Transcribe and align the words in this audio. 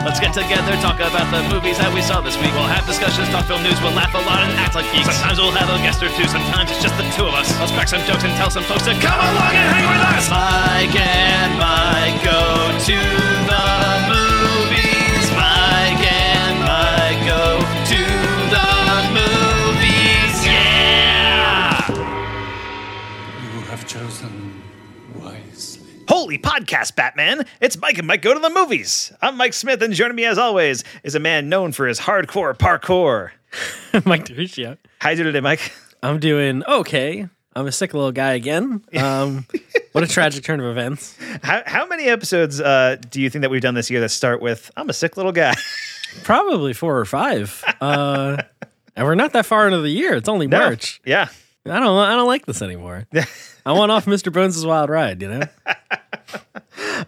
Let's 0.00 0.18
get 0.18 0.32
together, 0.32 0.72
talk 0.80 0.96
about 0.96 1.28
the 1.28 1.44
movies 1.52 1.76
that 1.76 1.92
we 1.92 2.00
saw 2.00 2.24
this 2.24 2.32
week. 2.40 2.56
We'll 2.56 2.64
have 2.64 2.88
discussions, 2.88 3.28
talk 3.28 3.44
film 3.44 3.62
news, 3.62 3.76
we'll 3.84 3.92
laugh 3.92 4.16
a 4.16 4.22
lot 4.24 4.40
and 4.40 4.52
act 4.56 4.74
like 4.74 4.88
geeks. 4.96 5.04
Sometimes 5.12 5.36
we'll 5.36 5.52
have 5.52 5.68
a 5.68 5.76
guest 5.84 6.00
or 6.00 6.08
two, 6.16 6.24
sometimes 6.24 6.72
it's 6.72 6.80
just 6.80 6.96
the 6.96 7.04
two 7.12 7.28
of 7.28 7.34
us. 7.36 7.52
Let's 7.60 7.70
crack 7.70 7.88
some 7.88 8.00
jokes 8.08 8.24
and 8.24 8.32
tell 8.40 8.48
some 8.48 8.64
folks 8.64 8.88
to 8.88 8.96
come 8.96 9.20
along 9.20 9.52
and 9.52 9.68
hang 9.76 9.84
with 9.92 10.00
us. 10.00 10.24
Mike 10.32 10.96
and 10.96 11.52
Mike 11.60 12.16
go 12.24 12.40
to 12.88 13.29
podcast, 26.38 26.94
Batman! 26.96 27.44
It's 27.60 27.76
Mike 27.78 27.98
and 27.98 28.06
Mike 28.06 28.22
Go 28.22 28.34
to 28.34 28.40
the 28.40 28.50
Movies. 28.50 29.12
I'm 29.20 29.36
Mike 29.36 29.52
Smith, 29.52 29.82
and 29.82 29.92
joining 29.94 30.16
me 30.16 30.24
as 30.24 30.38
always 30.38 30.84
is 31.02 31.14
a 31.14 31.20
man 31.20 31.48
known 31.48 31.72
for 31.72 31.86
his 31.86 32.00
hardcore 32.00 32.56
parkour. 32.56 33.30
Mike 34.06 34.26
DeRiccio. 34.26 34.76
How 35.00 35.10
you 35.10 35.16
doing 35.16 35.26
today, 35.26 35.40
Mike? 35.40 35.72
I'm 36.02 36.18
doing 36.18 36.64
okay. 36.64 37.28
I'm 37.54 37.66
a 37.66 37.72
sick 37.72 37.94
little 37.94 38.12
guy 38.12 38.32
again. 38.34 38.82
Um, 38.96 39.46
what 39.92 40.04
a 40.04 40.06
tragic 40.06 40.44
turn 40.44 40.60
of 40.60 40.66
events. 40.66 41.16
How, 41.42 41.62
how 41.66 41.86
many 41.86 42.04
episodes 42.04 42.60
uh, 42.60 42.96
do 43.10 43.20
you 43.20 43.28
think 43.28 43.42
that 43.42 43.50
we've 43.50 43.60
done 43.62 43.74
this 43.74 43.90
year 43.90 44.00
that 44.00 44.10
start 44.10 44.40
with 44.40 44.70
"I'm 44.76 44.88
a 44.88 44.92
sick 44.94 45.16
little 45.16 45.32
guy"? 45.32 45.54
Probably 46.22 46.72
four 46.72 46.98
or 46.98 47.04
five. 47.04 47.62
Uh, 47.80 48.42
and 48.96 49.06
we're 49.06 49.14
not 49.14 49.32
that 49.32 49.46
far 49.46 49.66
into 49.66 49.80
the 49.80 49.90
year. 49.90 50.14
It's 50.14 50.28
only 50.28 50.46
No. 50.46 50.58
March. 50.58 51.00
Yeah. 51.04 51.28
I 51.66 51.78
don't. 51.78 51.96
I 51.98 52.14
don't 52.16 52.26
like 52.26 52.46
this 52.46 52.62
anymore. 52.62 53.06
I 53.66 53.72
want 53.72 53.92
off 53.92 54.06
Mr. 54.06 54.32
Bones' 54.32 54.64
wild 54.64 54.88
ride. 54.88 55.20
You 55.20 55.28
know. 55.28 55.42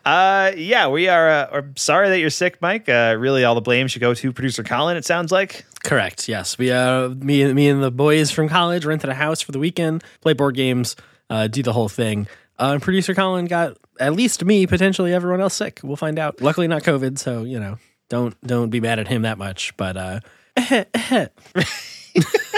Uh, 0.05 0.53
yeah, 0.57 0.89
we 0.89 1.09
are, 1.09 1.29
uh, 1.29 1.47
are 1.51 1.71
sorry 1.77 2.09
that 2.09 2.19
you're 2.19 2.31
sick, 2.31 2.61
Mike. 2.61 2.89
Uh, 2.89 3.17
really, 3.19 3.45
all 3.45 3.55
the 3.55 3.61
blame 3.61 3.87
should 3.89 4.01
go 4.01 4.15
to 4.15 4.33
producer 4.33 4.63
Colin. 4.63 4.97
It 4.97 5.05
sounds 5.05 5.33
like. 5.33 5.65
Correct. 5.85 6.29
Yes. 6.29 6.59
We. 6.59 6.71
Uh. 6.71 7.09
Me. 7.09 7.53
Me 7.53 7.69
and 7.69 7.83
the 7.83 7.91
boys 7.91 8.31
from 8.31 8.49
college 8.49 8.85
rented 8.85 9.11
a 9.11 9.15
house 9.15 9.41
for 9.41 9.53
the 9.53 9.59
weekend. 9.59 10.05
Play 10.21 10.33
board 10.33 10.55
games. 10.55 10.97
Uh. 11.29 11.47
Do 11.47 11.63
the 11.63 11.73
whole 11.73 11.89
thing. 11.89 12.27
Uh, 12.59 12.73
and 12.75 12.83
producer 12.83 13.15
Colin 13.15 13.47
got 13.47 13.77
at 13.99 14.13
least 14.13 14.45
me, 14.45 14.67
potentially 14.67 15.13
everyone 15.13 15.41
else 15.41 15.55
sick. 15.55 15.81
We'll 15.83 15.97
find 15.97 16.19
out. 16.19 16.41
Luckily, 16.41 16.69
not 16.69 16.83
COVID. 16.83 17.19
So 17.19 17.45
you 17.45 17.59
know, 17.59 17.79
don't 18.09 18.41
don't 18.43 18.71
be 18.71 18.81
mad 18.81 18.99
at 18.99 19.09
him 19.09 19.23
that 19.23 19.39
much. 19.39 19.77
But 19.77 19.97
uh, 19.97 20.21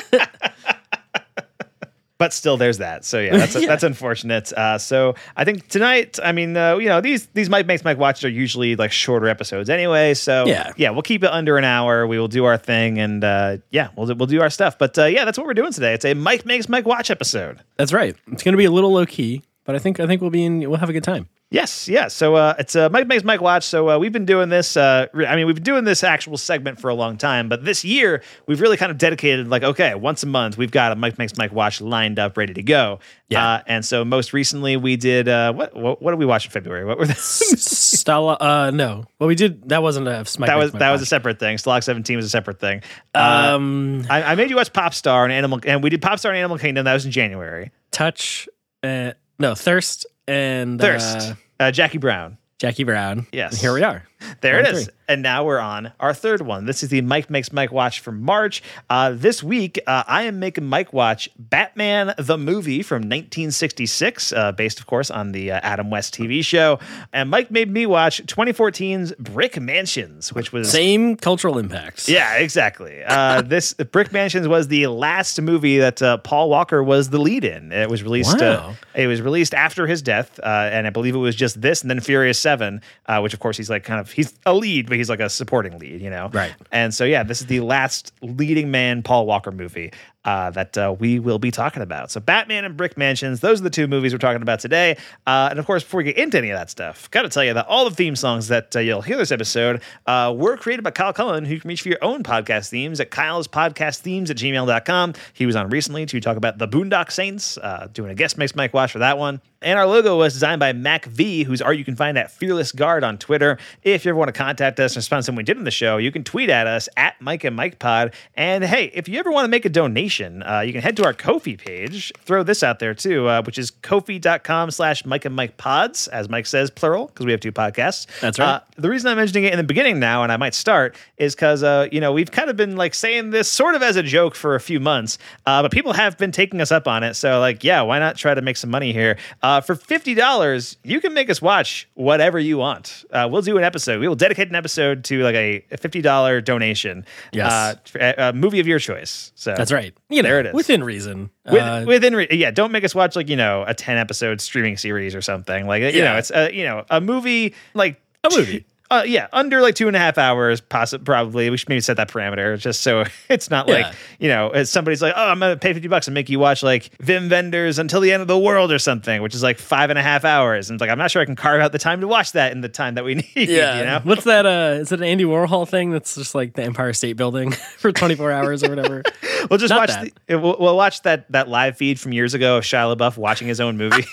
But 2.17 2.33
still, 2.33 2.57
there's 2.57 2.79
that. 2.79 3.05
So 3.05 3.19
yeah, 3.19 3.37
that's 3.37 3.55
Yeah. 3.61 3.67
that's 3.67 3.83
unfortunate. 3.83 4.53
Uh, 4.53 4.79
so 4.79 5.17
I 5.37 5.45
think 5.45 5.67
tonight, 5.69 6.19
I 6.23 6.31
mean, 6.31 6.57
uh, 6.57 6.77
you 6.77 6.89
know, 6.89 7.01
these 7.01 7.27
these 7.35 7.51
Mike 7.51 7.67
makes 7.67 7.83
Mike 7.85 7.99
watch 7.99 8.25
are 8.25 8.29
usually 8.29 8.77
like 8.77 8.93
shorter 8.93 9.27
episodes 9.27 9.69
anyway. 9.69 10.15
So 10.15 10.47
Yeah. 10.47 10.73
yeah, 10.77 10.91
we'll 10.91 11.03
keep 11.03 11.25
it 11.25 11.31
under 11.31 11.59
an 11.59 11.65
hour. 11.65 12.07
We 12.07 12.19
will 12.21 12.29
do 12.29 12.45
our 12.45 12.57
thing, 12.57 12.99
and 13.01 13.25
uh, 13.25 13.57
yeah, 13.71 13.89
we'll 13.97 14.07
do- 14.07 14.15
we'll 14.15 14.29
do 14.29 14.41
our 14.43 14.51
stuff. 14.51 14.79
But 14.79 14.97
uh, 14.97 15.07
yeah, 15.07 15.25
that's 15.25 15.37
what 15.39 15.47
we're 15.47 15.55
doing 15.55 15.73
today. 15.73 15.93
It's 15.95 16.05
a 16.05 16.15
Mike 16.15 16.47
makes 16.47 16.69
Mike 16.69 16.87
watch 16.87 17.11
episode. 17.11 17.59
That's 17.79 17.93
right. 17.93 18.15
It's 18.31 18.45
going 18.45 18.53
to 18.53 18.59
be 18.59 18.65
a 18.67 18.71
little 18.71 18.93
low 18.93 19.07
key, 19.07 19.43
but 19.65 19.75
I 19.75 19.81
think 19.81 19.99
I 19.99 20.07
think 20.07 20.21
we'll 20.21 20.31
be 20.31 20.45
in. 20.45 20.61
We'll 20.61 20.79
have 20.79 20.91
a 20.91 20.95
good 20.95 21.05
time. 21.05 21.29
Yes, 21.55 21.89
yeah. 21.89 22.09
So 22.09 22.35
uh, 22.35 22.57
it's 22.59 22.75
uh, 22.75 22.89
Mike 22.89 23.07
makes 23.07 23.23
Mike 23.23 23.41
watch. 23.41 23.63
So 23.63 23.89
uh, 23.89 23.99
we've 23.99 24.11
been 24.11 24.25
doing 24.25 24.49
this. 24.49 24.77
Uh, 24.77 25.07
I 25.15 25.37
mean, 25.37 25.47
we've 25.47 25.55
been 25.55 25.63
doing 25.63 25.85
this 25.85 26.03
actual 26.03 26.37
segment 26.37 26.81
for 26.81 26.91
a 26.91 26.95
long 26.95 27.17
time, 27.17 27.49
but 27.49 27.65
this 27.65 27.85
year 27.85 28.25
we've 28.49 28.61
really 28.61 28.77
kind 28.77 28.91
of 28.91 28.99
dedicated, 28.99 29.49
like, 29.49 29.63
okay, 29.63 29.95
once 29.95 30.25
a 30.25 30.27
month 30.27 30.59
we've 30.59 30.73
got 30.73 30.91
a 30.91 30.97
Mike 30.97 31.17
makes 31.17 31.37
Mike 31.37 31.53
watch 31.53 31.81
lined 31.81 32.19
up, 32.19 32.37
ready 32.37 32.55
to 32.55 32.63
go. 32.65 32.99
Yeah. 33.29 33.47
Uh, 33.47 33.63
and 33.69 33.85
so 33.85 34.05
most 34.05 34.33
recently 34.33 34.77
we 34.77 34.97
did 34.97 35.29
uh, 35.29 35.53
what, 35.53 35.77
what? 35.77 36.03
What 36.03 36.11
did 36.11 36.19
we 36.19 36.27
watch 36.27 36.45
in 36.45 36.51
February? 36.51 36.85
What 36.85 36.99
were 36.99 37.07
the, 37.07 37.15
Stella. 37.15 38.37
Uh, 38.41 38.73
no. 38.75 39.05
Well, 39.21 39.29
we 39.29 39.37
did. 39.37 39.69
That 39.69 39.81
wasn't 39.81 40.09
a. 40.09 40.25
Smite 40.25 40.49
that 40.49 40.57
was 40.57 40.73
My 40.73 40.81
that 40.81 40.91
was 40.91 41.03
a 41.03 41.07
separate 41.07 41.39
thing. 41.39 41.57
Stalag 41.57 41.85
Seventeen 41.85 42.17
was 42.17 42.27
a 42.27 42.31
separate 42.31 42.59
thing. 42.59 42.83
Um 43.15 44.05
I, 44.11 44.25
I 44.25 44.35
made 44.35 44.51
you 44.51 44.57
watch 44.57 44.73
Pop 44.73 44.93
Star 44.93 45.23
and 45.23 45.33
Animal, 45.33 45.61
and 45.65 45.85
we 45.85 45.91
did 45.91 46.03
Pop 46.03 46.19
Star 46.19 46.33
and 46.33 46.39
Animal 46.39 46.59
Kingdom. 46.59 46.85
That 46.85 46.95
was 46.95 47.07
in 47.07 47.13
January. 47.13 47.71
touch. 47.93 48.49
Uh, 48.83 49.13
no 49.39 49.55
thirst 49.55 50.07
and 50.27 50.81
Thirst, 50.81 51.35
uh, 51.61 51.71
Jackie 51.71 51.99
Brown. 51.99 52.39
Jackie 52.59 52.85
Brown. 52.85 53.27
Yes. 53.33 53.53
And 53.53 53.61
here 53.61 53.73
we 53.75 53.83
are. 53.83 54.07
There 54.41 54.61
it 54.61 54.67
is. 54.69 54.91
And 55.07 55.23
now 55.23 55.45
we're 55.45 55.59
on 55.59 55.93
our 56.01 56.15
third 56.15 56.41
one. 56.43 56.65
This 56.65 56.83
is 56.83 56.89
the 56.89 57.01
Mike 57.03 57.29
Makes 57.29 57.53
Mike 57.53 57.73
Watch 57.73 58.01
for 58.01 58.11
March. 58.13 58.63
Uh, 58.89 59.13
this 59.15 59.43
week, 59.43 59.79
uh, 59.87 60.03
I 60.07 60.23
am 60.23 60.39
making 60.39 60.65
Mike 60.65 60.93
watch 60.95 61.29
Batman 61.39 62.15
the 62.19 62.39
movie 62.39 62.83
from 62.83 63.03
1966, 63.03 64.33
uh, 64.33 64.53
based, 64.53 64.81
of 64.81 64.87
course, 64.87 65.11
on 65.11 65.33
the 65.33 65.53
uh, 65.53 65.61
Adam 65.63 65.91
West 65.91 66.15
TV 66.15 66.45
show. 66.45 66.79
And 67.13 67.31
Mike 67.31 67.51
made 67.51 67.71
me 67.71 67.87
watch 67.87 68.25
2014's 68.27 69.13
Brick 69.19 69.61
Mansions, 69.61 70.33
which 70.33 70.53
was. 70.53 70.71
Same 70.71 71.17
cultural 71.17 71.59
impacts. 71.59 72.09
Yeah, 72.09 72.37
exactly. 72.37 73.03
Uh, 73.05 73.43
this 73.47 73.75
Brick 73.75 74.13
Mansions 74.13 74.49
was 74.49 74.69
the 74.69 74.87
last 74.87 75.41
movie 75.41 75.79
that 75.79 76.01
uh, 76.03 76.17
Paul 76.19 76.49
Walker 76.51 76.83
was 76.83 77.11
the 77.11 77.19
lead 77.19 77.45
in. 77.45 77.73
It 77.73 77.89
was 77.91 78.03
released. 78.03 78.41
Uh, 78.41 78.45
Wow. 78.55 78.75
it 78.95 79.07
was 79.07 79.21
released 79.23 79.53
after 79.55 79.87
his 79.87 80.01
death, 80.03 80.39
uh, 80.43 80.47
and 80.47 80.87
I 80.87 80.91
believe 80.91 81.15
it 81.15 81.19
was 81.19 81.35
just 81.35 81.61
this, 81.61 81.83
and 81.83 81.91
then 81.91 82.01
Furious 82.01 82.39
Seven, 82.39 82.83
uh, 83.07 83.21
which 83.21 83.33
of 83.35 83.41
course 83.41 83.57
he's 83.57 83.69
like 83.71 83.83
kind 83.85 84.01
of 84.01 84.11
he's 84.15 84.39
a 84.47 84.55
lead, 84.55 84.87
but 84.87 84.97
he's 84.97 85.11
like 85.11 85.21
a 85.21 85.29
supporting 85.29 85.79
lead, 85.79 86.01
you 86.01 86.11
know. 86.11 86.31
Right. 86.33 86.55
And 86.73 86.95
so 86.95 87.05
yeah, 87.05 87.23
this 87.23 87.41
is 87.41 87.47
the 87.47 87.61
last 87.61 88.13
leading 88.23 88.71
man 88.71 89.03
Paul 89.03 89.27
Walker 89.27 89.51
movie 89.51 89.93
uh, 90.25 90.51
that 90.51 90.77
uh, 90.77 90.95
we 90.99 91.19
will 91.19 91.39
be 91.39 91.51
talking 91.51 91.83
about. 91.83 92.11
So 92.11 92.21
Batman 92.21 92.65
and 92.65 92.77
Brick 92.77 92.97
Mansions, 92.97 93.41
those 93.41 93.61
are 93.61 93.65
the 93.65 93.71
two 93.71 93.87
movies 93.87 94.13
we're 94.13 94.19
talking 94.19 94.43
about 94.43 94.61
today. 94.61 94.97
Uh, 95.27 95.49
and 95.51 95.59
of 95.59 95.67
course, 95.67 95.83
before 95.83 95.99
we 95.99 96.05
get 96.05 96.17
into 96.17 96.39
any 96.39 96.51
of 96.51 96.59
that 96.59 96.71
stuff, 96.71 97.11
got 97.11 97.23
to 97.23 97.29
tell 97.29 97.45
you 97.45 97.55
that 97.55 97.67
all 97.67 97.89
the 97.89 97.95
theme 97.95 98.17
songs 98.17 98.49
that 98.49 98.75
uh, 98.77 98.81
you'll 98.81 99.03
hear 99.03 99.17
this 99.17 99.33
episode 99.33 99.83
uh, 100.07 100.35
were 100.37 100.57
created 100.57 100.83
by 100.83 100.91
Kyle 100.91 101.13
Cullen, 101.13 101.45
who 101.45 101.55
you 101.55 101.61
can 101.61 101.69
reach 101.69 101.83
for 101.83 101.89
your 101.89 102.03
own 102.03 102.23
podcast 102.23 102.69
themes 102.71 103.01
at 103.01 103.11
Kyle's 103.11 103.49
podcast 103.49 104.01
themes 104.01 104.31
at 104.31 104.37
gmail.com. 104.37 105.15
He 105.33 105.47
was 105.47 105.57
on 105.57 105.69
recently 105.69 106.07
to 106.07 106.21
talk 106.21 106.37
about 106.37 106.59
the 106.59 106.69
Boondock 106.69 107.11
Saints, 107.11 107.59
uh, 107.59 107.89
doing 107.93 108.11
a 108.11 108.15
guest 108.15 108.39
mix 108.39 108.55
Mike 108.55 108.75
Watch 108.75 108.93
for 108.93 109.01
that 109.01 109.19
one. 109.19 109.41
And 109.65 109.79
our 109.79 109.87
logo 109.87 110.19
was 110.19 110.35
designed 110.35 110.61
by 110.61 110.75
Mac 110.75 111.07
V, 111.07 111.43
whose 111.43 111.63
art 111.63 111.79
you 111.79 111.87
can 111.87 111.97
find 111.97 112.19
at 112.19 112.31
Fearless 112.31 112.71
Guard 112.71 113.03
on 113.03 113.17
Twitter. 113.17 113.59
If 113.83 114.05
you 114.05 114.11
ever 114.11 114.19
want 114.19 114.29
to 114.29 114.33
contact 114.33 114.79
us 114.79 114.95
and 114.95 115.03
to 115.03 115.09
something 115.09 115.35
we 115.35 115.43
did 115.43 115.57
in 115.57 115.65
the 115.65 115.71
show, 115.71 115.97
you 115.97 116.13
can 116.13 116.23
tweet 116.23 116.51
at 116.51 116.67
us 116.67 116.87
at 116.99 117.19
Mike 117.21 117.45
and 117.45 117.57
Mike 117.57 117.79
Pod. 117.79 118.13
And 118.35 118.63
hey, 118.63 118.91
if 118.93 119.09
you 119.09 119.19
ever 119.19 119.33
want 119.33 119.47
to 119.47 119.49
make 119.49 119.65
a 119.65 119.71
donation, 119.71 120.14
uh, 120.21 120.61
you 120.61 120.73
can 120.73 120.83
head 120.83 120.97
to 120.97 121.05
our 121.05 121.13
Ko-fi 121.13 121.57
page. 121.57 122.13
Throw 122.21 122.43
this 122.43 122.63
out 122.63 122.79
there 122.79 122.95
too, 122.95 123.29
uh, 123.29 123.43
which 123.43 123.59
is 123.59 123.71
ko-fi.com 123.71 124.71
slash 124.71 125.05
Mike 125.05 125.25
and 125.25 125.35
Mike 125.35 125.57
Pods, 125.57 126.09
as 126.09 126.29
Mike 126.29 126.47
says, 126.47 126.71
plural, 126.71 127.07
because 127.07 127.27
we 127.27 127.33
have 127.33 127.41
two 127.41 127.53
podcasts. 127.53 128.07
That's 128.21 128.39
right. 128.39 128.47
Uh, 128.47 128.61
the 128.77 128.89
reason 128.89 129.11
I'm 129.11 129.17
mentioning 129.17 129.45
it 129.45 129.53
in 129.53 129.59
the 129.59 129.65
beginning 129.65 129.99
now, 129.99 130.23
and 130.23 130.33
I 130.33 130.37
might 130.37 130.55
start, 130.55 130.97
is 131.17 131.35
because 131.35 131.63
uh, 131.63 131.89
you 131.93 132.01
know 132.01 132.13
we've 132.13 132.31
kind 132.31 132.51
of 132.51 132.57
been 132.57 132.77
like 132.77 132.95
saying 132.95 133.31
this 133.31 133.51
sort 133.51 133.75
of 133.75 133.83
as 133.83 133.97
a 133.97 134.03
joke 134.03 134.35
for 134.35 134.55
a 134.55 134.61
few 134.61 134.81
months, 134.81 135.19
uh, 135.47 135.63
but 135.63 135.71
people 135.71 135.93
have 135.93 136.19
been 136.19 136.33
taking 136.33 136.61
us 136.61 136.73
up 136.73 136.89
on 136.89 137.03
it. 137.03 137.15
So 137.15 137.41
like, 137.41 137.65
yeah, 137.65 137.83
why 137.83 137.99
not 137.99 138.17
try 138.17 138.35
to 138.35 138.43
make 138.43 138.57
some 138.57 138.71
money 138.71 138.93
here? 138.93 139.17
Uh, 139.43 139.61
for 139.61 139.75
fifty 139.75 140.15
dollars, 140.15 140.77
you 140.83 141.01
can 141.01 141.15
make 141.15 141.31
us 141.31 141.41
watch 141.41 141.89
whatever 141.95 142.39
you 142.39 142.59
want. 142.59 143.05
Uh, 143.11 143.29
we'll 143.31 143.43
do 143.43 143.57
an 143.59 143.65
episode. 143.65 144.01
We 144.01 144.09
will 144.09 144.15
dedicate 144.17 144.49
an 144.49 144.55
episode 144.55 145.05
to 145.05 145.23
like 145.23 145.35
a, 145.35 145.65
a 145.71 145.77
fifty 145.77 146.01
dollar 146.01 146.41
donation. 146.41 147.05
Yes. 147.33 147.51
uh, 147.51 147.75
for 147.85 147.99
a 147.99 148.33
movie 148.33 148.61
of 148.61 148.67
your 148.67 148.79
choice. 148.79 149.33
So 149.35 149.55
That's 149.57 149.73
right. 149.73 149.95
You 150.11 150.23
know, 150.23 150.29
There 150.29 150.41
it 150.41 150.47
is. 150.47 150.53
within 150.55 150.85
reason. 150.85 151.31
with, 151.51 151.63
Uh, 151.63 151.85
within 151.87 152.15
re- 152.15 152.29
yeah 152.31 152.51
don't 152.51 152.73
make 152.73 152.85
us 152.85 152.95
watch 152.95 153.17
like 153.17 153.29
you 153.29 153.37
know 153.37 153.65
a 153.67 153.73
10 153.75 153.97
episode 153.97 154.41
streaming 154.41 154.77
series 154.77 155.15
or 155.15 155.23
something 155.23 155.67
like 155.67 155.83
you 155.83 155.89
Yeah. 155.89 156.13
know 156.13 156.19
it's 156.19 156.31
uh, 156.31 156.51
you 156.53 156.65
know 156.65 156.85
a 156.91 157.01
movie 157.01 157.55
like 157.75 158.01
A 158.23 158.29
movie. 158.37 158.65
Uh, 159.01 159.03
yeah 159.05 159.27
under 159.33 159.61
like 159.61 159.75
two 159.75 159.87
and 159.89 159.97
a 159.97 159.99
half 159.99 160.19
hours 160.19 160.61
possibly 160.61 161.05
probably 161.05 161.51
we 161.51 161.57
should 161.57 161.69
maybe 161.69 161.81
set 161.81 161.97
that 161.97 162.09
parameter 162.09 162.59
just 162.59 162.83
so 162.83 163.05
it's 163.29 163.51
not 163.51 163.67
like 163.69 163.87
Yeah. 163.87 163.93
you 164.21 164.29
know 164.29 164.51
it's 164.53 164.71
somebody's 164.71 165.03
like 165.03 165.15
oh 165.17 165.29
i'm 165.29 165.41
gonna 165.41 165.57
pay 165.57 165.73
50 165.73 165.89
bucks 165.89 166.07
and 166.07 166.15
make 166.15 166.29
you 166.29 166.39
watch 166.39 166.63
like 166.63 166.91
Wim 166.99 167.31
Wenders 167.31 167.79
until 167.79 168.01
the 168.01 168.13
end 168.13 168.23
of 168.23 168.29
the 168.29 168.39
world 168.39 168.71
or 168.73 168.79
something 168.79 169.23
which 169.23 169.35
is 169.35 169.43
like 169.43 169.59
five 169.59 169.91
and 169.91 169.99
a 169.99 170.03
half 170.03 170.25
hours 170.25 170.71
and 170.71 170.77
it's 170.77 170.81
like 170.81 170.91
i'm 170.91 170.99
not 170.99 171.11
sure 171.11 171.21
i 171.23 171.25
can 171.25 171.37
carve 171.37 171.61
out 171.61 171.73
the 171.73 171.79
time 171.79 172.01
to 172.01 172.09
watch 172.09 172.33
that 172.33 172.53
in 172.53 172.61
the 172.61 172.69
time 172.69 172.95
that 172.95 173.05
we 173.05 173.15
need 173.37 173.49
yeah. 173.49 173.79
you 173.79 173.85
know 173.85 174.01
What's 174.05 174.25
that? 174.25 174.45
Uh, 174.47 174.79
is 174.81 174.93
it 174.93 175.01
an 175.01 175.05
Andy 175.05 175.25
Warhol 175.25 175.69
thing 175.69 175.91
that's 175.91 176.15
just 176.15 176.35
like 176.35 176.55
the 176.55 176.63
Empire 176.63 176.93
State 176.93 177.17
Building 177.17 177.51
for 177.79 177.91
24 177.91 178.31
hours 178.31 178.63
or 178.63 178.69
whatever? 178.69 179.03
we'll 179.51 179.59
just 179.59 179.71
Not 179.71 179.81
watch 179.81 179.91
that. 179.91 180.13
the, 180.27 180.39
we'll, 180.39 180.57
we'll 180.59 180.77
watch 180.77 181.03
that 181.03 181.31
that 181.33 181.49
live 181.49 181.77
feed 181.77 181.99
from 181.99 182.13
years 182.13 182.35
ago 182.35 182.59
of 182.59 182.65
Shia 182.65 182.95
LaBeouf 182.95 183.17
watching 183.17 183.49
his 183.49 183.61
own 183.61 183.77
movie 183.77 184.05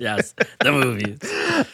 yes, 0.00 0.34
the 0.60 0.72
movies. 0.72 1.18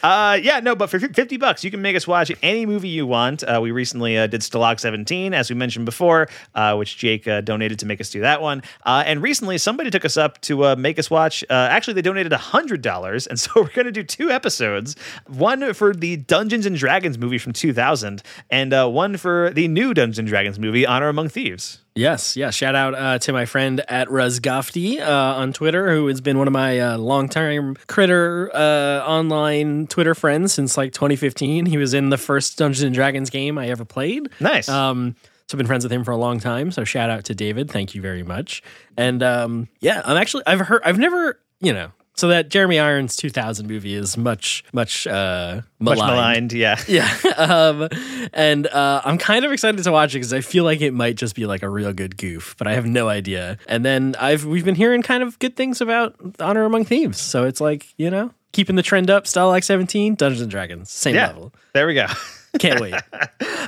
Uh, 0.03 0.39
yeah, 0.41 0.59
no, 0.59 0.75
but 0.75 0.89
for 0.89 0.99
50 0.99 1.37
bucks, 1.37 1.63
you 1.63 1.71
can 1.71 1.81
make 1.81 1.95
us 1.95 2.07
watch 2.09 2.31
any 2.43 2.65
movie 2.65 2.89
you 2.89 3.07
want. 3.07 3.43
Uh, 3.43 3.59
we 3.61 3.71
recently 3.71 4.17
uh, 4.17 4.27
did 4.27 4.41
Stalag 4.41 4.79
17, 4.79 5.33
as 5.33 5.49
we 5.49 5.55
mentioned 5.55 5.85
before, 5.85 6.27
uh, 6.55 6.75
which 6.75 6.97
Jake 6.97 7.27
uh, 7.27 7.41
donated 7.41 7.79
to 7.79 7.85
make 7.85 8.01
us 8.01 8.09
do 8.09 8.21
that 8.21 8.41
one. 8.41 8.63
Uh, 8.85 9.03
and 9.05 9.21
recently, 9.21 9.57
somebody 9.57 9.89
took 9.89 10.03
us 10.03 10.17
up 10.17 10.41
to 10.41 10.65
uh, 10.65 10.75
make 10.75 10.99
us 10.99 11.09
watch. 11.09 11.43
Actually, 11.49 11.93
they 11.93 12.01
donated 12.01 12.31
$100. 12.31 13.27
And 13.27 13.39
so 13.39 13.51
we're 13.55 13.69
going 13.69 13.85
to 13.85 13.91
do 13.91 14.03
two 14.03 14.29
episodes 14.31 14.95
one 15.27 15.73
for 15.73 15.93
the 15.93 16.17
Dungeons 16.17 16.65
and 16.65 16.75
Dragons 16.75 17.17
movie 17.17 17.37
from 17.37 17.53
2000, 17.53 18.23
and 18.49 18.93
one 18.93 19.17
for 19.17 19.51
the 19.51 19.67
new 19.67 19.93
Dungeons 19.93 20.19
and 20.19 20.27
Dragons 20.27 20.59
movie, 20.59 20.85
Honor 20.85 21.07
Among 21.07 21.29
Thieves. 21.29 21.79
Yes, 21.99 22.37
yeah. 22.37 22.49
Shout 22.49 22.75
out 22.75 22.95
uh, 22.95 23.19
to 23.19 23.33
my 23.33 23.43
friend 23.43 23.83
at 23.89 24.07
Ruzgofty 24.07 25.01
uh, 25.01 25.35
on 25.35 25.51
Twitter, 25.51 25.93
who 25.93 26.07
has 26.07 26.21
been 26.21 26.37
one 26.37 26.47
of 26.47 26.53
my 26.53 26.79
uh, 26.79 26.97
long-time 26.97 27.75
critter 27.87 28.49
uh, 28.55 29.03
online 29.05 29.85
Twitter 29.87 30.15
friends 30.15 30.53
since 30.53 30.77
like 30.77 30.93
2015. 30.93 31.65
He 31.65 31.77
was 31.77 31.93
in 31.93 32.09
the 32.09 32.17
first 32.17 32.57
Dungeons 32.57 32.83
and 32.83 32.95
Dragons 32.95 33.29
game 33.29 33.57
I 33.57 33.67
ever 33.67 33.83
played. 33.83 34.29
Nice. 34.39 34.69
Um, 34.69 35.17
so 35.47 35.55
I've 35.55 35.57
been 35.57 35.67
friends 35.67 35.83
with 35.83 35.91
him 35.91 36.05
for 36.05 36.11
a 36.11 36.17
long 36.17 36.39
time. 36.39 36.71
So 36.71 36.85
shout 36.85 37.09
out 37.09 37.25
to 37.25 37.35
David. 37.35 37.69
Thank 37.69 37.93
you 37.93 38.01
very 38.01 38.23
much. 38.23 38.63
And 38.95 39.21
um, 39.21 39.67
yeah, 39.81 40.01
I'm 40.05 40.15
actually 40.15 40.43
I've 40.47 40.61
heard 40.61 40.81
I've 40.85 40.99
never 40.99 41.37
you 41.59 41.73
know 41.73 41.91
so 42.19 42.27
that 42.27 42.49
Jeremy 42.49 42.79
Irons 42.79 43.15
2000 43.15 43.67
movie 43.67 43.93
is 43.95 44.17
much 44.17 44.63
much 44.73 45.07
uh, 45.07 45.61
Much 45.79 45.97
maligned. 45.97 46.51
maligned, 46.51 46.53
yeah. 46.53 46.79
Yeah. 46.87 47.09
Um, 47.37 47.87
and 48.33 48.67
uh, 48.67 49.01
I'm 49.05 49.17
kind 49.17 49.45
of 49.45 49.51
excited 49.51 49.83
to 49.83 49.91
watch 49.91 50.13
it 50.13 50.19
because 50.19 50.33
I 50.33 50.41
feel 50.41 50.63
like 50.63 50.81
it 50.81 50.93
might 50.93 51.15
just 51.15 51.35
be 51.35 51.45
like 51.45 51.63
a 51.63 51.69
real 51.69 51.93
good 51.93 52.17
goof, 52.17 52.55
but 52.57 52.67
I 52.67 52.73
have 52.73 52.85
no 52.85 53.07
idea. 53.07 53.57
And 53.67 53.85
then 53.85 54.15
I've 54.19 54.45
we've 54.45 54.65
been 54.65 54.75
hearing 54.75 55.01
kind 55.01 55.23
of 55.23 55.39
good 55.39 55.55
things 55.55 55.81
about 55.81 56.15
Honor 56.39 56.63
Among 56.65 56.85
Thieves, 56.85 57.19
so 57.21 57.45
it's 57.45 57.61
like 57.61 57.87
you 57.97 58.09
know 58.09 58.31
keeping 58.51 58.75
the 58.75 58.83
trend 58.83 59.09
up. 59.09 59.27
Style 59.27 59.47
like 59.47 59.63
17, 59.63 60.15
Dungeons 60.15 60.41
and 60.41 60.51
Dragons, 60.51 60.89
same 60.91 61.15
Yeah. 61.15 61.27
level. 61.27 61.53
There 61.73 61.87
we 61.87 61.93
go. 61.93 62.05
Can't 62.57 62.79
wait. 62.79 62.95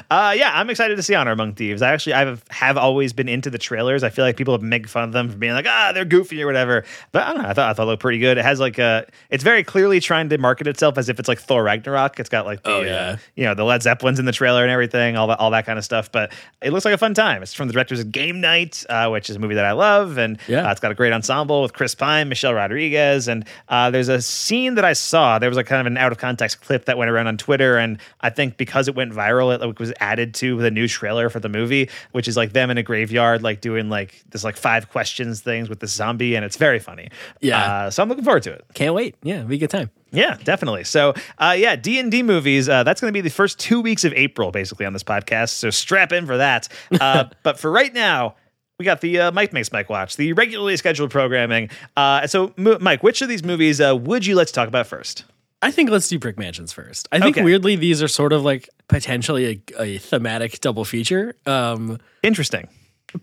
Uh, 0.10 0.34
yeah, 0.36 0.52
I'm 0.54 0.70
excited 0.70 0.98
to 0.98 1.04
see 1.04 1.16
Honor 1.16 1.32
Among 1.32 1.54
Thieves. 1.54 1.82
I 1.82 1.94
actually 1.94 2.14
I 2.16 2.36
have, 2.50 2.78
always 2.78 3.14
been 3.14 3.30
into 3.30 3.50
the 3.50 3.58
trailers. 3.58 4.04
I 4.04 4.10
feel 4.10 4.26
like 4.26 4.36
people 4.36 4.54
have 4.54 4.62
made 4.62 4.90
fun 4.90 5.06
of 5.06 5.14
them 5.14 5.30
for 5.30 5.38
being 5.38 5.54
like, 5.54 5.66
ah, 5.68 5.92
they're 5.94 6.04
goofy 6.04 6.44
or 6.44 6.48
whatever. 6.48 6.84
But 7.14 7.24
I 7.28 7.34
don't 7.34 7.44
know. 7.44 7.48
I 7.50 7.54
thought 7.54 7.70
I 7.70 7.74
thought 7.74 7.84
it 7.84 7.86
looked 7.86 8.02
pretty 8.02 8.18
good. 8.20 8.38
It 8.38 8.44
has 8.44 8.60
like 8.60 8.78
a, 8.78 9.06
it's 9.30 9.44
very 9.44 9.64
clearly 9.64 10.02
trying 10.02 10.28
to 10.30 10.38
market 10.38 10.68
itself 10.68 10.98
as 10.98 11.08
if 11.08 11.18
it's 11.18 11.30
like 11.30 11.40
Thor 11.40 11.64
Ragnarok. 11.64 12.20
It's 12.20 12.28
got 12.28 12.46
like 12.46 12.64
the, 12.64 12.70
Oh, 12.72 12.82
yeah. 12.82 12.92
uh, 12.96 13.18
you 13.36 13.46
know, 13.46 13.54
the 13.54 13.64
Led 13.64 13.84
Zeppelins 13.84 14.20
in 14.20 14.26
the 14.26 14.34
trailer 14.34 14.64
and 14.64 14.72
everything, 14.72 15.16
all 15.16 15.28
that, 15.28 15.40
all 15.40 15.52
that 15.52 15.66
kind 15.66 15.80
of 15.80 15.86
stuff. 15.86 16.12
But 16.12 16.34
it 16.62 16.74
looks 16.74 16.84
like 16.84 16.94
a 16.94 16.98
fun 16.98 17.14
time. 17.14 17.42
It's 17.42 17.54
from 17.54 17.68
the 17.68 17.74
directors 17.74 18.02
of 18.02 18.12
Game 18.12 18.42
Night, 18.42 18.84
uh, 18.90 19.08
which 19.10 19.30
is 19.30 19.38
a 19.38 19.40
movie 19.40 19.56
that 19.56 19.66
I 19.66 19.72
love, 19.72 20.18
and 20.18 20.38
Yeah. 20.48 20.68
uh, 20.68 20.72
it's 20.72 20.82
got 20.82 20.92
a 20.92 20.96
great 20.96 21.14
ensemble 21.14 21.62
with 21.62 21.72
Chris 21.74 21.96
Pine, 21.96 22.28
Michelle 22.28 22.54
Rodriguez, 22.54 23.30
and 23.30 23.46
uh, 23.70 23.92
there's 23.92 24.10
a 24.10 24.22
scene 24.22 24.76
that 24.76 24.84
I 24.84 24.92
saw. 24.94 25.40
There 25.40 25.50
was 25.50 25.56
like 25.58 25.68
kind 25.68 25.80
of 25.80 25.88
an 25.88 25.98
out 25.98 26.12
of 26.12 26.18
context 26.18 26.60
clip 26.62 26.86
that 26.86 26.98
went 26.98 27.10
around 27.10 27.28
on 27.28 27.38
Twitter, 27.38 27.78
and 27.78 27.98
I 28.20 28.30
think 28.30 28.58
because 28.58 28.71
it 28.88 28.96
went 28.96 29.14
viral, 29.14 29.54
it 29.54 29.62
like, 29.62 29.80
was 29.80 29.94
added 30.00 30.34
to 30.36 30.58
the 30.58 30.72
new 30.72 30.88
trailer 30.88 31.30
for 31.30 31.40
the 31.40 31.50
movie, 31.50 31.90
which 32.12 32.28
is 32.28 32.38
like 32.38 32.54
them 32.54 32.70
in 32.70 32.78
a 32.78 32.84
graveyard, 32.84 33.44
like 33.44 33.62
doing 33.62 33.90
like 33.90 34.24
this 34.30 34.44
like 34.44 34.58
five 34.58 34.90
questions 34.90 35.42
things 35.42 35.70
with 35.70 35.80
the 35.80 35.88
zombie, 35.88 36.36
and 36.36 36.44
it's 36.46 36.58
very 36.58 36.80
funny. 36.80 37.10
Yeah. 37.40 37.86
uh, 37.86 37.90
so 37.90 38.04
I'm 38.04 38.10
looking 38.10 38.24
forward 38.24 38.44
to 38.44 38.54
it. 38.54 38.66
Can't 38.74 38.94
wait. 38.94 39.16
Yeah, 39.24 39.38
it'll 39.38 39.48
be 39.48 39.56
a 39.56 39.60
good 39.60 39.70
time. 39.70 39.90
Yeah, 40.12 40.38
definitely. 40.44 40.84
So, 40.84 41.14
uh, 41.38 41.56
yeah, 41.58 41.76
D 41.76 42.00
and 42.00 42.12
D 42.12 42.22
movies. 42.22 42.68
Uh, 42.68 42.84
that's 42.84 43.00
going 43.00 43.14
to 43.14 43.18
be 43.18 43.22
the 43.22 43.30
first 43.30 43.60
two 43.60 43.82
weeks 43.82 44.04
of 44.04 44.14
April, 44.14 44.52
basically, 44.52 44.86
on 44.86 44.94
this 44.94 45.04
podcast. 45.04 45.50
So 45.50 45.70
strap 45.70 46.12
in 46.12 46.26
for 46.26 46.38
that. 46.38 46.68
Uh, 47.02 47.24
but 47.42 47.58
for 47.58 47.72
right 47.72 47.94
now, 47.94 48.36
we 48.78 48.86
got 48.86 49.02
the 49.02 49.20
uh, 49.20 49.32
Mike 49.32 49.54
Makes 49.54 49.72
Mike 49.72 49.90
Watch, 49.90 50.18
the 50.18 50.34
regularly 50.34 50.78
scheduled 50.78 51.10
programming. 51.10 51.70
Uh, 51.96 52.28
so, 52.28 52.54
Mo- 52.58 52.78
Mike, 52.80 53.02
which 53.02 53.22
of 53.22 53.30
these 53.30 53.44
movies 53.44 53.82
uh, 53.82 53.96
would 53.96 54.26
you 54.26 54.36
like 54.36 54.48
to 54.48 54.54
talk 54.54 54.68
about 54.68 54.86
first? 54.86 55.24
I 55.62 55.72
think 55.72 55.90
let's 55.92 56.08
do 56.08 56.18
Brick 56.18 56.40
Mansions 56.40 56.74
first. 56.74 57.08
I 57.12 57.20
think 57.20 57.38
Okay. 57.38 57.44
weirdly 57.46 57.76
these 57.76 58.02
are 58.02 58.08
sort 58.08 58.34
of 58.34 58.44
like 58.44 58.68
potentially 58.88 59.64
a, 59.78 59.82
a 59.84 59.98
thematic 60.00 60.60
double 60.62 60.86
feature. 60.86 61.36
Um, 61.46 62.00
Interesting. 62.24 62.68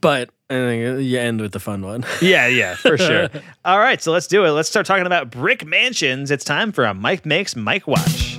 but 0.00 0.30
I 0.50 0.54
think 0.54 1.02
you 1.02 1.18
end 1.18 1.40
with 1.40 1.52
the 1.52 1.60
fun 1.60 1.82
one. 1.82 2.04
Yeah, 2.22 2.46
yeah, 2.46 2.74
for 2.76 2.96
sure. 2.96 3.28
All 3.64 3.78
right, 3.78 4.00
so 4.00 4.12
let's 4.12 4.26
do 4.28 4.44
it. 4.44 4.50
Let's 4.50 4.68
start 4.68 4.86
talking 4.86 5.06
about 5.06 5.30
Brick 5.30 5.66
Mansions. 5.66 6.30
It's 6.30 6.44
time 6.44 6.72
for 6.72 6.84
a 6.84 6.94
Mike 6.94 7.26
Makes 7.26 7.56
Mike 7.56 7.86
Watch. 7.86 8.38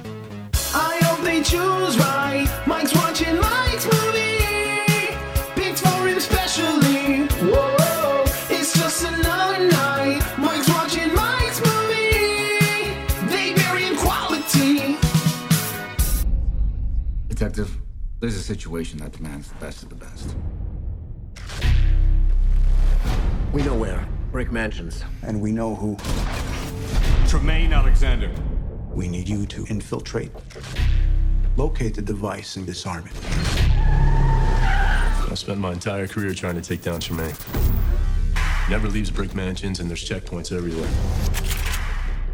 I 0.74 1.00
hope 1.04 1.24
they 1.25 1.44
choose 1.44 1.98
right. 2.00 2.48
Detective, 17.39 17.77
there's 18.19 18.36
a 18.36 18.44
situation 18.44 19.00
that 19.00 19.13
demands 19.13 19.47
the 19.47 19.56
best 19.56 19.81
of 19.81 19.88
the 19.88 19.95
best. 19.95 20.36
We 23.53 23.62
know 23.62 23.75
where. 23.75 24.06
Brick 24.33 24.51
Mansions. 24.51 25.06
and 25.24 25.39
we 25.39 25.53
know 25.53 25.74
who. 25.74 25.95
Tremaine 27.30 27.71
Alexander. 27.71 28.30
We 28.89 29.07
need 29.07 29.30
you 29.30 29.45
to 29.45 29.65
infiltrate, 29.69 30.33
locate 31.56 31.95
the 31.95 32.01
device, 32.01 32.57
and 32.57 32.65
disarm 32.65 33.07
it. 33.07 33.13
I 35.31 35.31
spent 35.36 35.62
my 35.62 35.71
entire 35.71 36.09
career 36.09 36.33
trying 36.33 36.56
to 36.56 36.62
take 36.62 36.81
down 36.81 37.00
Tremaine. 37.00 37.36
Never 38.69 38.89
leaves 38.89 39.12
brick 39.12 39.33
mansions, 39.33 39.80
and 39.80 39.89
there's 39.89 40.03
checkpoints 40.03 40.51
everywhere. 40.51 40.89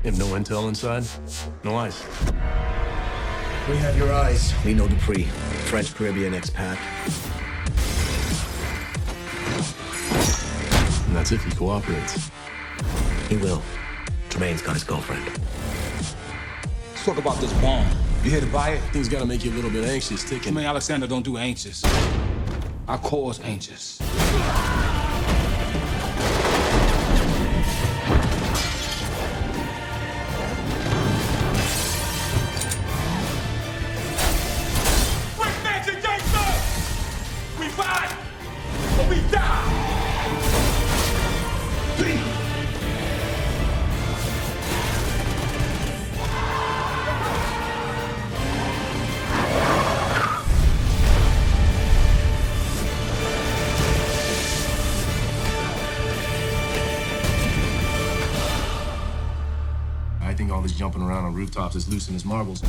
Have 0.03 0.17
no 0.17 0.25
intel 0.33 0.67
inside, 0.67 1.05
no 1.63 1.75
ice. 1.75 2.03
We 3.67 3.77
have 3.77 3.97
your 3.97 4.13
eyes. 4.13 4.53
We 4.63 4.75
know 4.75 4.88
Dupree. 4.88 5.23
French 5.65 5.95
Caribbean 5.95 6.33
expat. 6.33 6.77
And 11.07 11.15
that's 11.15 11.31
if 11.31 11.44
he 11.44 11.50
cooperates. 11.50 12.29
He 13.27 13.38
will. 13.38 13.63
Tremaine's 14.29 14.62
got 14.62 14.73
his 14.73 14.83
girlfriend. 14.83 15.25
Let's 16.91 17.06
talk 17.06 17.17
about 17.17 17.38
this 17.41 17.51
bomb. 17.53 17.88
You 18.23 18.29
here 18.29 18.41
to 18.41 18.47
buy 18.47 18.73
it? 18.73 18.81
Things 18.94 19.09
gotta 19.09 19.25
make 19.25 19.44
you 19.44 19.51
a 19.51 19.56
little 19.56 19.71
bit 19.71 19.83
anxious, 19.89 20.23
ticking. 20.23 20.44
Tremaine 20.44 20.65
Alexander 20.65 21.07
don't 21.07 21.25
do 21.25 21.38
anxious. 21.38 21.83
I 22.88 22.97
cause 22.97 23.39
anxious. 23.39 24.00
Jumping 61.35 61.57
around 61.57 61.65
on 61.65 61.71
rooftops 61.71 61.75
is 61.75 61.87
loosening 61.89 62.13
his 62.13 62.25
marbles. 62.25 62.63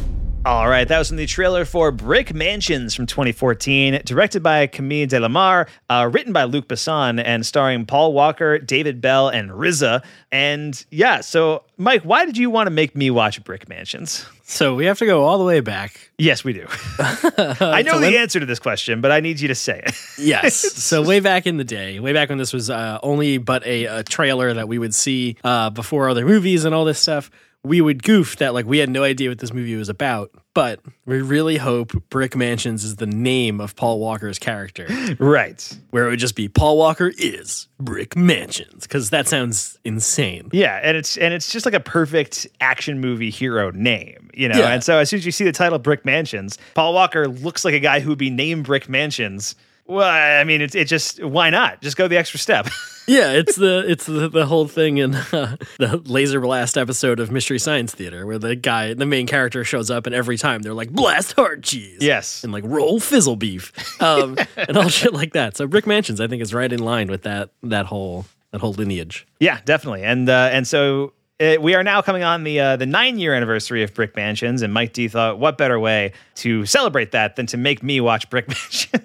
All 0.45 0.69
right, 0.69 0.87
that 0.87 0.99
was 1.01 1.09
from 1.09 1.17
the 1.17 1.27
trailer 1.27 1.65
for 1.65 1.91
Brick 1.91 2.33
Mansions 2.33 2.95
from 2.95 3.07
2014, 3.07 4.03
directed 4.05 4.45
by 4.45 4.69
Camille 4.69 5.09
Delamarre, 5.09 5.67
uh, 5.91 6.09
written 6.13 6.33
by 6.33 6.45
Luc 6.45 6.69
Besson, 6.69 7.21
and 7.25 7.45
starring 7.45 7.85
Paul 7.85 8.13
Walker, 8.13 8.59
David 8.61 9.01
Belle, 9.01 9.29
and 9.29 9.51
RZA. 9.51 10.05
And 10.31 10.85
yeah, 10.93 11.21
so 11.21 11.65
Mike, 11.79 12.03
why 12.03 12.27
did 12.27 12.37
you 12.37 12.49
want 12.49 12.69
to 12.69 12.71
make 12.71 12.95
me 12.95 13.11
watch 13.11 13.43
Brick 13.43 13.69
Mansions? 13.69 14.25
so 14.45 14.77
we 14.77 14.85
have 14.87 14.99
to 15.01 15.07
go 15.07 15.25
all 15.25 15.39
the 15.39 15.45
way 15.45 15.59
back. 15.59 16.13
Yes, 16.17 16.45
we 16.45 16.53
do. 16.53 16.67
I 17.01 17.83
know 17.85 17.95
So 17.95 17.99
the 17.99 18.07
when- 18.07 18.15
answer 18.15 18.39
to 18.39 18.47
this 18.47 18.61
question, 18.61 19.01
but 19.01 19.11
I 19.11 19.19
need 19.19 19.41
you 19.41 19.49
to 19.49 19.55
say 19.57 19.83
it. 19.85 19.95
Yes. 20.19 20.55
so 20.57 21.03
way 21.03 21.19
back 21.21 21.47
in 21.49 21.57
the 21.57 21.65
day, 21.65 21.99
way 21.99 22.13
back 22.13 22.29
when 22.29 22.39
this 22.39 22.53
was 22.53 22.71
uh, 22.71 22.99
only 23.03 23.39
but 23.39 23.67
a, 23.67 23.85
a 23.87 24.03
trailer 24.05 24.55
that 24.55 24.69
we 24.69 24.79
would 24.79 24.95
see 24.95 25.37
uh, 25.43 25.71
before 25.71 26.09
other 26.09 26.25
movies 26.25 26.65
and 26.65 26.73
all 26.75 26.85
this 26.85 26.99
stuff, 27.01 27.31
we 27.67 27.81
would 27.81 28.03
goof 28.03 28.37
that 28.37 28.55
like 28.55 28.67
we 28.67 28.79
had 28.79 28.89
no 28.89 29.03
idea 29.03 29.29
what 29.29 29.39
this 29.39 29.53
movie 29.53 29.75
was 29.75 29.89
about. 29.89 30.31
But 30.55 30.81
we 31.05 31.21
really 31.21 31.59
hope 31.59 31.93
Brick 32.09 32.35
Mansions 32.35 32.83
is 32.83 32.97
the 32.97 33.07
name 33.07 33.61
of 33.61 33.77
Paul 33.77 33.99
Walker's 34.01 34.39
character, 34.39 34.87
right. 35.19 35.79
where 35.91 36.07
it 36.07 36.11
would 36.11 36.19
just 36.19 36.35
be 36.35 36.49
Paul 36.49 36.79
Walker 36.79 37.13
is 37.19 37.69
Brick 37.79 38.17
Mansions, 38.17 38.85
because 38.85 39.11
that 39.11 39.29
sounds 39.29 39.79
insane. 39.85 40.49
Yeah, 40.53 40.81
and 40.83 40.97
it's 40.97 41.19
and 41.19 41.35
it's 41.35 41.53
just 41.53 41.67
like 41.67 41.75
a 41.75 41.81
perfect 41.81 42.47
action 42.59 43.01
movie 43.01 43.29
hero 43.29 43.71
name, 43.71 44.31
you 44.33 44.49
know. 44.49 44.59
Yeah. 44.59 44.71
And 44.71 44.83
so 44.83 44.97
as 44.99 45.11
soon 45.11 45.19
as 45.19 45.27
you 45.27 45.33
see 45.33 45.45
the 45.45 45.53
title 45.53 45.79
Brick 45.79 46.07
Mansions, 46.07 46.57
Paul 46.73 46.95
Walker 46.95 47.29
looks 47.29 47.63
like 47.63 47.75
a 47.75 47.81
guy 47.81 48.01
who 48.01 48.09
would 48.09 48.19
be 48.19 48.31
named 48.31 48.65
Brick 48.65 48.89
Mansions. 48.89 49.57
Well, 49.89 50.09
I 50.09 50.45
mean, 50.45 50.61
it's 50.61 50.75
it 50.75 50.87
just 50.87 51.23
why 51.23 51.51
not? 51.51 51.81
Just 51.81 51.97
go 51.97 52.09
the 52.09 52.17
extra 52.19 52.39
step. 52.39 52.69
Yeah, 53.09 53.31
it's 53.35 53.55
the 53.55 53.85
it's 53.89 54.05
the, 54.07 54.29
the 54.29 54.47
whole 54.47 54.67
thing 54.67 54.99
in 54.99 55.15
uh, 55.15 55.55
the 55.79 56.03
Laser 56.07 56.41
Blast 56.41 56.77
episode 56.77 57.21
of 57.21 57.31
Mystery 57.31 57.61
Science 57.61 57.95
Theater 57.95 58.27
where 58.27 58.37
the 58.37 58.57
guy, 58.57 58.95
the 58.95 59.07
main 59.07 59.29
character, 59.29 59.63
shows 59.63 59.93
up 59.93 60.07
and 60.07 60.15
every 60.15 60.37
time 60.37 60.63
they're 60.63 60.75
like 60.75 60.91
blast 60.91 61.35
hard 61.35 61.63
cheese, 61.63 61.99
Yes. 62.01 62.43
and 62.43 62.53
like 62.53 62.65
roll 62.67 62.99
fizzle 62.99 63.37
beef, 63.37 63.73
um, 64.03 64.37
and 64.57 64.77
all 64.77 64.89
shit 64.89 65.13
like 65.13 65.35
that. 65.35 65.57
So 65.57 65.69
Brick 65.69 65.87
Mansions, 65.87 66.21
I 66.21 66.27
think, 66.27 66.43
is 66.43 66.53
right 66.53 66.73
in 66.73 66.81
line 66.81 67.07
with 67.07 67.23
that 67.23 67.51
that 67.63 67.87
whole 67.87 68.27
that 68.51 68.61
whole 68.61 68.73
lineage. 68.73 69.25
Yeah, 69.39 69.61
definitely. 69.65 70.03
And 70.03 70.29
uh, 70.29 70.49
and 70.51 70.67
so 70.67 71.13
Uh, 71.39 71.57
we 71.61 71.75
are 71.75 71.83
now 71.83 72.01
coming 72.01 72.23
on 72.23 72.45
the 72.45 72.59
uh, 72.59 72.77
the 72.77 72.87
nine 72.87 73.19
year 73.19 73.35
anniversary 73.35 73.83
of 73.83 73.93
Brick 73.93 74.17
Mansions, 74.17 74.63
and 74.63 74.73
Mike 74.73 74.95
D 74.95 75.07
thought, 75.07 75.39
what 75.39 75.59
better 75.59 75.79
way 75.79 76.13
to 76.37 76.65
celebrate 76.65 77.11
that 77.13 77.37
than 77.37 77.45
to 77.47 77.59
make 77.59 77.83
me 77.83 78.01
watch 78.01 78.31
Brick 78.31 78.49
Mansions? 78.49 79.05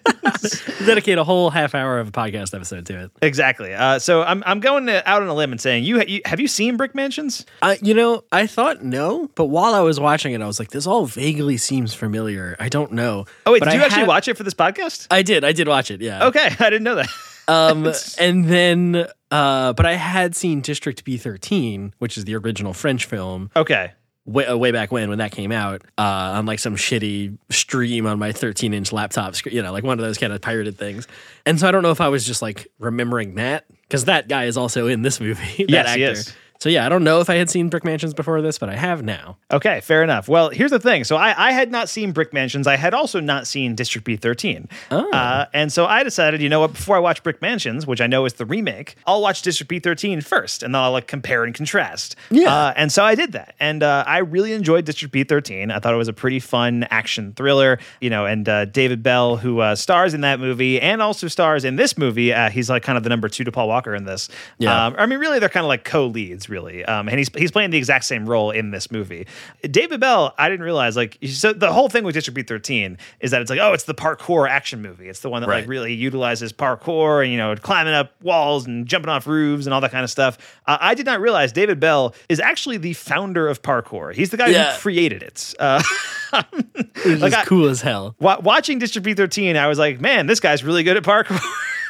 Dedicate 0.85 1.17
a 1.17 1.25
whole 1.25 1.50
half 1.50 1.75
hour 1.75 2.00
of 2.00 2.07
a 2.07 2.11
podcast 2.11 2.55
episode 2.55 2.85
to 2.85 3.03
it. 3.03 3.11
exactly. 3.21 3.73
Uh, 3.73 4.00
so 4.00 4.23
I'm 4.23 4.43
I'm 4.45 4.61
going 4.61 4.85
to, 4.85 5.07
out 5.09 5.21
on 5.21 5.27
a 5.27 5.33
limb 5.33 5.51
and 5.51 5.59
saying, 5.59 5.83
you, 5.83 6.01
you 6.03 6.21
have 6.23 6.39
you 6.39 6.47
seen 6.47 6.77
Brick 6.77 6.95
Mansions? 6.95 7.45
Uh, 7.61 7.75
you 7.81 7.93
know, 7.93 8.23
I 8.31 8.47
thought 8.47 8.81
no, 8.81 9.29
but 9.35 9.47
while 9.47 9.73
I 9.75 9.81
was 9.81 10.00
watching 10.00 10.31
it, 10.33 10.41
I 10.41 10.47
was 10.47 10.57
like, 10.57 10.69
this 10.71 10.88
all 10.88 11.05
vaguely 11.05 11.57
seems 11.57 11.93
familiar. 11.93 12.55
I 12.61 12.69
don't 12.69 12.93
know. 12.93 13.25
Oh 13.45 13.51
wait, 13.51 13.59
But 13.59 13.65
did 13.71 13.75
you 13.75 13.81
actually 13.83 14.00
had- 14.00 14.07
watch 14.07 14.29
it 14.29 14.38
for 14.38 14.43
this 14.43 14.53
podcast? 14.53 15.07
I 15.11 15.21
did. 15.21 15.43
I 15.43 15.51
did 15.51 15.67
watch 15.67 15.91
it. 15.91 16.00
Yeah. 16.00 16.27
Okay, 16.27 16.45
I 16.59 16.69
didn't 16.69 16.83
know 16.83 16.95
that. 16.95 17.09
Um, 17.50 17.91
and 18.19 18.45
then, 18.45 19.05
uh, 19.31 19.73
but 19.73 19.85
I 19.85 19.93
had 19.95 20.35
seen 20.35 20.61
District 20.61 21.03
B13, 21.05 21.93
which 22.00 22.17
is 22.17 22.25
the 22.25 22.35
original 22.35 22.73
French 22.73 23.05
film, 23.05 23.50
Okay. 23.55 23.91
way, 24.25 24.45
uh, 24.45 24.55
way 24.57 24.71
back 24.71 24.91
when 24.91 25.09
when 25.09 25.17
that 25.19 25.31
came 25.31 25.51
out 25.51 25.81
uh, 25.97 26.01
on 26.35 26.45
like 26.45 26.59
some 26.59 26.75
shitty 26.75 27.38
stream 27.50 28.05
on 28.05 28.19
my 28.19 28.31
13 28.31 28.73
inch 28.73 28.91
laptop 28.91 29.35
screen, 29.35 29.55
you 29.55 29.61
know, 29.63 29.71
like 29.71 29.83
one 29.83 29.97
of 30.00 30.05
those 30.05 30.17
kind 30.17 30.33
of 30.33 30.41
pirated 30.41 30.77
things. 30.77 31.07
And 31.45 31.59
so 31.59 31.67
I 31.67 31.71
don't 31.71 31.81
know 31.83 31.91
if 31.91 32.01
I 32.01 32.09
was 32.09 32.25
just 32.25 32.41
like 32.41 32.67
remembering 32.79 33.35
that 33.35 33.65
because 33.83 34.05
that 34.05 34.27
guy 34.27 34.45
is 34.45 34.57
also 34.57 34.88
in 34.88 35.01
this 35.01 35.19
movie. 35.19 35.65
that 35.69 35.97
Yes, 35.97 36.25
actor. 36.27 36.38
So 36.62 36.70
yeah, 36.70 36.86
I 36.86 36.89
don't 36.89 37.03
know 37.03 37.22
if 37.22 37.27
I 37.27 37.38
had 37.38 37.50
seen 37.50 37.70
Brick 37.70 37.84
Mansions 37.84 38.13
before 38.13 38.39
this, 38.44 38.60
but 38.60 38.70
I 38.70 38.75
have 38.75 39.01
now. 39.01 39.39
Okay, 39.50 39.82
fair 39.82 40.03
enough. 40.03 40.27
Well, 40.27 40.51
here's 40.51 40.70
the 40.70 40.80
thing. 40.80 41.03
So 41.03 41.15
I, 41.15 41.48
I 41.48 41.53
had 41.53 41.72
not 41.72 41.89
seen 41.89 42.12
Brick 42.12 42.34
Mansions. 42.34 42.68
I 42.68 42.75
had 42.75 42.94
also 42.94 43.20
not 43.20 43.48
seen 43.48 43.74
District 43.74 44.06
B13. 44.06 44.70
Oh. 44.91 45.10
Uh, 45.12 45.48
and 45.56 45.74
so 45.74 45.88
I 45.88 46.03
decided, 46.03 46.39
you 46.39 46.50
know 46.50 46.60
what, 46.60 46.74
before 46.74 46.96
I 46.96 47.00
watch 47.00 47.24
Brick 47.24 47.41
Mansions, 47.41 47.88
which 47.88 48.00
I 48.00 48.06
know 48.06 48.25
is 48.25 48.34
the 48.34 48.46
remake, 48.46 48.96
I'll 49.08 49.24
watch 49.24 49.41
District 49.41 49.72
B13 49.72 50.24
first, 50.24 50.62
and 50.62 50.75
then 50.75 50.84
I'll 50.84 50.91
like 50.91 51.08
compare 51.08 51.44
and 51.44 51.56
contrast. 51.56 52.15
Yeah. 52.30 52.53
Uh, 52.53 52.74
and 52.75 52.91
so 52.91 53.03
I 53.03 53.15
did 53.15 53.32
that. 53.32 53.56
And 53.60 53.82
uh, 53.82 54.03
I 54.06 54.20
really 54.20 54.53
enjoyed 54.53 54.86
District 54.86 55.12
B13. 55.12 55.74
I 55.74 55.80
thought 55.80 55.96
it 55.96 55.98
was 55.98 56.10
a 56.10 56.13
pretty 56.13 56.39
fun 56.39 56.84
action 56.91 57.34
thriller, 57.34 57.80
you 58.01 58.12
know, 58.12 58.27
and 58.27 58.48
uh, 58.48 58.65
David 58.65 59.01
Belle, 59.01 59.38
who 59.38 59.62
uh, 59.62 59.74
stars 59.74 60.13
in 60.13 60.22
that 60.22 60.39
movie 60.39 60.80
and 60.80 61.01
also 61.01 61.27
stars 61.27 61.65
in 61.65 61.75
this 61.75 61.98
movie, 61.98 62.32
uh, 62.32 62.51
he's 62.51 62.70
like 62.70 62.84
kind 62.84 63.00
of 63.00 63.03
the 63.03 63.10
number 63.10 63.30
two 63.30 63.46
to 63.46 63.51
Paul 63.51 63.68
Walker 63.68 63.96
in 63.96 64.06
this. 64.06 64.30
Yeah. 64.60 64.86
Um, 64.86 64.96
I 65.00 65.08
mean, 65.08 65.18
really, 65.18 65.39
they're 65.39 65.50
kind 65.50 65.65
of 65.65 65.70
like 65.70 65.86
co-leads, 65.86 66.50
really. 66.51 66.86
Um, 66.86 67.08
and 67.10 67.17
he's 67.17 67.29
he's 67.36 67.50
playing 67.51 67.72
the 67.72 67.77
exact 67.79 68.05
same 68.05 68.27
role 68.29 68.51
in 68.51 68.70
this 68.70 68.91
movie. 68.91 69.25
David 69.63 70.00
Belle, 70.00 70.36
I 70.38 70.48
didn't 70.50 70.63
realize 70.63 70.96
like 70.96 71.17
so 71.27 71.53
the 71.53 71.74
whole 71.74 71.89
thing 71.89 72.03
with 72.03 72.13
District 72.13 72.36
B 72.36 72.43
thirteen 72.43 73.00
is 73.22 73.31
that 73.31 73.41
it's 73.41 73.50
like 73.50 73.60
oh, 73.60 73.74
it's 73.74 73.86
the 73.86 73.96
parkour 73.96 74.48
action 74.48 74.84
movie. 74.84 75.10
It's 75.10 75.22
the 75.22 75.29
one 75.29 75.41
that 75.41 75.48
like 75.50 75.67
really 75.67 75.93
utilizes 75.96 76.53
parkour 76.53 77.24
and 77.24 77.31
you 77.31 77.38
know 77.39 77.55
climbing 77.55 77.93
up 77.93 78.12
walls 78.22 78.67
and 78.67 78.86
jumping 78.86 79.10
off 79.10 79.25
roofs 79.25 79.65
and 79.65 79.74
all 79.74 79.81
that 79.81 79.91
kind 79.91 80.03
of 80.03 80.12
stuff. 80.12 80.38
Uh, 80.67 80.77
I 80.79 80.93
did 80.93 81.05
not 81.08 81.20
realize 81.22 81.51
David 81.51 81.79
Belle 81.79 82.13
is 82.29 82.39
actually 82.39 82.77
the 82.77 82.93
founder 82.93 83.48
of 83.48 83.62
parkour. 83.63 84.13
He's 84.13 84.29
the 84.29 84.38
guy 84.38 84.48
Yeah. 84.50 84.74
who 84.74 84.79
created 84.81 85.24
it. 85.24 85.55
Uh, 85.60 85.81
It 86.34 87.20
Like 87.20 87.34
I- 87.34 87.43
cool 87.46 87.67
as 87.67 87.81
hell. 87.81 88.15
wa- 88.20 88.39
watching 88.41 88.79
District 88.79 89.03
B 89.05 89.13
thirteen, 89.13 89.58
I 89.58 89.67
was 89.67 89.77
like, 89.79 90.00
man, 90.00 90.27
this 90.27 90.39
guy's 90.39 90.63
really 90.63 90.84
good 90.84 90.98
at 90.98 91.03
parkour. 91.03 91.39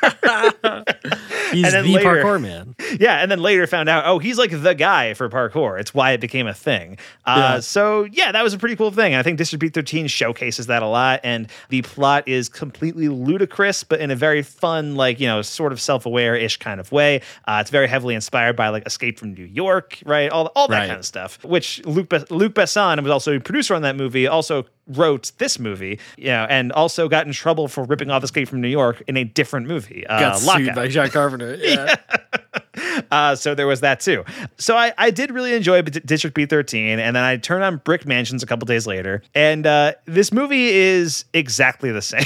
He's 1.53 1.65
And 1.65 1.73
then 1.73 1.83
the 1.85 1.93
later- 1.95 2.23
parkour 2.23 2.41
man. 2.41 2.75
Yeah, 2.99 3.19
and 3.21 3.31
then 3.31 3.39
later 3.39 3.65
found 3.67 3.87
out, 3.87 4.03
oh, 4.05 4.19
he's 4.19 4.37
like 4.37 4.51
the 4.51 4.73
guy 4.75 5.13
for 5.13 5.29
parkour. 5.29 5.79
It's 5.79 5.93
why 5.93 6.11
it 6.11 6.19
became 6.19 6.45
a 6.45 6.53
thing. 6.53 6.97
Uh, 7.25 7.35
Yeah. 7.37 7.59
So 7.61 8.03
yeah, 8.11 8.33
that 8.33 8.43
was 8.43 8.53
a 8.53 8.57
pretty 8.57 8.75
cool 8.75 8.91
thing. 8.91 9.15
I 9.15 9.23
think 9.23 9.37
District 9.37 9.63
B13 9.63 10.09
showcases 10.09 10.67
that 10.67 10.83
a 10.83 10.87
lot, 10.87 11.21
and 11.23 11.47
the 11.69 11.81
plot 11.83 12.27
is 12.27 12.49
completely 12.49 13.07
ludicrous, 13.07 13.83
but 13.85 14.01
in 14.01 14.11
a 14.11 14.15
very 14.15 14.41
fun, 14.41 14.95
like 14.95 15.19
you 15.21 15.27
know, 15.27 15.41
sort 15.41 15.71
of 15.71 15.79
self-aware 15.79 16.35
ish 16.35 16.57
kind 16.57 16.79
of 16.81 16.91
way. 16.91 17.21
Uh, 17.47 17.59
it's 17.61 17.69
very 17.69 17.87
heavily 17.87 18.13
inspired 18.13 18.55
by 18.57 18.67
like 18.69 18.85
Escape 18.85 19.17
from 19.17 19.33
New 19.33 19.45
York, 19.45 19.99
right? 20.05 20.29
All 20.29 20.47
all 20.55 20.67
that 20.67 20.75
Right. 20.79 20.87
kind 20.87 20.99
of 20.99 21.05
stuff. 21.05 21.41
Which 21.45 21.83
Luke 21.85 22.11
Luc 22.29 22.53
Besson 22.53 23.01
was 23.01 23.11
also 23.11 23.37
a 23.37 23.39
producer 23.39 23.73
on 23.73 23.83
that 23.83 23.95
movie. 23.95 24.27
Also 24.27 24.65
wrote 24.95 25.31
this 25.37 25.59
movie, 25.59 25.99
you 26.17 26.25
know, 26.27 26.45
and 26.49 26.71
also 26.71 27.07
got 27.09 27.25
in 27.27 27.33
trouble 27.33 27.67
for 27.67 27.83
ripping 27.83 28.09
off 28.11 28.23
Escape 28.23 28.47
from 28.47 28.61
New 28.61 28.67
York 28.67 29.01
in 29.07 29.17
a 29.17 29.23
different 29.23 29.67
movie. 29.67 30.05
Uh, 30.07 30.19
Got 30.19 30.39
sued 30.39 30.47
Lockout. 30.47 30.75
by 30.75 30.87
John 30.87 31.09
Carpenter. 31.09 31.57
Yeah. 31.61 31.95
Uh, 33.11 33.35
so 33.35 33.53
there 33.55 33.67
was 33.67 33.81
that 33.81 33.99
too. 33.99 34.23
So 34.57 34.75
I, 34.75 34.93
I 34.97 35.11
did 35.11 35.31
really 35.31 35.53
enjoy 35.53 35.81
B- 35.81 35.91
District 35.91 36.35
B13, 36.35 36.97
and 36.97 37.15
then 37.15 37.23
I 37.23 37.37
turned 37.37 37.63
on 37.63 37.77
Brick 37.77 38.05
Mansions 38.05 38.43
a 38.43 38.45
couple 38.45 38.65
days 38.65 38.87
later, 38.87 39.21
and 39.35 39.65
uh, 39.67 39.93
this 40.05 40.31
movie 40.31 40.67
is 40.69 41.25
exactly 41.33 41.91
the 41.91 42.01
same. 42.01 42.23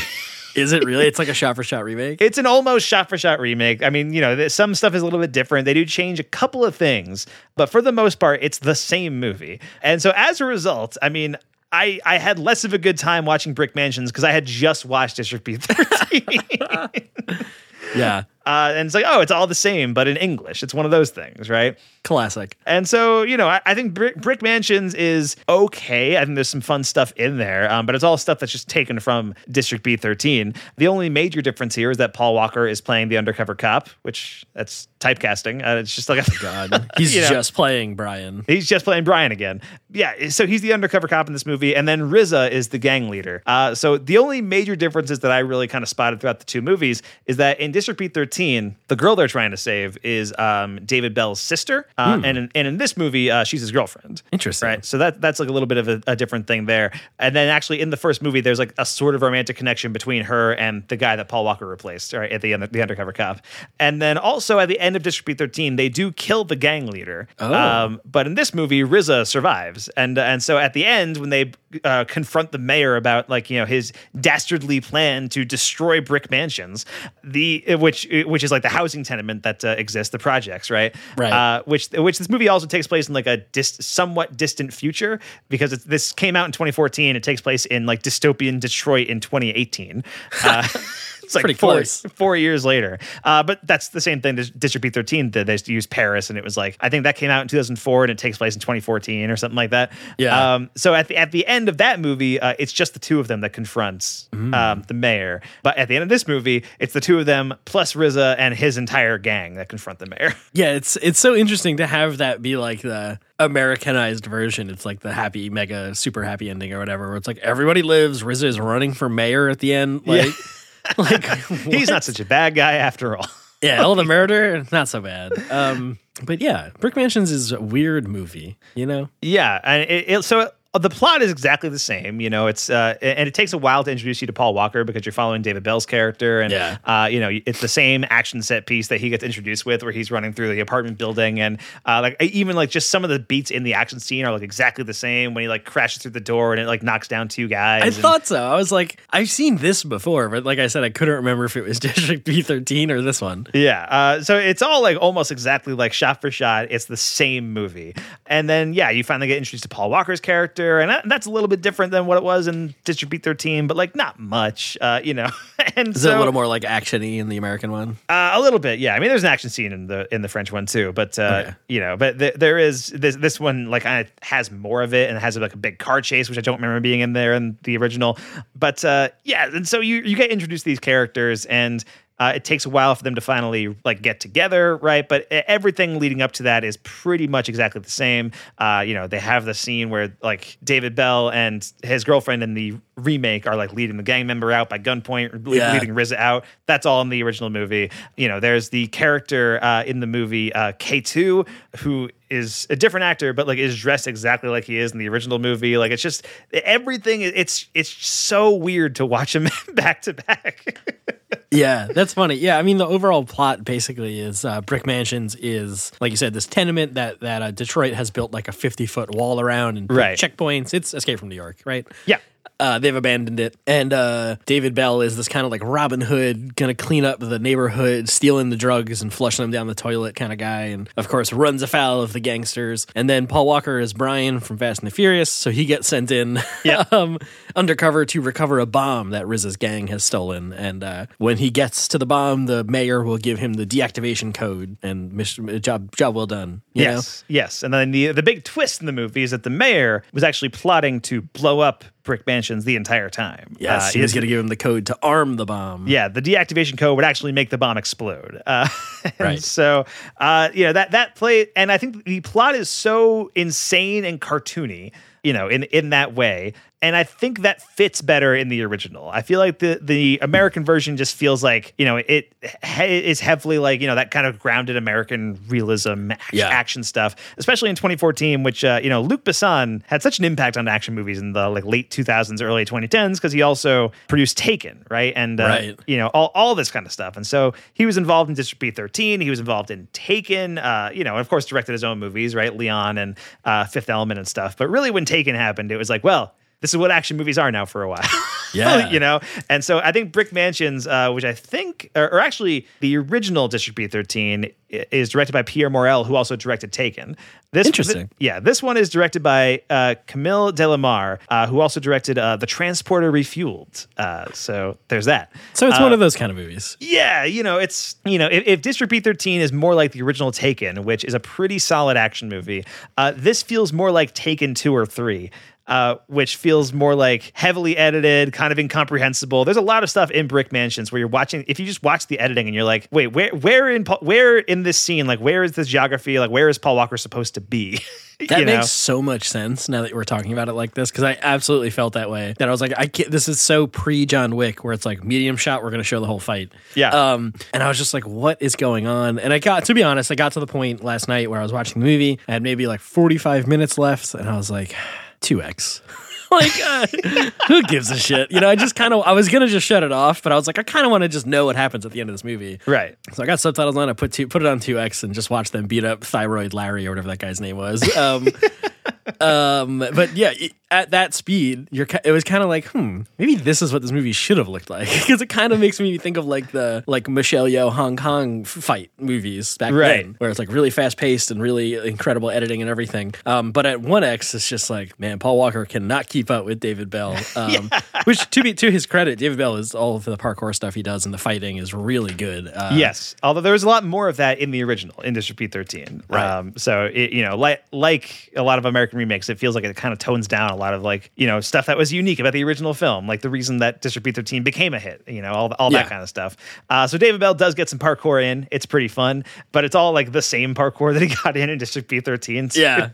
Is 0.56 0.72
it 0.72 0.84
really? 0.86 1.06
It's 1.08 1.20
like 1.20 1.28
a 1.28 1.34
shot 1.34 1.56
for 1.56 1.64
shot 1.64 1.84
remake. 1.84 2.22
it's 2.22 2.38
an 2.38 2.46
almost 2.46 2.88
shot 2.88 3.10
for 3.10 3.18
shot 3.18 3.40
remake. 3.40 3.84
I 3.84 3.90
mean, 3.90 4.14
you 4.14 4.22
know, 4.22 4.48
some 4.48 4.74
stuff 4.76 4.94
is 4.96 5.02
a 5.02 5.06
little 5.06 5.20
bit 5.20 5.32
different. 5.34 5.66
They 5.66 5.74
do 5.74 5.86
change 5.86 6.20
a 6.20 6.24
couple 6.24 6.64
of 6.64 6.76
things, 6.76 7.28
but 7.56 7.70
for 7.70 7.82
the 7.82 7.92
most 7.92 8.20
part, 8.20 8.40
it's 8.42 8.60
the 8.60 8.76
same 8.76 9.20
movie. 9.20 9.60
And 9.82 10.02
so 10.02 10.14
as 10.16 10.40
a 10.40 10.46
result, 10.46 10.96
I 11.02 11.10
mean, 11.10 11.36
I, 11.76 12.00
I 12.06 12.18
had 12.18 12.40
less 12.40 12.64
of 12.64 12.74
a 12.74 12.78
good 12.78 12.98
time 12.98 13.26
watching 13.26 13.54
Brick 13.54 13.76
Mansions 13.76 14.10
because 14.10 14.24
I 14.24 14.32
had 14.32 14.46
just 14.46 14.86
watched 14.86 15.18
District 15.18 15.46
B13. 15.46 17.46
yeah. 17.96 18.24
Uh, 18.46 18.74
and 18.76 18.86
it's 18.86 18.94
like, 18.96 19.06
oh, 19.08 19.22
it's 19.22 19.32
all 19.32 19.48
the 19.48 19.56
same, 19.56 19.94
but 19.94 20.08
in 20.08 20.18
English. 20.18 20.62
It's 20.64 20.74
one 20.74 20.86
of 20.86 20.92
those 20.92 21.10
things, 21.10 21.50
right? 21.50 21.78
Classic. 22.04 22.56
And 22.68 22.88
so, 22.88 23.24
you 23.24 23.36
know, 23.38 23.48
I, 23.48 23.62
I 23.66 23.74
think 23.74 23.94
Brick, 23.96 24.16
Brick 24.18 24.42
Mansions 24.44 24.94
is 24.94 25.36
okay. 25.50 26.18
I 26.18 26.24
think 26.26 26.36
there's 26.36 26.50
some 26.50 26.62
fun 26.62 26.84
stuff 26.84 27.12
in 27.16 27.38
there, 27.38 27.72
um, 27.72 27.86
but 27.88 27.96
it's 27.96 28.04
all 28.04 28.18
stuff 28.18 28.38
that's 28.40 28.52
just 28.52 28.70
taken 28.70 29.00
from 29.00 29.34
District 29.50 29.84
B13. 29.84 30.56
The 30.78 30.88
only 30.88 31.10
major 31.10 31.42
difference 31.42 31.74
here 31.74 31.90
is 31.90 31.98
that 31.98 32.14
Paul 32.14 32.36
Walker 32.36 32.68
is 32.68 32.82
playing 32.82 33.10
the 33.10 33.18
undercover 33.18 33.56
cop, 33.56 33.90
which 34.04 34.46
that's 34.54 34.88
typecasting. 35.00 35.66
Uh, 35.66 35.78
it's 35.80 35.96
just 35.96 36.10
like, 36.10 36.24
God. 36.42 36.88
He's 36.98 37.16
You 37.16 37.22
know. 37.22 37.30
just 37.30 37.56
playing 37.56 37.96
Brian. 37.96 38.44
He's 38.46 38.68
just 38.68 38.86
playing 38.86 39.04
Brian 39.06 39.32
again. 39.32 39.62
Yeah, 39.92 40.30
so 40.30 40.46
he's 40.46 40.62
the 40.62 40.74
undercover 40.74 41.08
cop 41.08 41.26
in 41.28 41.34
this 41.34 41.46
movie, 41.48 41.76
and 41.76 41.88
then 41.88 42.12
RZA 42.12 42.52
is 42.52 42.68
the 42.70 42.78
gang 42.78 43.10
leader. 43.10 43.42
Uh, 43.48 43.74
so 43.74 43.98
the 43.98 44.20
only 44.20 44.42
major 44.42 44.76
differences 44.76 45.22
that 45.22 45.32
I 45.32 45.40
really 45.40 45.68
kind 45.68 45.82
of 45.82 45.90
spotted 45.90 46.20
throughout 46.22 46.40
the 46.40 46.46
two 46.46 46.62
movies 46.62 47.02
is 47.26 47.38
that 47.38 47.60
in 47.60 47.72
District 47.72 48.00
B13, 48.00 48.35
the 48.38 48.96
girl 48.96 49.16
they're 49.16 49.28
trying 49.28 49.52
to 49.52 49.58
save 49.58 49.98
is 50.04 50.34
um, 50.38 50.80
David 50.86 51.14
Belle's 51.14 51.42
sister, 51.42 51.88
uh, 51.98 52.22
and 52.24 52.38
in, 52.38 52.52
and 52.56 52.68
in 52.68 52.78
this 52.78 52.98
movie, 52.98 53.32
uh, 53.32 53.44
she's 53.44 53.62
his 53.62 53.72
girlfriend. 53.72 54.22
Interesting. 54.32 54.68
Right. 54.68 54.86
So 54.86 54.98
that 54.98 55.22
that's 55.22 55.40
like 55.40 55.50
a 55.50 55.52
little 55.52 55.68
bit 55.68 55.78
of 55.78 55.88
a, 55.88 56.02
a 56.08 56.16
different 56.16 56.48
thing 56.48 56.66
there. 56.66 56.92
And 57.20 57.36
then 57.36 57.50
actually 57.50 57.82
in 57.82 57.90
the 57.90 57.98
first 57.98 58.22
movie, 58.22 58.42
there's 58.42 58.60
like 58.60 58.74
a 58.78 58.86
sort 58.86 59.16
of 59.16 59.22
romantic 59.22 59.58
connection 59.58 59.94
between 59.94 60.24
her 60.24 60.54
and 60.54 60.88
the 60.88 60.98
guy 60.98 61.16
that 61.16 61.28
Paul 61.28 61.46
Walker 61.46 61.68
replaced, 61.68 62.14
right, 62.14 62.32
at 62.32 62.42
the 62.42 62.54
end, 62.54 62.64
the 62.64 62.82
undercover 62.82 63.14
cop. 63.14 63.42
And 63.80 64.02
then 64.02 64.18
also 64.18 64.60
at 64.60 64.68
the 64.68 64.80
end 64.80 64.96
of 64.96 65.04
District 65.04 65.40
B13, 65.40 65.78
they 65.78 65.90
do 65.90 66.12
kill 66.12 66.44
the 66.44 66.56
gang 66.56 66.88
leader. 66.88 67.28
Oh. 67.40 67.54
Um, 67.54 68.02
but 68.06 68.28
in 68.28 68.36
this 68.36 68.54
movie, 68.54 68.82
RZA 68.84 69.28
survives, 69.28 69.90
and 69.90 70.18
and 70.18 70.44
so 70.44 70.58
at 70.58 70.74
the 70.74 70.86
end, 70.86 71.18
when 71.18 71.30
they 71.30 71.52
uh, 71.84 72.06
confront 72.06 72.52
the 72.52 72.58
mayor 72.58 72.96
about 72.96 73.30
like 73.30 73.50
you 73.50 73.60
know 73.60 73.66
his 73.66 73.92
dastardly 74.20 74.82
plan 74.82 75.30
to 75.30 75.46
destroy 75.46 76.02
brick 76.02 76.32
mansions, 76.32 76.86
the 77.24 77.64
which 77.76 78.08
which 78.26 78.44
is 78.44 78.52
like 78.52 78.62
the 78.62 78.70
housing 78.70 79.04
tenement 79.04 79.44
that 79.44 79.64
uh, 79.64 79.70
exists, 79.78 80.12
the 80.12 80.20
projects, 80.20 80.70
right? 80.70 80.96
Right. 81.18 81.32
Uh, 81.32 81.64
which 81.66 81.90
which 81.92 82.18
this 82.18 82.30
movie 82.30 82.50
also 82.50 82.68
takes 82.68 82.88
place 82.88 83.08
in 83.08 83.14
like 83.14 83.28
a 83.28 83.38
dis- 83.38 83.78
somewhat 83.80 84.38
distant 84.38 84.74
future 84.74 85.20
because 85.50 85.74
it's, 85.74 85.84
this 85.86 86.12
came 86.12 86.36
out 86.36 86.46
in 86.46 86.52
2014. 86.52 87.16
It 87.16 87.24
takes 87.24 87.42
place 87.42 87.66
in 87.66 87.86
like 87.86 88.04
dystopian 88.04 88.60
Detroit 88.60 89.08
in 89.08 89.20
2018. 89.20 90.04
Uh, 90.44 90.68
It's 91.26 91.36
like 91.36 91.42
Pretty 91.44 91.54
four, 91.60 91.74
close. 91.74 92.02
four 92.14 92.36
years 92.38 92.64
later. 92.66 93.00
Uh, 93.24 93.44
but 93.44 93.60
that's 93.64 93.90
the 93.90 94.02
same 94.02 94.22
thing 94.22 94.36
that 94.36 94.58
District 94.60 94.86
B13 94.86 95.32
did. 95.32 95.48
They 95.48 95.58
used 95.66 95.90
Paris, 95.90 96.30
and 96.30 96.38
it 96.38 96.44
was 96.44 96.56
like 96.58 96.78
I 96.80 96.90
think 96.90 97.04
that 97.04 97.16
came 97.16 97.30
out 97.32 97.42
in 97.42 97.48
2004, 97.48 98.04
and 98.06 98.12
it 98.12 98.18
takes 98.18 98.38
place 98.38 98.56
in 98.56 98.62
2014 98.62 99.30
or 99.30 99.36
something 99.38 99.56
like 99.56 99.72
that. 99.72 99.92
Yeah. 100.18 100.54
Um, 100.56 100.70
so 100.76 100.94
at 100.94 101.08
the 101.08 101.18
at 101.18 101.32
the 101.32 101.46
end 101.48 101.68
of 101.70 101.78
that 101.78 102.00
movie, 102.00 102.40
uh, 102.40 102.54
it's 102.60 102.72
just 102.74 102.94
the 102.94 103.00
two 103.00 103.20
of 103.20 103.28
them 103.28 103.42
that 103.42 103.54
confronts 103.54 104.30
Mm. 104.32 104.54
um, 104.56 104.84
the 104.88 104.94
mayor. 104.94 105.42
But 105.64 105.78
at 105.78 105.88
the 105.88 105.96
end 105.96 106.04
of 106.04 106.10
this 106.10 106.28
movie, 106.28 106.64
it's 106.80 106.94
the 106.94 107.00
two 107.02 107.20
of 107.20 107.26
them 107.26 107.54
plus 107.66 107.94
RZA 107.94 108.36
and 108.38 108.54
his 108.54 108.78
entire 108.78 109.18
gang 109.18 109.56
that 109.56 109.70
confront 109.70 110.00
the 110.00 110.06
mayor. 110.08 110.34
Yeah, 110.54 110.72
it's 110.74 110.96
it's 110.98 111.20
so 111.20 111.36
interesting 111.36 111.78
to 111.78 111.88
have 111.88 112.20
that 112.20 112.42
be 112.42 112.56
like 112.56 112.82
the 112.82 113.20
Americanized 113.40 114.26
version. 114.26 114.70
It's 114.70 114.86
like 114.86 115.00
the 115.02 115.12
happy, 115.14 115.50
mega, 115.50 115.94
super 115.96 116.24
happy 116.24 116.50
ending 116.50 116.72
or 116.74 116.80
whatever. 116.80 117.08
Where 117.10 117.18
it's 117.18 117.28
like 117.28 117.38
everybody 117.40 117.82
lives. 117.82 118.24
RZA 118.24 118.44
is 118.46 118.60
running 118.60 118.94
for 118.94 119.10
mayor 119.10 119.50
at 119.50 119.60
the 119.60 119.74
end. 119.74 120.06
Like, 120.06 120.28
like 121.12 121.26
He's 121.48 121.90
not 121.90 122.04
such 122.04 122.20
a 122.20 122.26
bad 122.26 122.56
guy 122.56 122.74
after 122.74 123.18
all. 123.18 123.28
yeah, 123.62 123.82
all 123.84 123.96
the 123.96 124.04
murder, 124.04 124.66
not 124.72 124.88
so 124.88 125.02
bad. 125.02 125.34
Um, 125.52 126.00
but 126.24 126.42
yeah, 126.42 126.70
Brick 126.80 126.96
Mansions 126.96 127.32
is 127.32 127.52
a 127.52 127.60
weird 127.60 128.08
movie. 128.08 128.58
You 128.76 128.86
know, 128.86 129.10
Yeah, 129.22 129.60
and 129.64 129.84
it, 129.90 130.06
it, 130.08 130.22
so 130.24 130.52
the 130.82 130.90
plot 130.90 131.22
is 131.22 131.32
exactly 131.32 131.70
the 131.70 131.80
same. 131.80 132.20
You 132.22 132.30
know, 132.30 132.48
it's 132.48 132.70
uh, 132.70 132.96
and 133.02 133.28
it 133.28 133.34
takes 133.34 133.54
a 133.54 133.58
while 133.58 133.84
to 133.84 133.92
introduce 133.92 134.22
you 134.22 134.28
to 134.28 134.34
Paul 134.34 134.54
Walker 134.54 134.84
because 134.84 135.06
you're 135.06 135.14
following 135.14 135.42
David 135.42 135.64
Belle's 135.64 135.86
character, 135.86 136.42
and 136.42 136.52
Yeah. 136.52 136.78
uh, 136.86 137.08
you 137.12 137.20
know, 137.20 137.30
it's 137.46 137.62
the 137.62 137.68
same 137.68 138.06
action 138.10 138.42
set 138.42 138.66
piece 138.66 138.88
that 138.90 139.00
he 139.00 139.10
gets 139.10 139.24
introduced 139.24 139.66
with, 139.66 139.84
where 139.84 139.92
he's 139.92 140.12
running 140.12 140.34
through 140.34 140.54
the 140.54 140.60
apartment 140.60 140.98
building, 140.98 141.40
and 141.40 141.60
uh, 141.86 142.00
like 142.02 142.22
even 142.22 142.56
like 142.56 142.70
just 142.70 142.90
some 142.90 143.04
of 143.04 143.10
the 143.10 143.20
beats 143.20 143.52
in 143.52 143.64
the 143.64 143.74
action 143.74 144.00
scene 144.00 144.26
are 144.26 144.32
like 144.32 144.42
exactly 144.42 144.84
the 144.84 144.94
same 144.94 145.34
when 145.34 145.44
he 145.44 145.48
like 145.48 145.66
crashes 145.66 146.02
through 146.02 146.12
the 146.12 146.20
door 146.20 146.54
and 146.54 146.62
it 146.62 146.68
like 146.68 146.84
knocks 146.84 147.08
down 147.08 147.28
two 147.28 147.48
guys. 147.48 147.84
I 147.84 147.86
and- 147.88 147.96
thought 147.96 148.28
so. 148.28 148.42
I 148.44 148.56
was 148.56 148.72
like, 148.72 149.00
I've 149.12 149.30
seen 149.30 149.58
this 149.58 149.84
before, 149.84 150.30
but 150.30 150.44
like 150.44 150.60
I 150.60 150.68
said, 150.68 150.84
I 150.84 150.90
couldn't 150.90 151.16
remember 151.16 151.46
if 151.46 151.56
it 151.58 151.64
was 151.64 151.80
District 151.86 152.26
B13 152.26 152.90
or 152.90 153.02
this 153.02 153.22
one. 153.22 153.48
Yeah. 153.54 153.84
Uh, 153.90 154.22
so 154.24 154.38
it's 154.38 154.62
all 154.62 154.82
like 154.82 154.98
almost 155.00 155.32
exactly 155.32 155.74
like 155.74 155.94
shot 155.94 156.22
for 156.22 156.32
shot. 156.32 156.68
It's 156.72 156.86
the 156.86 156.98
same 156.98 157.54
movie. 157.54 157.96
And 158.26 158.50
then, 158.50 158.74
yeah, 158.74 158.90
you 158.90 159.04
finally 159.04 159.28
get 159.28 159.38
introduced 159.38 159.64
to 159.64 159.70
Paul 159.70 159.90
Walker's 159.90 160.20
character. 160.20 160.65
And 160.80 160.90
that, 160.90 161.08
that's 161.08 161.26
a 161.26 161.30
little 161.30 161.48
bit 161.48 161.62
different 161.62 161.92
than 161.92 162.06
what 162.06 162.18
it 162.18 162.24
was 162.24 162.48
in 162.48 162.74
District 162.84 163.10
B 163.10 163.18
13, 163.18 163.68
but 163.68 163.78
like 163.78 163.96
not 163.96 164.20
much, 164.20 164.78
uh, 164.82 165.00
you 165.04 165.14
know. 165.14 165.30
and 165.76 165.90
Is 165.90 166.02
so, 166.02 166.12
it 166.12 166.16
a 166.16 166.18
little 166.18 166.34
more 166.34 166.48
like 166.48 166.64
actiony 166.64 167.18
in 167.18 167.30
the 167.30 167.38
American 167.38 167.72
one? 167.72 167.98
Uh, 168.10 168.32
a 168.34 168.42
little 168.42 168.60
bit, 168.60 168.80
yeah. 168.80 168.96
I 168.96 169.00
mean, 169.00 169.10
there's 169.10 169.24
an 169.24 169.30
action 169.30 169.50
scene 169.50 169.72
in 169.72 169.88
the 169.88 170.08
in 170.14 170.22
the 170.22 170.28
French 170.30 170.52
one 170.52 170.66
too, 170.66 170.92
but 170.94 171.18
uh, 171.20 171.44
Okay. 171.46 171.56
you 171.70 171.80
know, 171.80 171.98
but 171.98 172.20
th- 172.20 172.36
there 172.36 172.58
is 172.58 172.88
this 172.88 173.16
this 173.16 173.40
one 173.40 173.70
like 173.70 173.84
kind 173.84 174.06
of 174.06 174.12
has 174.22 174.52
more 174.52 174.82
of 174.84 174.94
it 174.94 175.10
and 175.10 175.18
has 175.20 175.38
like 175.38 175.54
a 175.54 175.58
big 175.58 175.80
car 175.80 176.02
chase, 176.02 176.30
which 176.30 176.38
I 176.38 176.42
don't 176.42 176.56
remember 176.56 176.80
being 176.80 177.00
in 177.02 177.14
there 177.14 177.34
in 177.34 177.58
the 177.64 177.78
original. 177.78 178.18
But 178.56 178.84
uh, 178.86 179.10
yeah, 179.24 179.48
and 179.48 179.68
so 179.68 179.80
you 179.80 179.98
you 179.98 180.16
get 180.16 180.32
introduced 180.32 180.64
to 180.64 180.70
these 180.70 180.80
characters 180.80 181.46
and. 181.46 181.84
Uh, 182.18 182.32
it 182.36 182.46
takes 182.46 182.66
a 182.66 182.70
while 182.70 182.96
for 182.96 183.04
them 183.04 183.16
to 183.16 183.22
finally 183.22 183.76
like 183.84 184.02
get 184.02 184.20
together, 184.22 184.78
right? 184.78 185.08
But 185.08 185.28
everything 185.32 186.00
leading 186.00 186.22
up 186.22 186.32
to 186.34 186.44
that 186.44 186.64
is 186.64 186.78
pretty 186.78 187.28
much 187.28 187.50
exactly 187.50 187.82
the 187.82 187.90
same. 187.90 188.32
Uh, 188.58 188.84
you 188.88 188.94
know, 188.94 189.08
they 189.08 189.20
have 189.20 189.44
the 189.44 189.54
scene 189.54 189.90
where 189.90 190.16
like 190.24 190.58
David 190.64 190.96
Belle 190.96 191.30
and 191.30 191.70
his 191.84 192.06
girlfriend 192.06 192.42
in 192.42 192.54
the 192.54 192.76
remake 192.96 193.46
are 193.48 193.58
like 193.58 193.74
leading 193.74 193.98
the 193.98 194.04
gang 194.04 194.26
member 194.28 194.52
out 194.54 194.70
by 194.70 194.80
gunpoint, 194.80 195.46
Yeah. 195.46 195.74
leading 195.74 195.90
RZA 195.94 196.16
out. 196.16 196.46
That's 196.68 196.86
all 196.86 197.02
in 197.02 197.10
the 197.10 197.22
original 197.24 197.50
movie. 197.50 197.92
You 198.16 198.30
know, 198.30 198.40
there's 198.40 198.70
the 198.70 198.88
character 198.88 199.62
uh, 199.62 199.84
in 199.84 200.00
the 200.00 200.08
movie 200.08 200.54
uh, 200.54 200.72
K2 200.74 201.46
who 201.80 202.10
is 202.30 202.66
a 202.70 202.76
different 202.76 203.04
actor, 203.04 203.34
but 203.34 203.48
like 203.48 203.58
is 203.58 203.78
dressed 203.80 204.08
exactly 204.08 204.50
like 204.50 204.64
he 204.66 204.78
is 204.80 204.92
in 204.92 204.98
the 205.00 205.08
original 205.10 205.40
movie. 205.40 205.78
Like 205.78 205.92
it's 205.92 206.02
just 206.02 206.26
everything. 206.54 207.22
It's 207.22 207.68
it's 207.74 207.90
so 207.90 208.54
weird 208.54 208.96
to 208.96 209.06
watch 209.06 209.36
him 209.36 209.48
back 209.74 210.02
to 210.04 210.14
back. 210.14 210.80
yeah, 211.52 211.88
that's 211.94 212.14
funny. 212.14 212.36
Yeah, 212.36 212.58
I 212.58 212.62
mean 212.62 212.78
the 212.78 212.88
overall 212.88 213.26
plot 213.26 213.64
basically 213.64 214.20
is 214.20 214.44
uh, 214.46 214.62
Brick 214.62 214.86
Mansions 214.86 215.36
is 215.36 215.92
like 216.02 216.12
you 216.12 216.18
said 216.18 216.34
this 216.34 216.48
tenement 216.48 216.96
that 216.96 217.20
that 217.22 217.42
uh, 217.42 217.52
Detroit 217.52 217.94
has 217.94 218.12
built 218.12 218.32
like 218.34 218.48
a 218.48 218.52
fifty 218.52 218.86
foot 218.86 219.14
wall 219.14 219.40
around 219.40 219.78
and 219.78 219.92
Right. 219.92 220.18
checkpoints. 220.18 220.74
It's 220.74 220.94
Escape 220.94 221.20
from 221.20 221.30
New 221.30 221.36
York, 221.36 221.58
right? 221.66 221.86
Yeah. 222.06 222.18
Uh, 222.60 222.80
they've 222.80 222.96
abandoned 222.96 223.40
it, 223.40 223.58
and 223.68 223.92
uh, 223.94 224.38
David 224.46 224.76
Belle 224.76 225.02
is 225.02 225.18
this 225.18 225.28
kind 225.28 225.46
of 225.46 225.52
like 225.52 225.64
Robin 225.64 226.02
Hood, 226.02 226.56
gonna 226.56 226.74
clean 226.74 227.04
up 227.04 227.20
the 227.20 227.40
neighborhood, 227.40 228.10
stealing 228.10 228.50
the 228.50 228.56
drugs 228.56 229.02
and 229.02 229.14
flushing 229.14 229.44
them 229.44 229.52
down 229.52 229.68
the 229.68 229.76
toilet 229.76 230.16
kind 230.16 230.32
of 230.32 230.40
guy, 230.40 230.66
and 230.66 230.90
of 230.98 231.08
course 231.08 231.34
runs 231.34 231.62
afoul 231.62 232.02
of 232.02 232.14
the 232.14 232.20
gangsters. 232.20 232.88
And 232.96 233.10
then 233.10 233.28
Paul 233.28 233.46
Walker 233.46 233.80
is 233.80 233.94
Brian 233.94 234.40
from 234.40 234.58
Fast 234.58 234.82
and 234.82 234.88
the 234.88 234.96
Furious, 234.96 235.30
so 235.30 235.52
he 235.52 235.66
gets 235.66 235.88
sent 235.88 236.12
in 236.12 236.40
um, 236.92 237.20
undercover 237.56 238.06
to 238.06 238.22
recover 238.22 238.60
a 238.60 238.66
bomb 238.66 239.10
that 239.12 239.26
RZA's 239.26 239.58
gang 239.58 239.88
has 239.88 240.04
stolen. 240.04 240.54
And 240.54 240.84
uh, 240.84 241.06
when 241.18 241.38
he 241.38 241.50
gets 241.50 241.88
to 241.90 241.98
the 241.98 242.06
bomb, 242.06 242.46
the 242.46 242.64
mayor 242.64 243.04
will 243.04 243.18
give 243.18 243.40
him 243.40 243.54
the 243.54 243.66
deactivation 243.66 244.34
code, 244.34 244.78
and 244.82 245.12
mission, 245.14 245.62
job 245.62 245.96
job 245.96 246.16
well 246.16 246.28
done. 246.28 246.62
You 246.74 246.84
yes, 246.84 247.24
yes. 247.28 247.64
And 247.64 247.74
then 247.74 247.92
the 247.92 248.12
the 248.12 248.24
big 248.24 248.44
twist 248.44 248.80
in 248.80 248.86
the 248.86 248.92
movie 248.92 249.24
is 249.24 249.32
that 249.32 249.44
the 249.44 249.50
mayor 249.50 250.04
was 250.14 250.24
actually 250.24 250.50
plotting 250.50 251.02
to 251.02 251.22
blow 251.22 251.60
up 251.60 251.84
Brick 252.06 252.26
Mansions 252.26 252.64
the 252.64 252.76
entire 252.78 253.10
time. 253.10 253.56
Yes, 253.60 253.90
Uh, 253.90 253.92
he 253.94 254.02
was 254.02 254.14
going 254.14 254.22
to 254.22 254.28
give 254.28 254.40
him 254.40 254.48
the 254.48 254.56
code 254.56 254.86
to 254.86 254.98
arm 255.04 255.36
the 255.36 255.46
bomb. 255.46 255.88
Yeah, 255.88 256.08
the 256.08 256.22
deactivation 256.22 256.78
code 256.78 256.96
would 256.96 257.04
actually 257.06 257.34
make 257.34 257.50
the 257.50 257.58
bomb 257.58 257.78
explode. 257.78 258.42
Uh, 258.46 258.68
Right. 259.20 259.42
So, 259.42 259.86
uh, 260.18 260.50
you 260.54 260.66
know 260.66 260.74
that 260.74 260.92
that 260.92 261.16
play, 261.16 261.48
and 261.56 261.72
I 261.72 261.78
think 261.78 262.06
the 262.06 262.22
plot 262.22 262.56
is 262.56 262.70
so 262.70 263.32
insane 263.36 264.04
and 264.06 264.20
cartoony, 264.22 264.92
you 265.24 265.34
know, 265.34 265.48
in 265.48 265.64
in 265.64 265.90
that 265.90 266.14
way. 266.16 266.54
And 266.86 266.96
I 266.96 267.04
think 267.04 267.40
that 267.42 267.62
fits 267.62 268.02
better 268.02 268.36
in 268.36 268.50
the 268.50 268.62
original. 268.62 269.10
I 269.10 269.22
feel 269.24 269.40
like 269.40 269.60
the 269.60 269.80
the 269.82 270.20
American 270.22 270.64
version 270.64 270.98
just 270.98 271.16
feels 271.16 271.44
like 271.44 271.74
you 271.78 271.86
know 271.86 271.98
it 271.98 272.32
he- 272.64 272.84
is 273.10 273.20
heavily 273.20 273.58
like 273.58 273.82
you 273.82 273.88
know 273.88 273.96
that 273.96 274.12
kind 274.12 274.28
of 274.28 274.38
grounded 274.40 274.78
American 274.78 275.40
realism 275.48 276.12
action, 276.12 276.38
Yeah. 276.38 276.48
action 276.50 276.84
stuff, 276.84 277.16
especially 277.38 277.70
in 277.72 277.76
2014, 277.76 278.44
which 278.44 278.64
uh, 278.64 278.80
you 278.84 278.90
know 278.90 279.02
Luc 279.02 279.24
Besson 279.24 279.82
had 279.88 280.04
such 280.04 280.20
an 280.20 280.26
impact 280.26 280.58
on 280.58 280.68
action 280.68 280.94
movies 280.94 281.20
in 281.20 281.34
the 281.34 281.50
like 281.50 281.66
late 281.66 281.90
2000s, 281.90 282.42
early 282.42 282.66
2010s 282.66 283.16
because 283.16 283.32
he 283.34 283.42
also 283.42 283.92
produced 284.08 284.38
Taken, 284.38 284.86
right? 284.92 285.14
And 285.16 285.40
uh, 285.40 285.44
Right. 285.46 285.80
you 285.88 285.98
know 285.98 286.08
all, 286.08 286.32
all 286.36 286.54
this 286.56 286.70
kind 286.70 286.86
of 286.86 286.92
stuff 286.92 287.16
and 287.18 287.26
so 287.26 287.54
he 287.74 287.86
was 287.86 287.98
involved 287.98 288.30
in 288.30 288.36
district 288.36 288.62
b13 288.62 289.22
he 289.22 289.30
was 289.30 289.40
involved 289.40 289.72
in 289.72 289.88
taken 289.94 290.58
uh, 290.60 290.90
you 290.94 291.04
know 291.04 291.12
and 291.14 291.22
of 291.22 291.30
course 291.30 291.46
directed 291.46 291.72
his 291.72 291.84
own 291.84 291.98
movies 292.00 292.36
right 292.36 292.56
leon 292.56 292.98
and 292.98 293.18
uh, 293.46 293.66
fifth 293.66 293.90
element 293.90 294.18
and 294.20 294.28
stuff 294.28 294.56
but 294.58 294.68
really 294.70 294.92
when 294.92 295.06
taken 295.06 295.34
happened 295.36 295.72
it 295.72 295.78
was 295.78 295.90
like 295.90 296.04
well 296.04 296.36
this 296.66 296.74
is 296.74 296.78
what 296.78 296.90
action 296.90 297.16
movies 297.16 297.38
are 297.38 297.52
now 297.52 297.64
for 297.66 297.84
a 297.84 297.90
while 297.90 298.02
Yeah. 298.54 298.90
you 298.94 299.00
know 299.00 299.20
and 299.50 299.64
so 299.64 299.80
i 299.80 299.92
think 299.92 300.12
brick 300.12 300.32
mansions 300.34 300.88
uh, 300.88 301.12
which 301.12 301.26
i 301.26 301.34
think 301.34 301.92
or, 301.96 302.06
or 302.14 302.20
actually 302.20 302.66
the 302.80 302.98
original 302.98 303.48
district 303.48 303.78
b13 303.78 304.52
is 304.92 305.10
directed 305.10 305.34
by 305.34 305.42
pierre 305.42 305.70
morel 305.70 306.04
who 306.06 306.16
also 306.16 306.36
directed 306.36 306.72
taken 306.74 307.16
this 307.52 307.68
Interesting. 307.68 308.10
yeah, 308.20 308.42
this 308.42 308.62
one 308.62 308.76
is 308.76 308.90
directed 308.90 309.24
by 309.24 309.62
uh, 309.70 309.96
Camille 310.08 310.52
Delamarre, 310.52 311.20
uh, 311.30 311.48
who 311.48 311.62
also 311.62 311.80
directed 311.80 312.18
uh, 312.18 312.36
The 312.36 312.46
Transporter 312.46 313.10
Refueled. 313.14 313.88
Uh, 313.96 314.26
so 314.34 314.78
there's 314.90 315.06
that. 315.06 315.32
So 315.54 315.66
it's 315.70 315.80
Uh, 315.80 315.84
one 315.84 315.94
of 315.94 316.00
those 316.00 316.18
kind 316.18 316.30
of 316.30 316.36
movies. 316.38 316.76
yeah, 316.82 317.24
you 317.24 317.44
know, 317.44 317.58
it's 317.58 317.96
you 318.04 318.20
know, 318.20 318.28
if, 318.30 318.44
if 318.46 318.62
District 318.62 318.92
B13 318.92 319.40
is 319.40 319.54
more 319.54 319.74
like 319.74 319.94
the 319.94 320.02
original 320.02 320.34
Taken, 320.34 320.84
which 320.84 321.06
is 321.06 321.14
a 321.14 321.20
pretty 321.20 321.58
solid 321.58 321.96
action 321.96 322.28
movie, 322.28 322.66
uh, 322.98 323.14
this 323.16 323.42
feels 323.42 323.72
more 323.72 323.90
like 323.90 324.14
Taken 324.14 324.54
two 324.54 324.76
or 324.76 324.86
three. 324.86 325.32
Uh, 325.68 325.96
which 326.06 326.36
feels 326.36 326.74
more 326.74 326.94
like 326.94 327.32
heavily 327.34 327.76
edited, 327.76 328.32
kind 328.32 328.52
of 328.52 328.60
incomprehensible. 328.60 329.46
There's 329.46 329.58
a 329.58 329.62
lot 329.62 329.82
of 329.84 329.90
stuff 329.90 330.12
in 330.12 330.28
Brick 330.28 330.52
Mansions 330.52 330.92
where 330.92 331.00
you're 331.00 331.08
watching. 331.08 331.44
If 331.48 331.60
you 331.60 331.66
just 331.66 331.82
watch 331.82 332.06
the 332.06 332.20
editing 332.20 332.46
and 332.48 332.54
you're 332.54 332.64
like, 332.64 332.88
wait, 332.92 333.08
where, 333.08 333.30
where 333.32 333.72
in, 333.72 333.84
where 334.02 334.38
in 334.38 334.62
this 334.62 334.78
scene, 334.78 335.08
like, 335.08 335.20
where 335.20 335.44
is 335.44 335.54
this 335.54 335.68
geography? 335.68 336.20
Like, 336.20 336.30
where 336.30 336.50
is 336.50 336.60
Paul 336.60 336.76
Walker 336.76 336.98
supposed 336.98 337.34
to 337.34 337.42
be? 337.42 337.80
That 338.30 338.40
You 338.40 338.46
makes 338.46 338.58
know? 338.58 338.62
so 338.64 339.02
much 339.02 339.28
sense 339.28 339.68
now 339.68 339.82
that 339.82 339.94
we're 339.94 340.06
talking 340.06 340.32
about 340.32 340.48
it 340.48 340.54
like 340.54 340.74
this 340.74 340.90
because 340.90 341.04
I 341.04 341.18
absolutely 341.22 341.70
felt 341.70 341.96
that 341.96 342.10
way. 342.10 342.34
That 342.40 342.48
I 342.48 342.52
was 342.52 342.62
like, 342.62 342.72
I 342.78 342.88
can't, 342.88 343.12
this 343.12 343.28
is 343.28 343.42
so 343.42 343.68
pre 343.68 344.06
John 344.06 344.38
Wick 344.38 344.64
where 344.64 344.72
it's 344.72 344.86
like 344.86 345.04
medium 345.04 345.36
shot, 345.36 345.62
we're 345.62 345.70
going 345.70 345.82
to 345.82 345.84
show 345.84 346.00
the 346.00 346.06
whole 346.06 346.22
fight. 346.22 346.54
Yeah. 346.76 346.92
Um, 346.92 347.34
and 347.54 347.62
I 347.62 347.68
was 347.68 347.78
just 347.78 347.94
like, 347.94 348.08
what 348.08 348.42
is 348.42 348.56
going 348.56 348.88
on? 348.88 349.20
And 349.20 349.34
I 349.34 349.40
got 349.40 349.66
to 349.66 349.74
be 349.74 349.84
honest, 349.84 350.12
I 350.14 350.16
got 350.16 350.32
to 350.32 350.40
the 350.40 350.48
point 350.48 350.82
last 350.82 351.10
night 351.10 351.30
where 351.30 351.42
I 351.42 351.44
was 351.44 351.52
watching 351.52 351.82
the 351.82 351.86
movie. 351.86 352.18
I 352.26 352.32
had 352.32 352.42
maybe 352.42 352.68
like 352.68 352.80
45 352.80 353.48
minutes 353.48 353.78
left, 353.78 354.14
and 354.14 354.30
I 354.30 354.38
was 354.38 354.50
like, 354.50 354.74
2x. 355.22 355.82
like, 356.32 356.60
uh, 356.60 357.32
who 357.48 357.64
gives 357.64 357.92
a 357.92 357.98
shit? 357.98 358.32
You 358.32 358.40
know, 358.40 358.50
I 358.50 358.56
just 358.56 358.76
kind 358.76 358.94
of, 358.94 359.04
I 359.06 359.14
was 359.14 359.30
gonna 359.30 359.48
just 359.48 359.66
shut 359.66 359.84
it 359.84 359.92
off, 359.92 360.24
but 360.24 360.32
I 360.32 360.36
was 360.36 360.48
like, 360.48 360.60
I 360.60 360.64
kind 360.64 360.86
of 360.86 360.92
want 360.92 361.04
to 361.04 361.08
just 361.08 361.26
know 361.26 361.46
what 361.46 361.56
happens 361.56 361.86
at 361.86 361.92
the 361.92 362.02
end 362.02 362.10
of 362.10 362.14
this 362.14 362.24
movie. 362.24 362.60
Right. 362.66 362.98
So 363.14 363.24
I 363.24 363.26
got 363.26 363.40
subtitles 363.40 363.78
on. 363.78 363.90
I 363.90 363.94
put 363.94 364.12
two, 364.12 364.28
put 364.28 364.42
it 364.42 364.48
on 364.48 364.60
two 364.60 364.80
X 364.80 365.04
and 365.04 365.14
just 365.14 365.30
watch 365.30 365.52
them 365.52 365.68
beat 365.68 365.84
up 365.84 366.04
Thyroid 366.04 366.54
Larry 366.54 366.88
or 366.88 366.92
whatever 366.92 367.08
that 367.10 367.20
guy's 367.20 367.40
name 367.40 367.58
was. 367.58 367.96
Um, 367.96 368.28
um, 369.22 369.80
but 369.80 370.16
yeah, 370.16 370.34
i- 370.40 370.52
at 370.72 370.92
that 370.92 371.14
speed, 371.14 371.68
you're. 371.72 371.88
It 372.04 372.12
was 372.12 372.24
kind 372.24 372.42
of 372.42 372.50
like, 372.50 372.66
hmm, 372.66 373.02
maybe 373.20 373.36
this 373.36 373.62
is 373.62 373.72
what 373.72 373.84
this 373.84 373.92
movie 373.92 374.12
should 374.14 374.38
have 374.38 374.48
looked 374.48 374.70
like 374.70 374.90
because 375.06 375.22
it 375.22 375.28
kind 375.30 375.54
of 375.54 375.60
makes 375.60 375.80
me 375.80 375.98
think 376.00 376.18
of 376.18 376.26
like 376.26 376.52
the 376.52 376.84
like 376.88 377.08
Michelle 377.08 377.46
Yeoh 377.46 377.72
Hong 377.72 377.96
Kong 377.96 378.44
fight 378.46 378.90
movies 379.00 379.58
back 379.60 379.72
Right. 379.74 380.04
then, 380.04 380.16
where 380.18 380.30
it's 380.30 380.40
like 380.40 380.50
really 380.52 380.72
fast 380.72 380.98
paced 380.98 381.30
and 381.30 381.40
really 381.42 381.76
incredible 381.88 382.32
editing 382.32 382.62
and 382.62 382.70
everything. 382.70 383.14
Um, 383.28 383.52
but 383.52 383.66
at 383.68 383.80
one 383.82 384.04
X, 384.04 384.34
it's 384.34 384.50
just 384.50 384.70
like, 384.72 385.00
man, 385.00 385.20
Paul 385.20 385.38
Walker 385.38 385.66
cannot 385.66 386.10
keep 386.10 386.32
up 386.32 386.46
with 386.46 386.60
David 386.60 386.90
Belle. 386.90 387.16
Um, 387.36 387.70
Which 388.06 388.28
to 388.32 388.42
be 388.42 388.54
to 388.56 388.72
his 388.72 388.86
credit, 388.86 389.20
David 389.20 389.38
Belle 389.38 389.56
is 389.58 389.76
all 389.76 389.96
of 389.98 390.06
the 390.06 390.18
parkour 390.18 390.54
stuff 390.56 390.74
he 390.74 390.82
does 390.82 391.06
and 391.06 391.14
the 391.14 391.18
fighting 391.18 391.58
is 391.58 391.74
really 391.74 392.14
good. 392.14 392.48
Uh, 392.48 392.72
yes, 392.74 393.16
although 393.22 393.42
there 393.42 393.52
was 393.54 393.64
a 393.64 393.68
lot 393.68 393.84
more 393.84 394.08
of 394.10 394.18
that 394.18 394.40
in 394.40 394.52
the 394.52 394.64
original 394.64 395.00
in 395.02 395.14
District 395.14 395.40
B13. 395.40 396.04
Right. 396.10 396.26
Um, 396.26 396.54
so 396.58 396.86
it, 396.92 397.12
you 397.12 397.24
know, 397.24 397.38
like 397.38 397.64
like 397.72 398.32
a 398.36 398.42
lot 398.44 398.58
of 398.58 398.66
American 398.66 398.95
remakes, 398.96 399.30
it 399.30 399.38
feels 399.40 399.56
like 399.56 399.64
it 399.64 399.76
kind 399.76 399.92
of 399.94 400.00
tones 400.00 400.28
down 400.28 400.50
a 400.50 400.56
lot 400.56 400.74
of 400.74 400.82
like 400.84 401.12
you 401.16 401.28
know 401.28 401.42
stuff 401.42 401.66
that 401.68 401.78
was 401.78 401.92
unique 401.94 402.20
about 402.20 402.34
the 402.34 402.44
original 402.44 402.74
film, 402.74 403.08
like 403.08 403.22
the 403.22 403.30
reason 403.30 403.58
that 403.58 403.82
District 403.82 404.06
B13 404.08 404.44
became 404.44 404.74
a 404.74 404.80
hit. 404.80 405.04
You 405.08 405.22
know, 405.22 405.34
all 405.34 405.54
all 405.60 405.72
Yeah. 405.72 405.84
that 405.84 405.90
kind 405.90 406.02
of 406.02 406.10
stuff. 406.10 406.36
Uh, 406.70 406.88
so 406.88 406.98
David 406.98 407.20
Belle 407.20 407.34
does 407.36 407.54
get 407.56 407.70
some 407.70 407.80
parkour 407.80 408.24
in. 408.24 408.48
It's 408.52 408.66
pretty 408.66 408.88
fun, 408.88 409.26
but 409.52 409.64
it's 409.66 409.76
all 409.76 409.92
like 409.92 410.12
the 410.12 410.22
same 410.22 410.56
parkour 410.56 410.94
that 410.98 411.02
he 411.02 411.14
got 411.24 411.38
in 411.38 411.50
in 411.50 411.58
District 411.58 411.90
B13. 411.90 412.54
too. 412.54 412.62
Yeah. 412.62 412.90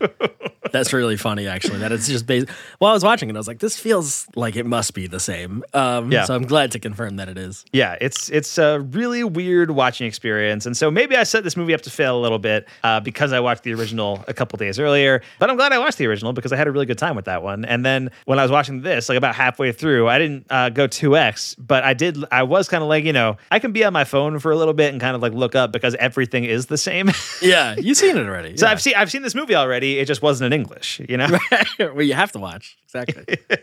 That's 0.70 0.92
really 0.94 1.16
funny, 1.18 1.46
actually. 1.48 1.78
That 1.80 1.92
it's 1.92 2.06
just 2.06 2.26
based. 2.26 2.48
While 2.78 2.92
I 2.92 2.94
was 2.94 3.04
watching 3.04 3.28
it, 3.28 3.34
I 3.34 3.38
was 3.38 3.46
like, 3.48 3.58
"This 3.58 3.76
feels 3.78 4.26
like 4.36 4.56
it 4.56 4.64
must 4.64 4.94
be 4.94 5.06
the 5.06 5.20
same." 5.20 5.62
Um, 5.74 6.10
Yeah. 6.10 6.24
So 6.24 6.34
I'm 6.34 6.44
glad 6.46 6.70
to 6.72 6.78
confirm 6.78 7.16
that 7.16 7.28
it 7.28 7.36
is. 7.36 7.64
Yeah, 7.72 7.96
it's 8.00 8.30
it's 8.30 8.56
a 8.56 8.80
really 8.80 9.22
weird 9.22 9.72
watching 9.72 10.06
experience, 10.06 10.64
and 10.64 10.74
so 10.76 10.90
maybe 10.90 11.14
I 11.16 11.24
set 11.24 11.44
this 11.44 11.56
movie 11.58 11.74
up 11.74 11.82
to 11.82 11.90
fail 11.90 12.18
a 12.18 12.22
little 12.22 12.38
bit 12.38 12.66
uh, 12.84 13.00
because 13.00 13.32
I 13.34 13.40
watched 13.40 13.64
the 13.64 13.74
original 13.74 14.24
a 14.28 14.32
couple 14.32 14.56
days 14.56 14.78
earlier. 14.78 15.20
But 15.38 15.50
I'm 15.50 15.56
glad 15.56 15.72
I 15.72 15.78
watched 15.78 15.91
watch 15.92 15.98
the 15.98 16.06
original 16.06 16.32
because 16.32 16.52
I 16.52 16.56
had 16.56 16.66
a 16.66 16.72
really 16.72 16.86
good 16.86 16.98
time 16.98 17.16
with 17.16 17.26
that 17.26 17.42
one. 17.42 17.64
And 17.64 17.84
then 17.84 18.10
when 18.24 18.38
I 18.38 18.42
was 18.42 18.50
watching 18.50 18.80
this, 18.82 19.08
like 19.08 19.18
about 19.18 19.34
halfway 19.34 19.72
through, 19.72 20.08
I 20.08 20.18
didn't 20.18 20.46
uh, 20.50 20.70
go 20.70 20.88
2x, 20.88 21.56
but 21.58 21.84
I 21.84 21.92
did. 21.94 22.16
I 22.32 22.42
was 22.44 22.68
kind 22.68 22.82
of 22.82 22.88
like, 22.88 23.04
you 23.04 23.12
know, 23.12 23.36
I 23.50 23.58
can 23.58 23.72
be 23.72 23.84
on 23.84 23.92
my 23.92 24.04
phone 24.04 24.38
for 24.38 24.50
a 24.52 24.56
little 24.56 24.74
bit 24.74 24.92
and 24.92 25.00
kind 25.00 25.14
of 25.14 25.22
like 25.22 25.32
look 25.34 25.54
up 25.54 25.72
because 25.72 25.94
everything 25.96 26.44
is 26.44 26.66
the 26.66 26.78
same. 26.78 27.10
Yeah, 27.42 27.74
you've 27.76 27.96
seen 27.96 28.16
it 28.16 28.24
already. 28.26 28.56
so 28.56 28.66
yeah. 28.66 28.72
I've 28.72 28.80
seen 28.80 28.94
I've 28.94 29.10
seen 29.10 29.22
this 29.22 29.34
movie 29.34 29.56
already. 29.56 29.98
It 29.98 30.04
just 30.06 30.22
wasn't 30.22 30.52
in 30.52 30.60
English, 30.60 31.00
you 31.08 31.16
know. 31.16 31.26
well, 31.80 32.02
you 32.02 32.14
have 32.14 32.30
to 32.32 32.38
watch 32.38 32.76
exactly. 32.84 33.36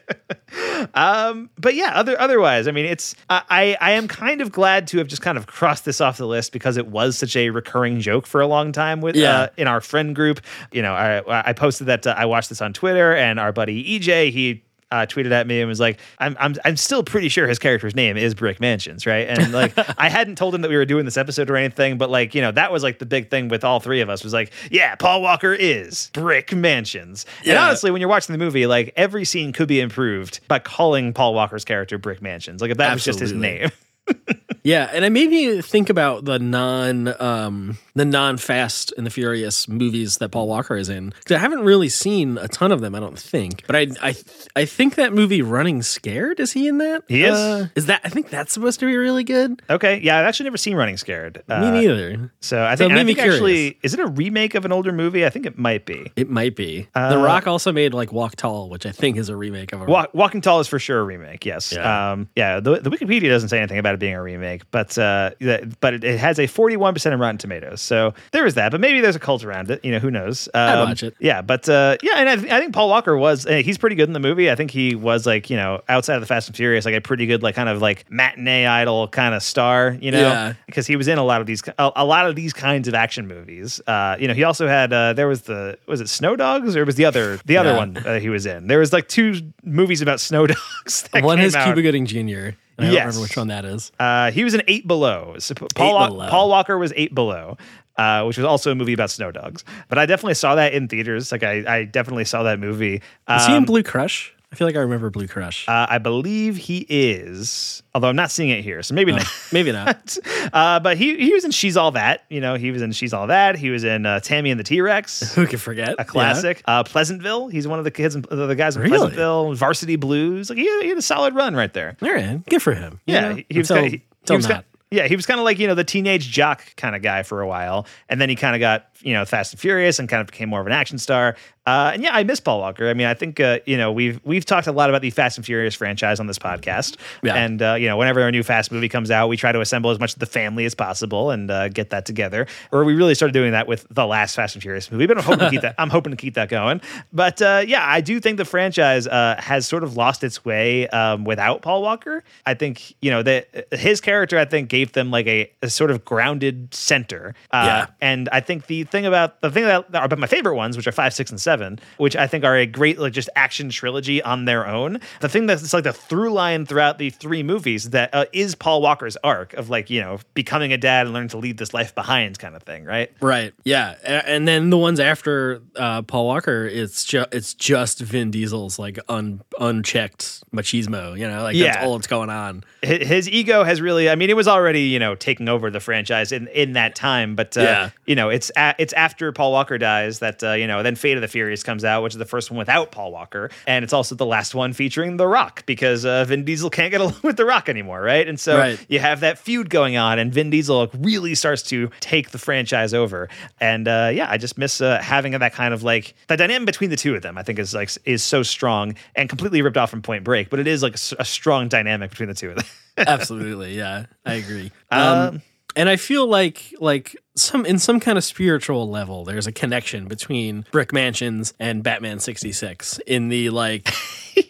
Um, 0.95 1.49
but 1.57 1.75
yeah, 1.75 1.91
other 1.93 2.19
otherwise, 2.19 2.67
I 2.67 2.71
mean, 2.71 2.85
it's 2.85 3.15
I 3.29 3.43
I 3.49 3.77
I 3.79 3.91
am 3.91 4.07
kind 4.07 4.41
of 4.41 4.51
glad 4.51 4.87
to 4.87 4.97
have 4.97 5.07
just 5.07 5.21
kind 5.21 5.37
of 5.37 5.45
crossed 5.45 5.85
this 5.85 6.01
off 6.01 6.17
the 6.17 6.25
list 6.25 6.51
because 6.51 6.77
it 6.77 6.87
was 6.87 7.17
such 7.17 7.35
a 7.35 7.49
recurring 7.51 7.99
joke 7.99 8.25
for 8.25 8.41
a 8.41 8.47
long 8.47 8.71
time 8.71 8.99
with 9.01 9.15
Yeah. 9.15 9.37
uh, 9.41 9.47
in 9.57 9.67
our 9.67 9.81
friend 9.81 10.15
group. 10.15 10.41
You 10.71 10.81
know, 10.81 10.93
I 10.93 11.49
I 11.49 11.53
posted 11.53 11.87
that 11.87 12.07
uh, 12.07 12.15
I 12.19 12.25
watched 12.25 12.49
this 12.49 12.62
on 12.62 12.73
Twitter, 12.73 13.15
and 13.15 13.39
our 13.39 13.51
buddy 13.51 13.99
EJ 13.99 14.32
he. 14.32 14.63
Uh, 14.91 15.05
tweeted 15.05 15.29
at 15.29 15.45
me 15.45 15.62
and 15.62 15.69
was 15.69 15.79
like, 15.79 15.99
I'm, 16.17 16.36
"I'm 16.39 16.55
I'm 16.65 16.75
still 16.75 17.03
pretty 17.03 17.29
sure 17.29 17.47
his 17.47 17.60
character's 17.60 17.93
name 17.93 18.17
is 18.17 18.34
Brick 18.34 18.60
Mansions, 18.60 19.05
right?" 19.05 19.27
And 19.27 19.51
like, 19.51 19.73
I 19.99 20.10
hadn't 20.10 20.36
told 20.39 20.55
him 20.55 20.62
that 20.62 20.69
we 20.69 20.75
were 20.77 20.86
doing 20.86 21.05
this 21.05 21.15
episode 21.15 21.51
or 21.51 21.55
anything, 21.55 21.99
but 21.99 22.10
like, 22.10 22.34
you 22.34 22.41
know, 22.41 22.51
that 22.53 22.71
was 22.71 22.82
like 22.82 22.97
the 22.97 23.05
big 23.05 23.29
thing 23.29 23.49
with 23.49 23.63
all 23.63 23.79
three 23.79 24.01
of 24.01 24.10
us 24.10 24.23
was 24.23 24.34
like, 24.34 24.51
"Yeah, 24.71 24.95
Paul 24.95 25.21
Walker 25.21 25.53
is 25.53 26.10
Brick 26.13 26.55
Mansions." 26.55 27.27
And 27.45 27.55
honestly, 27.55 27.91
when 27.91 28.01
you're 28.01 28.10
watching 28.10 28.34
the 28.34 28.43
movie, 28.43 28.65
like 28.65 28.91
every 28.95 29.25
scene 29.25 29.53
could 29.53 29.67
be 29.67 29.79
improved 29.79 30.39
by 30.47 30.58
calling 30.58 31.13
Paul 31.13 31.36
Walker's 31.36 31.65
character 31.65 31.99
Brick 31.99 32.19
Mansions. 32.23 32.60
Like 32.60 32.71
if 32.71 32.77
that 32.77 32.91
was 32.91 33.05
just 33.05 33.19
his 33.19 33.32
name. 33.32 33.69
Yeah, 34.63 34.89
and 34.91 35.05
it 35.05 35.12
made 35.12 35.29
me 35.29 35.62
think 35.62 35.89
about 35.89 36.25
the 36.25 36.38
non 36.38 37.13
um 37.21 37.77
the 37.95 38.05
non 38.05 38.38
Fast 38.38 38.93
and 38.97 39.05
the 39.05 39.09
Furious 39.09 39.67
movies 39.67 40.17
that 40.17 40.29
Paul 40.29 40.47
Walker 40.47 40.75
is 40.75 40.89
in 40.89 41.09
because 41.09 41.35
I 41.38 41.39
haven't 41.39 41.62
really 41.62 41.89
seen 41.89 42.38
a 42.38 42.47
ton 42.47 42.71
of 42.71 42.81
them, 42.81 42.93
I 42.93 42.99
don't 42.99 43.17
think. 43.17 43.65
But 43.67 43.75
I 43.75 43.88
I 44.01 44.15
I 44.55 44.65
think 44.65 44.95
that 44.95 45.13
movie 45.13 45.41
Running 45.41 45.81
Scared 45.81 46.39
is 46.39 46.51
he 46.51 46.67
in 46.67 46.79
that? 46.79 47.03
He 47.07 47.23
is. 47.23 47.33
Uh, 47.33 47.67
is 47.75 47.85
that 47.85 48.01
I 48.03 48.09
think 48.09 48.29
that's 48.29 48.53
supposed 48.53 48.79
to 48.81 48.85
be 48.85 48.95
really 48.95 49.23
good. 49.23 49.62
Okay, 49.69 49.99
yeah, 50.01 50.19
I've 50.19 50.25
actually 50.25 50.45
never 50.45 50.57
seen 50.57 50.75
Running 50.75 50.97
Scared. 50.97 51.38
me 51.47 51.55
Uh, 51.55 51.71
neither. 51.71 52.31
So 52.41 52.63
I 52.63 52.75
think, 52.75 52.91
and 52.91 52.99
I 52.99 53.03
me 53.03 53.15
think 53.15 53.27
actually, 53.27 53.79
is 53.81 53.93
it 53.93 53.99
a 53.99 54.07
remake 54.07 54.55
of 54.55 54.65
an 54.65 54.71
older 54.71 54.91
movie? 54.91 55.25
I 55.25 55.29
think 55.29 55.45
it 55.45 55.57
might 55.57 55.85
be. 55.85 56.12
It 56.15 56.29
might 56.29 56.55
be. 56.55 56.88
Uh, 56.93 57.09
the 57.09 57.17
Rock 57.17 57.47
also 57.47 57.71
made 57.71 57.93
like 57.93 58.12
Walk 58.12 58.35
Tall, 58.35 58.69
which 58.69 58.85
I 58.85 58.91
think 58.91 59.17
is 59.17 59.29
a 59.29 59.35
remake 59.35 59.71
of 59.73 59.81
a 59.81 59.85
Walk, 59.85 60.13
Walking 60.13 60.41
Tall 60.41 60.59
is 60.59 60.67
for 60.67 60.79
sure 60.79 60.99
a 60.99 61.03
remake. 61.03 61.45
Yes. 61.45 61.71
Yeah. 61.71 62.12
Um, 62.12 62.29
yeah. 62.35 62.59
The, 62.59 62.79
the 62.81 62.89
Wikipedia 62.89 63.29
doesn't 63.29 63.49
say 63.49 63.57
anything 63.57 63.77
about 63.77 63.95
it 63.95 63.98
being 63.99 64.15
a 64.15 64.21
remake, 64.21 64.63
but 64.71 64.97
uh, 64.97 65.31
that- 65.41 65.79
but 65.79 65.93
it, 65.93 66.03
it 66.03 66.19
has 66.19 66.39
a 66.39 66.43
41% 66.47 67.12
in 67.13 67.19
Rotten 67.19 67.38
Tomatoes. 67.38 67.81
So 67.81 68.13
there 68.31 68.45
is 68.45 68.55
that. 68.55 68.71
But 68.71 68.81
maybe 68.81 69.01
there's 69.01 69.15
a 69.15 69.19
cult 69.19 69.43
around 69.43 69.69
it. 69.69 69.83
You 69.85 69.91
know, 69.91 69.99
who 69.99 70.09
knows? 70.12 70.47
Um, 70.53 70.62
I'd 70.69 70.79
watch 70.83 71.03
it. 71.03 71.15
Yeah. 71.19 71.41
But 71.41 71.67
uh, 71.69 71.97
yeah, 72.01 72.13
and 72.17 72.29
I, 72.29 72.35
th- 72.38 72.51
I 72.51 72.59
think 72.59 72.73
Paul 72.73 72.89
Walker 72.89 73.15
was. 73.17 73.45
uh, 73.45 73.57
He's 73.63 73.77
pretty 73.77 73.95
good 73.95 74.07
in 74.09 74.13
the 74.13 74.19
movie. 74.19 74.49
I 74.49 74.55
think 74.55 74.71
he 74.71 74.95
was 74.95 75.25
like 75.25 75.49
you 75.49 75.55
know 75.57 75.81
outside 75.89 76.15
of 76.15 76.21
the 76.21 76.27
Fast 76.27 76.47
and 76.47 76.55
Furious, 76.57 76.85
like 76.85 76.95
a 76.95 77.01
pretty 77.01 77.25
good 77.25 77.43
like 77.43 77.55
kind 77.55 77.69
of 77.69 77.81
like 77.81 78.05
matinee 78.09 78.65
idol 78.65 79.07
kind 79.07 79.35
of 79.35 79.43
star. 79.43 79.97
You 80.01 80.12
know, 80.12 80.19
Yeah. 80.21 80.53
because 80.65 80.88
he 80.88 80.95
was 80.95 81.07
in 81.07 81.17
a 81.17 81.23
lot 81.23 81.41
of 81.41 81.47
these 81.47 81.62
a, 81.77 81.91
a 81.97 82.05
lot 82.05 82.27
of 82.27 82.35
these 82.35 82.53
kinds 82.53 82.88
of 82.88 82.93
action 82.93 83.27
movies. 83.27 83.81
Uh, 83.85 84.15
you 84.19 84.27
know, 84.27 84.33
he 84.33 84.43
also 84.43 84.67
had 84.67 84.91
uh, 84.93 85.13
there 85.13 85.27
was 85.27 85.43
the 85.43 85.77
was 85.88 86.01
it 86.01 86.09
Snow 86.09 86.35
Dogs 86.35 86.75
or 86.75 86.85
was 86.85 86.95
the 86.95 87.05
other 87.05 87.39
the 87.45 87.57
other 87.57 87.71
Yeah. 87.71 87.77
one 87.77 88.21
he 88.21 88.29
was 88.29 88.45
in. 88.45 88.67
There 88.67 88.79
was 88.79 88.93
like 88.93 89.07
two 89.07 89.41
movies 89.63 90.01
about 90.01 90.19
snow 90.19 90.47
dogs. 90.85 91.03
That 91.13 91.23
One 91.23 91.39
is 91.39 91.55
out. 91.55 91.65
Cuba 91.65 91.81
Gooding 91.81 92.05
Jr. 92.05 92.55
I 92.79 92.83
don't 92.85 92.93
Yes. 92.93 93.05
remember 93.07 93.21
which 93.21 93.37
one 93.37 93.47
that 93.49 93.65
is. 93.65 93.91
Uh, 93.99 94.31
he 94.31 94.43
was 94.43 94.53
in 94.53 94.63
Eight 94.67 94.87
Below. 94.87 95.35
So 95.39 95.53
Paul, 95.75 95.93
Wa- 95.95 96.07
Below. 96.07 96.29
Paul 96.29 96.49
Walker 96.49 96.77
was 96.77 96.93
Eight 96.95 97.13
Below, 97.13 97.57
uh, 97.97 98.23
which 98.23 98.37
was 98.37 98.45
also 98.45 98.71
a 98.71 98.75
movie 98.75 98.93
about 98.93 99.09
snow 99.09 99.31
dogs. 99.31 99.63
But 99.89 99.97
I 99.97 100.05
definitely 100.05 100.33
saw 100.35 100.55
that 100.55 100.73
in 100.73 100.87
theaters. 100.87 101.31
Like 101.31 101.43
I, 101.43 101.63
I 101.79 101.83
definitely 101.83 102.25
saw 102.25 102.43
that 102.43 102.59
movie. 102.59 103.01
Is 103.29 103.45
he 103.45 103.51
in 103.53 103.59
Um, 103.59 103.65
Blue 103.65 103.83
Crush? 103.83 104.33
I 104.51 104.55
feel 104.55 104.67
like 104.67 104.75
I 104.75 104.79
remember 104.79 105.12
Blue 105.12 105.27
Crush. 105.27 105.67
uh, 105.69 105.85
I 105.89 105.99
believe 105.99 106.57
he 106.57 106.83
is, 106.89 107.83
although 107.93 108.07
I'm 108.09 108.15
not 108.15 108.31
seeing 108.31 108.49
it 108.49 108.63
here, 108.63 108.81
so 108.81 108.95
maybe 108.95 109.12
not. 109.12 109.25
Maybe 109.51 109.71
not. 109.71 110.17
Uh, 110.51 110.79
but 110.79 110.97
he 110.97 111.15
he 111.17 111.31
was 111.33 111.45
in 111.45 111.51
She's 111.51 111.77
All 111.77 111.91
That. 111.91 112.23
You 112.29 112.41
know, 112.41 112.55
he 112.55 112.71
was 112.71 112.81
in 112.81 112.91
She's 112.91 113.13
All 113.13 113.27
That. 113.27 113.55
He 113.55 113.69
was 113.69 113.83
in 113.83 114.05
uh, 114.07 114.19
Tammy 114.19 114.49
and 114.49 114.59
the 114.59 114.63
T 114.63 114.81
Rex. 114.81 115.35
Who 115.35 115.45
can 115.45 115.59
forget? 115.59 115.93
a 115.99 116.03
classic. 116.05 116.63
Uh, 116.65 116.83
Pleasantville. 116.83 117.49
He's 117.49 117.67
one 117.67 117.77
of 117.77 117.85
the 117.85 117.91
kids, 117.91 118.15
in, 118.15 118.23
the 118.23 118.55
guys 118.55 118.75
in 118.75 118.81
Really? 118.81 118.97
Pleasantville. 118.97 119.53
Varsity 119.53 119.95
Blues. 119.95 120.49
Like 120.49 120.57
he 120.57 120.65
had, 120.67 120.81
he 120.81 120.89
had 120.89 120.97
a 120.97 121.01
solid 121.03 121.35
run 121.35 121.55
right 121.55 121.71
there. 121.71 121.95
Yeah. 122.01 122.07
All 122.09 122.15
right. 122.15 122.45
Good 122.47 122.63
for 122.63 122.73
him. 122.73 122.99
Yeah, 123.05 123.33
he, 123.35 123.45
he 123.49 123.59
was 123.59 123.69
Until- 123.69 123.83
kinda, 123.83 123.97
he, 123.97 124.03
he 124.27 124.35
was 124.35 124.45
not. 124.47 124.49
kinda- 124.49 124.65
yeah, 124.91 125.07
he 125.07 125.15
was 125.15 125.27
kind 125.27 125.39
of 125.39 125.43
like 125.43 125.59
you 125.59 125.67
know 125.67 125.75
the 125.75 125.83
teenage 125.83 126.31
jock 126.31 126.75
kind 126.75 126.95
of 126.95 127.03
guy 127.03 127.21
for 127.21 127.41
a 127.41 127.47
while, 127.47 127.85
and 128.07 128.19
then 128.19 128.27
he 128.27 128.35
kind 128.35 128.55
of 128.55 128.59
got 128.59 128.88
you 129.01 129.13
know 129.13 129.25
Fast 129.25 129.53
and 129.53 129.59
Furious 129.59 129.99
and 129.99 130.07
kind 130.09 130.21
of 130.21 130.27
became 130.27 130.49
more 130.49 130.62
of 130.62 130.67
an 130.67 130.73
action 130.73 130.97
star. 130.97 131.35
Uh, 131.65 131.91
and 131.93 132.01
yeah, 132.01 132.15
I 132.15 132.23
miss 132.23 132.39
Paul 132.39 132.59
Walker. 132.62 132.89
I 132.89 132.95
mean, 132.95 133.05
I 133.05 133.13
think 133.13 133.39
uh, 133.39 133.59
you 133.67 133.77
know 133.77 133.91
we've 133.91 134.19
we've 134.23 134.43
talked 134.45 134.65
a 134.65 134.71
lot 134.71 134.89
about 134.89 135.01
the 135.03 135.12
Fast 135.12 135.38
and 135.38 135.45
Furious 135.45 135.75
franchise 135.75 136.19
on 136.19 136.25
this 136.25 136.39
podcast, 136.39 136.97
Yeah. 137.21 137.35
and 137.35 137.62
uh, 137.62 137.75
you 137.75 137.88
know 137.88 137.95
whenever 137.95 138.21
a 138.27 138.31
new 138.31 138.41
Fast 138.41 138.71
movie 138.71 138.89
comes 138.89 139.12
out, 139.12 139.27
we 139.27 139.38
try 139.38 139.51
to 139.51 139.62
assemble 139.62 139.91
as 139.91 139.99
much 139.99 140.13
of 140.13 140.19
the 140.19 140.25
family 140.25 140.65
as 140.65 140.73
possible 140.73 141.29
and 141.29 141.51
uh, 141.51 141.69
get 141.69 141.91
that 141.91 142.05
together. 142.07 142.47
Or 142.71 142.83
we 142.85 142.95
really 142.95 143.13
started 143.13 143.33
doing 143.33 143.51
that 143.51 143.67
with 143.67 143.85
the 143.91 144.07
last 144.07 144.35
Fast 144.35 144.55
and 144.55 144.63
Furious 144.63 144.91
movie, 144.91 145.05
but 145.05 145.17
I'm 145.17 145.23
hoping 145.23 145.39
to 145.45 145.49
keep 145.51 145.62
that. 145.62 145.75
I'm 145.79 145.89
hoping 145.91 146.12
to 146.12 146.17
keep 146.17 146.33
that 146.33 146.49
going. 146.49 146.81
But 147.13 147.39
uh, 147.41 147.63
yeah, 147.67 147.83
I 147.85 148.01
do 148.01 148.19
think 148.19 148.38
the 148.38 148.45
franchise 148.45 149.05
uh, 149.05 149.35
has 149.38 149.67
sort 149.67 149.83
of 149.83 149.95
lost 149.95 150.23
its 150.23 150.43
way 150.43 150.88
um, 150.89 151.23
without 151.23 151.62
Paul 151.62 151.83
Walker. 151.83 152.23
I 152.47 152.55
think 152.55 152.95
you 153.01 153.12
know 153.12 153.21
that 153.21 153.67
his 153.73 154.01
character, 154.01 154.39
I 154.39 154.45
think, 154.45 154.69
gave 154.69 154.93
them 154.93 155.12
like 155.12 155.27
a, 155.27 155.51
a 155.62 155.69
sort 155.69 155.91
of 155.91 156.03
grounded 156.03 156.73
center. 156.73 157.35
Uh, 157.51 157.63
Yeah. 157.65 157.85
and 158.01 158.27
I 158.31 158.39
think 158.39 158.65
the 158.65 158.83
thing 158.91 159.06
about 159.06 159.41
the 159.41 159.49
thing 159.52 159.63
that 159.65 159.86
about 159.93 160.19
my 160.19 160.28
favorite 160.28 160.56
ones, 160.56 160.75
which 160.78 160.88
are 160.88 160.91
five, 160.91 161.13
six, 161.13 161.30
and 161.32 161.39
seven, 161.39 161.80
which 161.97 162.15
I 162.15 162.28
think 162.28 162.43
are 162.43 162.56
a 162.56 162.65
great 162.65 162.99
like 162.99 163.13
just 163.13 163.30
action 163.36 163.69
trilogy 163.69 164.21
on 164.21 164.45
their 164.45 164.67
own. 164.67 164.99
The 165.21 165.30
thing 165.30 165.45
that's 165.45 165.73
like 165.73 165.84
the 165.84 165.93
through 165.93 166.32
line 166.32 166.65
throughout 166.65 166.97
the 166.97 167.10
three 167.10 167.43
movies 167.43 167.91
that 167.91 168.10
uh, 168.13 168.25
is 168.34 168.56
Paul 168.56 168.82
Walker's 168.82 169.17
arc 169.23 169.54
of 169.54 169.69
like 169.69 169.89
you 169.89 170.02
know 170.02 170.19
becoming 170.34 170.73
a 170.73 170.78
dad 170.78 171.06
and 171.06 171.13
learning 171.13 171.30
to 171.30 171.38
leave 171.38 171.58
this 171.58 171.73
life 171.73 171.93
behind 171.95 172.39
kind 172.39 172.56
of 172.56 172.63
thing, 172.63 172.86
right? 172.86 173.12
Right. 173.21 173.54
Yeah. 173.63 173.95
And 174.04 174.47
then 174.47 174.69
the 174.69 174.78
ones 174.78 174.99
after 174.99 175.62
uh, 175.75 176.02
Paul 176.04 176.25
Walker, 176.28 176.65
it's 176.65 177.04
just 177.06 177.34
it's 177.34 177.54
just 177.54 177.99
Vin 177.99 178.32
Diesel's 178.32 178.80
like 178.80 178.99
un- 179.10 179.41
unchecked 179.60 180.43
machismo. 180.52 181.17
You 181.17 181.28
know, 181.28 181.43
like 181.43 181.56
Yeah. 181.56 181.73
that's 181.73 181.86
all 181.86 181.97
that's 181.97 182.08
going 182.08 182.30
on. 182.30 182.63
His, 182.82 183.08
his 183.08 183.30
ego 183.30 183.63
has 183.63 183.82
really. 183.82 184.10
I 184.10 184.15
mean, 184.15 184.30
it 184.30 184.36
was 184.36 184.47
already 184.47 184.82
you 184.82 184.99
know 184.99 185.15
taking 185.15 185.49
over 185.49 185.69
the 185.69 185.80
franchise 185.80 186.32
in 186.32 186.47
in 186.47 186.73
that 186.73 186.95
time, 186.95 187.36
but 187.36 187.58
uh, 187.58 187.62
Yeah. 187.62 187.89
you 188.06 188.15
know 188.15 188.30
it's 188.30 188.52
a, 188.58 188.75
it's 188.79 188.93
after 188.93 189.31
Paul 189.31 189.51
Walker 189.51 189.77
dies 189.77 190.19
that 190.19 190.43
uh, 190.43 190.53
you 190.53 190.65
know 190.65 190.81
then 190.81 190.95
Fate 190.95 191.15
of 191.17 191.21
the 191.21 191.27
Furious 191.27 191.61
comes 191.61 191.85
out, 191.85 192.01
which 192.01 192.13
is 192.13 192.17
the 192.17 192.25
first 192.25 192.49
one 192.49 192.57
without 192.57 192.91
Paul 192.91 193.11
Walker, 193.11 193.51
and 193.67 193.83
it's 193.83 193.93
also 193.93 194.15
the 194.15 194.25
last 194.25 194.55
one 194.55 194.73
featuring 194.73 195.17
The 195.17 195.27
Rock 195.27 195.65
because 195.67 196.05
uh, 196.05 196.25
Vin 196.25 196.45
Diesel 196.45 196.69
can't 196.71 196.89
get 196.89 197.01
along 197.01 197.15
with 197.21 197.37
The 197.37 197.45
Rock 197.45 197.69
anymore, 197.69 198.01
right? 198.01 198.27
And 198.27 198.39
so 198.39 198.57
Right. 198.57 198.83
you 198.89 198.99
have 198.99 199.19
that 199.19 199.37
feud 199.37 199.69
going 199.69 199.97
on, 199.97 200.17
and 200.17 200.33
Vin 200.33 200.49
Diesel 200.49 200.89
really 200.97 201.35
starts 201.35 201.61
to 201.63 201.91
take 201.99 202.31
the 202.31 202.39
franchise 202.39 202.93
over. 202.93 203.29
And 203.59 203.87
uh, 203.87 204.09
yeah, 204.13 204.27
I 204.29 204.37
just 204.37 204.57
miss 204.57 204.81
uh, 204.81 204.99
having 205.01 205.33
that 205.33 205.53
kind 205.53 205.73
of 205.73 205.83
like 205.83 206.15
the 206.27 206.37
dynamic 206.37 206.65
between 206.65 206.89
the 206.89 206.95
two 206.97 207.13
of 207.15 207.21
them. 207.21 207.37
I 207.37 207.43
think 207.43 207.59
is 207.59 207.73
like 207.73 207.91
is 208.05 208.23
so 208.23 208.41
strong 208.43 208.95
and 209.15 209.27
completely 209.29 209.61
ripped 209.61 209.77
off 209.77 209.89
from 209.89 210.01
Point 210.01 210.23
Break, 210.23 210.49
but 210.49 210.59
it 210.59 210.67
is 210.67 210.81
like 210.81 210.95
a 211.19 211.25
strong 211.25 211.67
dynamic 211.67 212.09
between 212.11 212.29
the 212.29 212.35
two 212.35 212.49
of 212.51 212.55
them. 212.55 212.65
Absolutely. 212.97 213.75
Yeah. 213.77 214.05
I 214.25 214.33
agree. 214.35 214.71
Um, 214.91 215.01
Um, 215.01 215.41
and 215.75 215.89
I 215.89 215.95
feel 215.95 216.27
like 216.27 216.73
like 216.79 217.15
some 217.36 217.65
in 217.65 217.79
some 217.79 217.99
kind 217.99 218.17
of 218.17 218.23
spiritual 218.23 218.89
level, 218.89 219.25
there's 219.25 219.47
a 219.47 219.51
connection 219.51 220.08
between 220.08 220.65
Brick 220.71 220.93
Mansions 220.93 221.53
and 221.60 221.84
Batman 221.84 222.19
66 222.19 222.99
in 223.08 223.29
the 223.29 223.49
like 223.49 223.93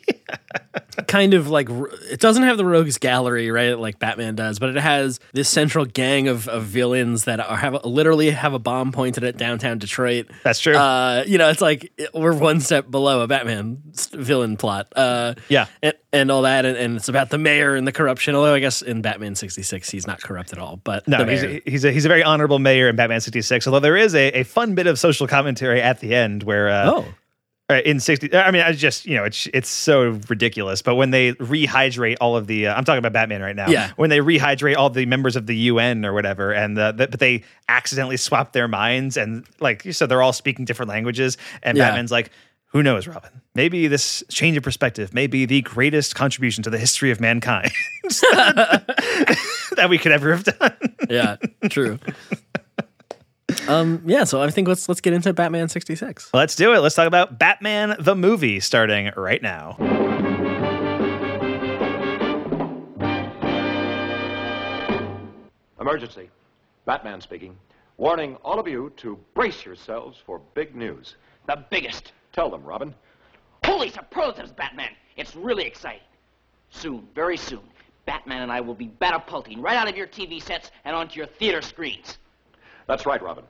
kind 1.08 1.34
of 1.34 1.50
like 1.50 1.70
it 2.12 2.20
doesn't 2.20 2.44
have 2.44 2.58
the 2.58 2.66
rogues 2.66 2.98
gallery 2.98 3.50
right 3.52 3.80
like 3.80 3.98
batman 4.00 4.36
does 4.36 4.60
but 4.60 4.70
it 4.70 4.76
has 4.78 5.20
this 5.34 5.48
central 5.50 5.86
gang 5.86 6.28
of, 6.28 6.48
of 6.48 6.64
villains 6.64 7.24
that 7.24 7.40
are 7.40 7.56
have 7.58 7.84
literally 7.86 8.30
have 8.30 8.54
a 8.54 8.60
bomb 8.60 8.92
pointed 8.92 9.24
at 9.24 9.38
downtown 9.38 9.78
detroit 9.78 10.28
That's 10.44 10.60
true. 10.60 10.76
uh 10.76 11.24
you 11.26 11.38
know 11.38 11.50
it's 11.50 11.62
like 11.62 11.92
we're 12.14 12.34
one 12.34 12.60
step 12.60 12.90
below 12.92 13.22
a 13.22 13.28
batman 13.28 13.82
villain 14.12 14.58
plot 14.58 14.88
uh 14.96 15.36
Yeah. 15.48 15.68
and, 15.82 15.94
and 16.12 16.32
all 16.32 16.42
that 16.44 16.66
and, 16.66 16.78
and 16.78 16.96
it's 16.98 17.08
about 17.10 17.30
the 17.30 17.38
mayor 17.38 17.76
and 17.76 17.88
the 17.88 17.92
corruption 17.94 18.36
although 18.36 18.54
i 18.54 18.60
guess 18.60 18.82
in 18.82 19.02
batman 19.02 19.36
66 19.36 19.90
he's 19.90 20.06
not 20.06 20.22
corrupt 20.22 20.52
at 20.54 20.60
all 20.60 20.78
but 20.84 21.08
No, 21.08 21.26
he's 21.26 21.44
a, 21.44 21.62
he's 21.66 21.86
a 21.86 21.92
he's 21.92 22.06
a 22.06 22.10
very 22.10 22.24
honorable 22.24 22.60
mayor 22.60 22.90
in 22.90 22.96
Batman 22.96 23.22
sixty 23.22 23.42
six. 23.42 23.66
Although 23.68 23.80
there 23.80 23.98
is 23.98 24.14
a, 24.16 24.40
a 24.40 24.44
fun 24.44 24.76
bit 24.76 24.88
of 24.88 24.98
social 25.00 25.28
commentary 25.28 25.82
at 25.82 26.00
the 26.00 26.14
end 26.16 26.44
where 26.44 26.70
uh, 26.70 26.92
oh 26.92 27.00
uh, 27.02 27.06
in 27.70 28.00
60 28.00 28.34
i 28.36 28.50
mean 28.52 28.62
i 28.64 28.72
just 28.72 29.06
you 29.06 29.16
know 29.16 29.24
it's 29.26 29.48
it's 29.54 29.70
so 29.70 30.20
ridiculous. 30.28 30.82
But 30.82 30.96
when 30.96 31.12
they 31.12 31.34
rehydrate 31.34 32.18
all 32.20 32.36
of 32.36 32.48
the 32.48 32.68
uh, 32.68 32.74
i'm 32.76 32.84
talking 32.84 32.98
about 33.00 33.14
batman 33.14 33.42
right 33.42 33.56
now. 33.56 33.68
Yeah. 33.70 33.92
when 33.96 34.10
they 34.10 34.20
rehydrate 34.20 34.76
all 34.76 34.90
the 34.90 35.06
members 35.06 35.36
of 35.36 35.46
the 35.46 35.56
un 35.70 36.04
or 36.06 36.14
whatever 36.14 36.52
and 36.52 36.78
uh, 36.80 36.94
th- 36.94 37.12
but 37.12 37.20
they 37.20 37.44
accidentally 37.68 38.18
swap 38.18 38.54
their 38.54 38.68
minds 38.68 39.18
and 39.18 39.46
like 39.60 39.86
you 39.86 39.94
said 39.94 40.10
they're 40.10 40.22
all 40.24 40.34
speaking 40.34 40.66
different 40.66 40.90
languages 40.90 41.38
and 41.62 41.78
Yeah. 41.78 41.90
batman's 41.90 42.12
like 42.12 42.32
who 42.72 42.84
knows 42.84 43.08
robin? 43.08 43.30
Maybe 43.56 43.88
this 43.88 44.24
change 44.30 44.56
of 44.58 44.64
perspective 44.64 45.12
may 45.14 45.26
be 45.28 45.46
the 45.46 45.62
greatest 45.64 46.14
contribution 46.16 46.64
to 46.64 46.70
the 46.70 46.78
history 46.78 47.10
of 47.12 47.20
mankind 47.20 47.72
that 48.04 49.88
we 49.90 49.98
could 49.98 50.12
ever 50.12 50.32
have 50.36 50.44
done. 50.44 50.96
Yeah 51.10 51.36
true 51.70 52.00
Um, 53.68 54.02
yeah, 54.06 54.24
so 54.24 54.42
I 54.42 54.50
think 54.50 54.68
let's 54.68 54.88
let's 54.90 55.02
get 55.02 55.14
into 55.14 55.34
Batman 55.34 55.70
66. 55.70 56.32
Let's 56.34 56.56
do 56.56 56.74
it. 56.74 56.80
Let's 56.80 56.96
talk 56.96 57.08
about 57.08 57.40
Batman 57.40 57.96
the 58.00 58.16
movie 58.16 58.60
starting 58.60 59.12
right 59.16 59.42
now. 59.42 59.76
Emergency. 65.80 66.30
Batman 66.86 67.22
speaking. 67.22 67.58
Warning 67.98 68.36
all 68.44 68.60
of 68.60 68.68
you 68.68 68.92
to 68.98 69.20
brace 69.34 69.66
yourselves 69.66 70.18
for 70.26 70.40
big 70.54 70.76
news. 70.76 71.16
The 71.48 71.64
biggest. 71.70 72.14
Tell 72.32 72.50
them, 72.50 72.64
Robin. 72.64 72.94
Holy 73.66 73.90
superlatives, 73.90 74.52
Batman! 74.52 74.92
It's 75.18 75.36
really 75.36 75.66
exciting. 75.66 76.02
Soon, 76.70 77.08
very 77.16 77.38
soon, 77.38 77.64
Batman 78.06 78.44
and 78.44 78.52
I 78.52 78.62
will 78.62 78.76
be 78.76 78.92
batapulting 79.02 79.62
right 79.62 79.76
out 79.76 79.90
of 79.90 79.98
your 79.98 80.08
TV 80.08 80.42
sets 80.42 80.72
and 80.86 80.96
onto 80.96 81.18
your 81.18 81.26
theater 81.26 81.62
screens. 81.62 82.19
That's 82.90 83.06
right, 83.06 83.22
Robin. 83.22 83.44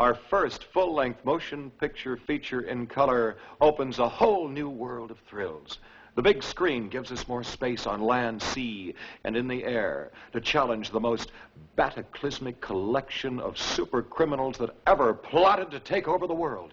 Our 0.00 0.14
first 0.14 0.64
full 0.72 0.94
length 0.94 1.22
motion 1.22 1.70
picture 1.70 2.16
feature 2.16 2.62
in 2.62 2.86
color 2.86 3.36
opens 3.60 3.98
a 3.98 4.08
whole 4.08 4.48
new 4.48 4.70
world 4.70 5.10
of 5.10 5.18
thrills. 5.28 5.80
The 6.14 6.22
big 6.22 6.42
screen 6.42 6.88
gives 6.88 7.12
us 7.12 7.28
more 7.28 7.44
space 7.44 7.86
on 7.86 8.00
land, 8.00 8.40
sea, 8.40 8.94
and 9.24 9.36
in 9.36 9.48
the 9.48 9.64
air 9.64 10.12
to 10.32 10.40
challenge 10.40 10.90
the 10.90 10.98
most 10.98 11.30
bataclysmic 11.76 12.58
collection 12.62 13.38
of 13.38 13.58
super 13.58 14.02
criminals 14.02 14.56
that 14.56 14.74
ever 14.86 15.12
plotted 15.12 15.70
to 15.72 15.78
take 15.78 16.08
over 16.08 16.26
the 16.26 16.32
world. 16.32 16.72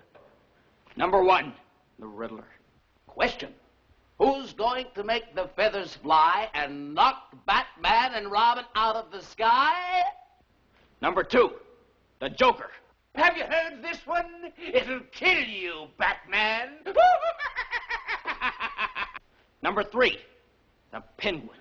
Number 0.96 1.22
one, 1.22 1.52
the 2.00 2.08
Riddler. 2.08 2.48
Question. 3.06 3.54
Who's 4.18 4.54
going 4.54 4.86
to 4.96 5.04
make 5.04 5.36
the 5.36 5.50
feathers 5.58 5.98
fly 5.98 6.50
and 6.54 6.94
knock 6.94 7.36
Batman 7.46 8.14
and 8.14 8.32
Robin 8.32 8.64
out 8.76 8.96
of 8.96 9.12
the 9.12 9.22
sky? 9.22 10.04
Number 11.02 11.24
two, 11.24 11.52
the 12.24 12.30
Joker. 12.30 12.70
Have 13.16 13.36
you 13.36 13.44
heard 13.44 13.84
this 13.84 14.00
one? 14.06 14.54
It'll 14.58 15.02
kill 15.12 15.44
you, 15.44 15.88
Batman. 15.98 16.70
Number 19.62 19.84
three, 19.84 20.18
the 20.94 21.04
Penguin. 21.18 21.60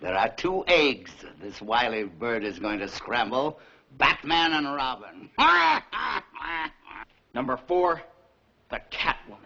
There 0.00 0.14
are 0.14 0.28
two 0.36 0.64
eggs 0.68 1.10
this 1.42 1.60
wily 1.60 2.04
bird 2.04 2.44
is 2.44 2.60
going 2.60 2.78
to 2.78 2.86
scramble 2.86 3.58
Batman 3.98 4.52
and 4.52 4.66
Robin. 4.66 5.28
Number 7.34 7.58
four, 7.66 8.02
the 8.70 8.80
Catwoman. 8.92 9.38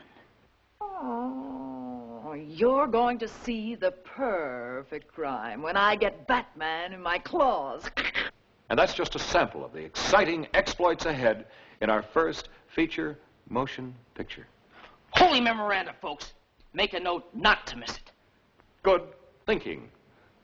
Oh, 0.82 2.34
you're 2.34 2.88
going 2.88 3.18
to 3.20 3.28
see 3.28 3.74
the 3.74 3.92
perfect 3.92 5.08
crime 5.14 5.62
when 5.62 5.78
I 5.78 5.96
get 5.96 6.26
Batman 6.26 6.92
in 6.92 7.00
my 7.00 7.16
claws. 7.18 7.84
And 8.70 8.78
that's 8.78 8.94
just 8.94 9.14
a 9.14 9.18
sample 9.18 9.64
of 9.64 9.72
the 9.72 9.80
exciting 9.80 10.46
exploits 10.54 11.06
ahead 11.06 11.46
in 11.80 11.88
our 11.90 12.02
first 12.02 12.48
feature 12.68 13.18
motion 13.48 13.94
picture. 14.14 14.46
Holy 15.10 15.40
memoranda, 15.40 15.94
folks. 16.00 16.32
Make 16.74 16.92
a 16.92 17.00
note 17.00 17.24
not 17.34 17.66
to 17.68 17.76
miss 17.76 17.90
it. 17.90 18.12
Good 18.82 19.02
thinking, 19.46 19.88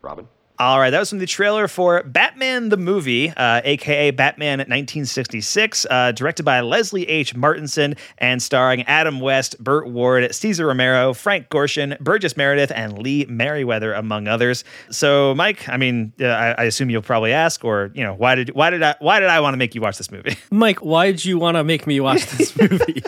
Robin. 0.00 0.26
All 0.56 0.78
right, 0.78 0.90
that 0.90 1.00
was 1.00 1.10
from 1.10 1.18
the 1.18 1.26
trailer 1.26 1.66
for 1.66 2.04
Batman 2.04 2.68
the 2.68 2.76
movie, 2.76 3.30
uh, 3.30 3.60
aka 3.64 4.12
Batman 4.12 4.60
1966, 4.60 5.84
uh, 5.90 6.12
directed 6.12 6.44
by 6.44 6.60
Leslie 6.60 7.08
H. 7.08 7.34
Martinson 7.34 7.96
and 8.18 8.40
starring 8.40 8.82
Adam 8.82 9.18
West, 9.18 9.58
Burt 9.58 9.88
Ward, 9.88 10.32
Cesar 10.32 10.68
Romero, 10.68 11.12
Frank 11.12 11.48
Gorshin, 11.48 11.98
Burgess 11.98 12.36
Meredith, 12.36 12.70
and 12.72 12.96
Lee 12.98 13.26
Meriwether, 13.26 13.94
among 13.94 14.28
others. 14.28 14.62
So, 14.90 15.34
Mike, 15.34 15.68
I 15.68 15.76
mean, 15.76 16.12
uh, 16.20 16.26
I, 16.26 16.52
I 16.52 16.64
assume 16.64 16.88
you'll 16.88 17.02
probably 17.02 17.32
ask, 17.32 17.64
or 17.64 17.90
you 17.92 18.04
know, 18.04 18.14
why 18.14 18.36
did 18.36 18.50
why 18.50 18.70
did 18.70 18.84
I 18.84 18.94
why 19.00 19.18
did 19.18 19.30
I 19.30 19.40
want 19.40 19.54
to 19.54 19.58
make 19.58 19.74
you 19.74 19.80
watch 19.80 19.98
this 19.98 20.12
movie? 20.12 20.36
Mike, 20.52 20.78
why 20.84 21.10
did 21.10 21.24
you 21.24 21.36
want 21.36 21.56
to 21.56 21.64
make 21.64 21.84
me 21.84 21.98
watch 21.98 22.26
this 22.26 22.56
movie? 22.60 23.02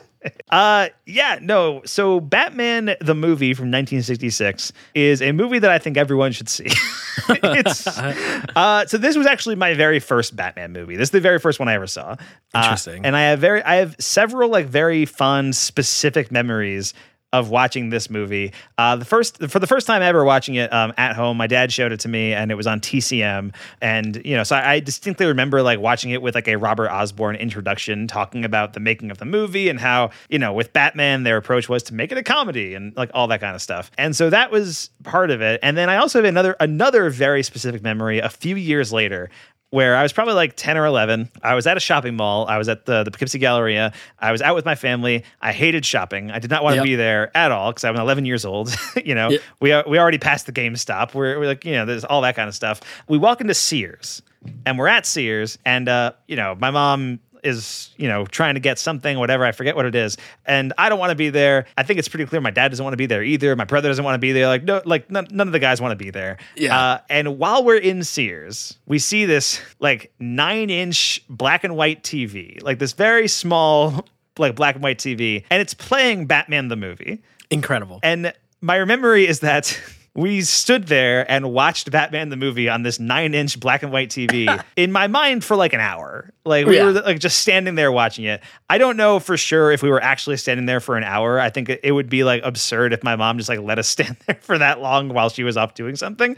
Uh 0.50 0.88
yeah, 1.06 1.38
no. 1.42 1.82
So 1.86 2.20
Batman 2.20 2.94
the 3.00 3.14
movie 3.16 3.52
from 3.52 3.64
1966 3.64 4.72
is 4.94 5.20
a 5.20 5.32
movie 5.32 5.58
that 5.58 5.70
I 5.70 5.78
think 5.78 5.96
everyone 5.96 6.30
should 6.30 6.48
see. 6.48 6.68
it's 7.28 7.86
uh 8.56 8.86
so 8.86 8.96
this 8.96 9.16
was 9.16 9.26
actually 9.26 9.56
my 9.56 9.74
very 9.74 9.98
first 9.98 10.36
Batman 10.36 10.72
movie. 10.72 10.94
This 10.96 11.08
is 11.08 11.10
the 11.10 11.20
very 11.20 11.40
first 11.40 11.58
one 11.58 11.68
I 11.68 11.74
ever 11.74 11.88
saw. 11.88 12.10
Uh, 12.54 12.60
Interesting. 12.62 13.04
and 13.04 13.16
I 13.16 13.22
have 13.22 13.40
very 13.40 13.60
I 13.64 13.76
have 13.76 13.96
several 13.98 14.48
like 14.48 14.66
very 14.66 15.04
fun 15.04 15.52
specific 15.52 16.30
memories 16.30 16.94
of 17.32 17.50
watching 17.50 17.90
this 17.90 18.08
movie. 18.08 18.52
Uh, 18.78 18.96
the 18.96 19.04
first 19.04 19.38
for 19.48 19.58
the 19.58 19.66
first 19.66 19.86
time 19.86 20.02
ever 20.02 20.24
watching 20.24 20.54
it 20.54 20.72
um, 20.72 20.92
at 20.96 21.16
home, 21.16 21.36
my 21.36 21.46
dad 21.46 21.72
showed 21.72 21.92
it 21.92 22.00
to 22.00 22.08
me, 22.08 22.32
and 22.32 22.50
it 22.50 22.54
was 22.54 22.66
on 22.66 22.80
TCM. 22.80 23.54
And 23.80 24.24
you 24.24 24.36
know, 24.36 24.44
so 24.44 24.56
I, 24.56 24.74
I 24.74 24.80
distinctly 24.80 25.26
remember 25.26 25.62
like 25.62 25.80
watching 25.80 26.10
it 26.10 26.22
with 26.22 26.34
like 26.34 26.48
a 26.48 26.56
Robert 26.56 26.90
Osborne 26.90 27.36
introduction, 27.36 28.06
talking 28.06 28.44
about 28.44 28.72
the 28.72 28.80
making 28.80 29.10
of 29.10 29.18
the 29.18 29.24
movie 29.24 29.68
and 29.68 29.80
how 29.80 30.10
you 30.28 30.38
know 30.38 30.52
with 30.52 30.72
Batman 30.72 31.24
their 31.24 31.36
approach 31.36 31.68
was 31.68 31.82
to 31.84 31.94
make 31.94 32.12
it 32.12 32.18
a 32.18 32.22
comedy 32.22 32.74
and 32.74 32.96
like 32.96 33.10
all 33.12 33.26
that 33.28 33.40
kind 33.40 33.54
of 33.54 33.62
stuff. 33.62 33.90
And 33.98 34.14
so 34.14 34.30
that 34.30 34.50
was 34.50 34.90
part 35.02 35.30
of 35.30 35.40
it. 35.42 35.60
And 35.62 35.76
then 35.76 35.90
I 35.90 35.96
also 35.96 36.18
have 36.18 36.26
another 36.26 36.56
another 36.60 37.10
very 37.10 37.42
specific 37.42 37.82
memory 37.82 38.18
a 38.18 38.28
few 38.28 38.56
years 38.56 38.92
later 38.92 39.30
where 39.70 39.96
I 39.96 40.02
was 40.02 40.12
probably 40.12 40.34
like 40.34 40.54
10 40.56 40.76
or 40.76 40.86
11. 40.86 41.30
I 41.42 41.54
was 41.54 41.66
at 41.66 41.76
a 41.76 41.80
shopping 41.80 42.16
mall. 42.16 42.46
I 42.46 42.56
was 42.56 42.68
at 42.68 42.86
the, 42.86 43.02
the 43.02 43.10
Poughkeepsie 43.10 43.38
Galleria. 43.40 43.92
I 44.18 44.30
was 44.32 44.40
out 44.40 44.54
with 44.54 44.64
my 44.64 44.76
family. 44.76 45.24
I 45.40 45.52
hated 45.52 45.84
shopping. 45.84 46.30
I 46.30 46.38
did 46.38 46.50
not 46.50 46.62
want 46.62 46.74
to 46.74 46.76
Yep. 46.78 46.84
be 46.84 46.94
there 46.94 47.36
at 47.36 47.50
all 47.50 47.72
because 47.72 47.84
I'm 47.84 47.96
11 47.96 48.24
years 48.26 48.44
old. 48.44 48.74
you 49.04 49.14
know, 49.14 49.30
Yep. 49.30 49.40
we, 49.60 49.72
are- 49.72 49.84
we 49.86 49.98
already 49.98 50.18
passed 50.18 50.46
the 50.46 50.52
GameStop. 50.52 51.14
We're, 51.14 51.38
we're 51.38 51.46
like, 51.46 51.64
you 51.64 51.72
know, 51.72 51.84
there's 51.84 52.04
all 52.04 52.22
that 52.22 52.36
kind 52.36 52.48
of 52.48 52.54
stuff. 52.54 52.80
We 53.08 53.18
walk 53.18 53.40
into 53.40 53.54
Sears 53.54 54.22
and 54.64 54.78
we're 54.78 54.86
at 54.88 55.04
Sears 55.04 55.58
and, 55.64 55.88
uh, 55.88 56.12
you 56.28 56.36
know, 56.36 56.54
my 56.58 56.70
mom 56.70 57.18
is 57.46 57.90
you 57.96 58.08
know 58.08 58.26
trying 58.26 58.54
to 58.54 58.60
get 58.60 58.78
something 58.78 59.18
whatever 59.18 59.44
i 59.44 59.52
forget 59.52 59.76
what 59.76 59.86
it 59.86 59.94
is. 59.94 60.16
And 60.44 60.72
i 60.76 60.88
don't 60.88 60.98
want 60.98 61.10
to 61.10 61.16
be 61.16 61.30
there. 61.30 61.66
I 61.78 61.82
think 61.84 61.98
it's 61.98 62.08
pretty 62.08 62.26
clear 62.26 62.40
my 62.40 62.50
dad 62.50 62.68
doesn't 62.68 62.84
want 62.84 62.92
to 62.92 62.98
be 62.98 63.06
there 63.06 63.22
either. 63.22 63.54
My 63.56 63.64
brother 63.64 63.88
doesn't 63.88 64.04
want 64.04 64.14
to 64.14 64.18
be 64.18 64.32
there. 64.32 64.46
Like 64.48 64.64
no 64.64 64.82
like 64.84 65.10
none, 65.10 65.26
none 65.30 65.48
of 65.48 65.52
the 65.52 65.58
guys 65.58 65.80
want 65.80 65.92
to 65.92 66.04
be 66.04 66.10
there. 66.10 66.36
Yeah. 66.56 66.78
uh, 66.78 66.98
and 67.08 67.38
while 67.38 67.64
we're 67.64 67.76
in 67.78 68.02
sears 68.04 68.76
we 68.86 68.98
see 68.98 69.24
this 69.24 69.60
like 69.78 70.12
nine 70.18 70.68
inch 70.70 71.22
black 71.28 71.64
and 71.64 71.76
white 71.76 72.02
tv 72.02 72.62
like 72.62 72.78
this 72.78 72.92
very 72.92 73.28
small 73.28 74.04
like 74.38 74.54
black 74.54 74.74
and 74.74 74.84
white 74.84 74.98
tv 74.98 75.44
and 75.50 75.62
it's 75.62 75.74
playing 75.74 76.26
batman 76.26 76.68
the 76.68 76.76
movie. 76.76 77.22
Incredible. 77.50 78.00
and 78.02 78.32
my 78.60 78.84
memory 78.84 79.26
is 79.26 79.40
that 79.40 79.78
we 80.16 80.40
stood 80.42 80.86
there 80.86 81.30
and 81.30 81.52
watched 81.52 81.90
Batman 81.90 82.30
the 82.30 82.36
movie 82.36 82.68
on 82.68 82.82
this 82.82 82.98
nine 82.98 83.34
inch 83.34 83.60
black 83.60 83.82
and 83.82 83.92
white 83.92 84.08
TV 84.08 84.62
in 84.76 84.90
my 84.90 85.06
mind 85.06 85.44
for 85.44 85.56
like 85.56 85.72
an 85.72 85.80
hour. 85.80 86.32
Like 86.44 86.66
we 86.66 86.76
Yeah. 86.76 86.84
were 86.84 86.92
like 86.92 87.18
just 87.18 87.40
standing 87.40 87.74
there 87.74 87.92
watching 87.92 88.24
it. 88.24 88.40
I 88.70 88.78
don't 88.78 88.96
know 88.96 89.20
for 89.20 89.36
sure 89.36 89.70
if 89.72 89.82
we 89.82 89.90
were 89.90 90.02
actually 90.02 90.38
standing 90.38 90.66
there 90.66 90.80
for 90.80 90.96
an 90.96 91.04
hour. 91.04 91.38
I 91.38 91.50
think 91.50 91.68
it 91.68 91.92
would 91.92 92.08
be 92.08 92.24
like 92.24 92.40
absurd 92.44 92.92
if 92.92 93.04
my 93.04 93.14
mom 93.16 93.36
just 93.36 93.48
like 93.48 93.60
let 93.60 93.78
us 93.78 93.88
stand 93.96 94.16
there 94.26 94.38
for 94.40 94.58
that 94.58 94.80
long 94.80 95.10
while 95.10 95.28
she 95.28 95.42
was 95.44 95.56
off 95.56 95.74
doing 95.74 95.96
something. 95.96 96.36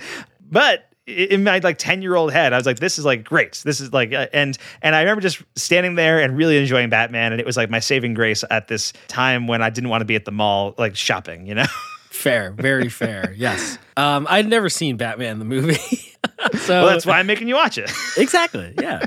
But 0.51 0.85
in 1.07 1.43
my 1.45 1.59
like 1.61 1.79
10 1.79 2.03
year 2.03 2.17
old 2.17 2.33
head, 2.33 2.53
I 2.53 2.57
was 2.57 2.67
like, 2.67 2.81
this 2.81 2.99
is 2.99 3.05
like 3.05 3.25
great. 3.25 3.63
This 3.65 3.81
is 3.81 3.93
like, 3.95 4.13
uh, 4.13 4.27
and, 4.33 4.59
and 4.83 4.95
I 4.95 5.01
remember 5.01 5.23
just 5.23 5.43
standing 5.57 5.95
there 5.95 6.21
and 6.21 6.37
really 6.37 6.59
enjoying 6.59 6.91
Batman. 6.91 7.33
And 7.33 7.41
it 7.41 7.47
was 7.47 7.57
like 7.57 7.71
my 7.71 7.79
saving 7.81 8.13
grace 8.15 8.45
at 8.51 8.69
this 8.69 8.93
time 9.07 9.47
when 9.47 9.63
I 9.63 9.71
didn't 9.71 9.89
want 9.89 10.03
to 10.03 10.05
be 10.05 10.17
at 10.17 10.25
the 10.27 10.33
mall, 10.33 10.75
like 10.77 10.97
shopping, 10.97 11.47
you 11.47 11.55
know? 11.55 11.65
Fair, 12.11 12.53
very 12.53 12.89
fair. 12.89 13.35
Yes. 13.39 13.79
Um, 13.97 14.27
I'd 14.29 14.49
never 14.49 14.69
seen 14.69 14.97
Batman 14.97 15.39
the 15.39 15.45
movie. 15.45 15.75
so 16.59 16.83
well, 16.83 16.87
that's 16.87 17.07
why 17.07 17.19
I'm 17.19 17.27
making 17.27 17.49
you 17.49 17.55
watch 17.55 17.79
it. 17.79 17.91
exactly. 18.17 18.75
Yeah. 18.81 19.07